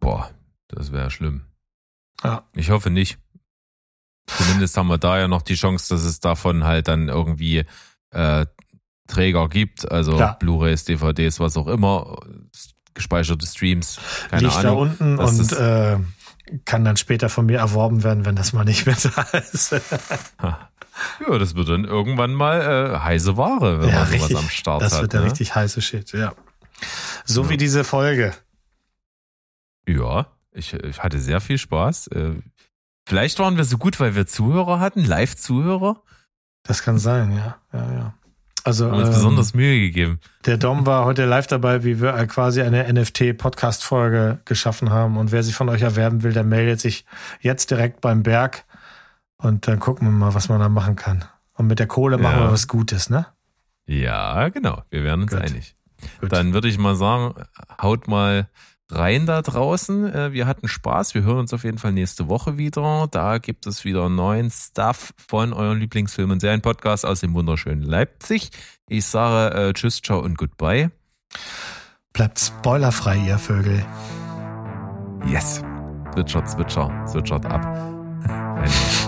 Boah, 0.00 0.30
das 0.68 0.92
wäre 0.92 1.10
schlimm. 1.10 1.42
Ja. 2.24 2.44
Ich 2.54 2.70
hoffe 2.70 2.90
nicht. 2.90 3.18
Zumindest 4.26 4.76
haben 4.76 4.88
wir 4.88 4.98
da 4.98 5.18
ja 5.18 5.28
noch 5.28 5.42
die 5.42 5.54
Chance, 5.54 5.94
dass 5.94 6.04
es 6.04 6.20
davon 6.20 6.64
halt 6.64 6.88
dann 6.88 7.08
irgendwie 7.08 7.64
äh, 8.10 8.46
Träger 9.06 9.48
gibt, 9.48 9.90
also 9.90 10.18
Ja. 10.18 10.32
Blu-rays, 10.34 10.84
DVDs, 10.84 11.40
was 11.40 11.56
auch 11.56 11.66
immer, 11.68 12.18
gespeicherte 12.94 13.46
Streams, 13.46 13.98
keine 14.28 14.42
Liegt 14.42 14.54
da 14.56 14.58
Ahnung. 14.60 14.78
unten 14.78 15.16
Das 15.16 15.38
und 15.38 15.52
äh, 15.52 15.96
kann 16.66 16.84
dann 16.84 16.96
später 16.98 17.28
von 17.30 17.46
mir 17.46 17.58
erworben 17.58 18.02
werden, 18.04 18.24
wenn 18.26 18.36
das 18.36 18.52
mal 18.52 18.64
nicht 18.64 18.84
mehr 18.86 18.96
da 18.96 19.22
ist. 19.38 19.72
Ja, 20.42 21.38
das 21.38 21.54
wird 21.54 21.68
dann 21.68 21.84
irgendwann 21.84 22.34
mal 22.34 22.60
äh, 22.60 22.98
heiße 22.98 23.36
Ware, 23.36 23.80
wenn 23.80 23.88
ja, 23.90 24.00
man 24.00 24.06
sowas 24.08 24.20
richtig. 24.22 24.36
am 24.38 24.48
Start 24.50 24.82
das 24.82 24.94
hat. 24.94 25.02
wird 25.02 25.12
der 25.14 25.20
ne? 25.20 25.26
richtig 25.26 25.54
heiße 25.54 25.80
Shit, 25.80 26.12
ja. 26.12 26.34
So 27.24 27.44
Ja. 27.44 27.48
wie 27.50 27.56
diese 27.56 27.84
Folge. 27.84 28.34
Ja, 29.86 30.26
ich, 30.52 30.74
ich 30.74 30.98
hatte 31.02 31.18
sehr 31.18 31.40
viel 31.40 31.58
Spaß. 31.58 32.08
Äh, 32.08 32.34
Vielleicht 33.06 33.38
waren 33.38 33.56
wir 33.56 33.64
so 33.64 33.78
gut, 33.78 33.98
weil 34.00 34.14
wir 34.14 34.26
Zuhörer 34.26 34.80
hatten, 34.80 35.02
Live-Zuhörer. 35.02 36.02
Das 36.62 36.82
kann 36.82 36.98
sein, 36.98 37.32
ja. 37.34 37.56
ja, 37.72 37.92
ja. 37.92 38.14
Also 38.64 38.86
Haben 38.90 38.98
uns 38.98 39.08
ähm, 39.08 39.14
besonders 39.14 39.54
Mühe 39.54 39.80
gegeben. 39.80 40.20
der 40.44 40.58
Dom 40.58 40.84
war 40.84 41.06
heute 41.06 41.24
live 41.24 41.46
dabei, 41.46 41.84
wie 41.84 42.02
wir 42.02 42.14
äh, 42.14 42.26
quasi 42.26 42.60
eine 42.60 42.92
NFT-Podcast-Folge 42.92 44.40
geschaffen 44.44 44.90
haben. 44.90 45.16
Und 45.16 45.32
wer 45.32 45.42
sich 45.42 45.54
von 45.54 45.68
euch 45.70 45.82
erwerben 45.82 46.22
will, 46.22 46.32
der 46.34 46.44
meldet 46.44 46.80
sich 46.80 47.06
jetzt 47.40 47.70
direkt 47.70 48.00
beim 48.02 48.22
Berg. 48.22 48.64
Und 49.38 49.66
dann 49.68 49.78
gucken 49.80 50.06
wir 50.08 50.12
mal, 50.12 50.34
was 50.34 50.48
man 50.50 50.60
da 50.60 50.68
machen 50.68 50.96
kann. 50.96 51.24
Und 51.54 51.66
mit 51.66 51.78
der 51.78 51.86
Kohle 51.86 52.18
machen 52.18 52.40
Ja. 52.40 52.46
wir 52.48 52.52
was 52.52 52.68
Gutes, 52.68 53.08
ne? 53.08 53.26
Ja, 53.86 54.48
genau. 54.50 54.82
Wir 54.90 55.02
werden 55.04 55.22
uns 55.22 55.32
Gut. 55.32 55.40
einig. 55.40 55.76
Gut. 56.20 56.30
Dann 56.32 56.52
würde 56.52 56.68
ich 56.68 56.76
mal 56.78 56.94
sagen, 56.94 57.34
haut 57.80 58.06
mal 58.06 58.48
rein 58.90 59.26
da 59.26 59.42
draußen. 59.42 60.12
Äh, 60.14 60.32
Wir 60.32 60.46
hatten 60.46 60.68
Spaß. 60.68 61.14
Wir 61.14 61.22
hören 61.22 61.38
uns 61.38 61.52
auf 61.52 61.64
jeden 61.64 61.78
Fall 61.78 61.92
nächste 61.92 62.28
Woche 62.28 62.58
wieder. 62.58 63.08
Da 63.10 63.38
gibt 63.38 63.66
es 63.66 63.84
wieder 63.84 64.08
neuen 64.08 64.50
Stuff 64.50 65.12
von 65.16 65.52
euren 65.52 65.78
Lieblingsfilmen 65.78 66.32
und 66.34 66.40
Serien-Podcast 66.40 67.04
aus 67.06 67.20
dem 67.20 67.34
wunderschönen 67.34 67.82
Leipzig. 67.82 68.50
Ich 68.88 69.04
sage 69.06 69.54
äh, 69.54 69.72
Tschüss, 69.72 70.00
ciao 70.02 70.20
und 70.20 70.38
goodbye. 70.38 70.90
Bleibt 72.12 72.38
spoilerfrei, 72.40 73.16
ihr 73.18 73.38
Vögel. 73.38 73.84
Yes. 75.26 75.62
Zwitschert, 76.14 76.48
zwitscher, 76.50 77.04
zwitschert 77.06 77.46
ab. 77.46 77.62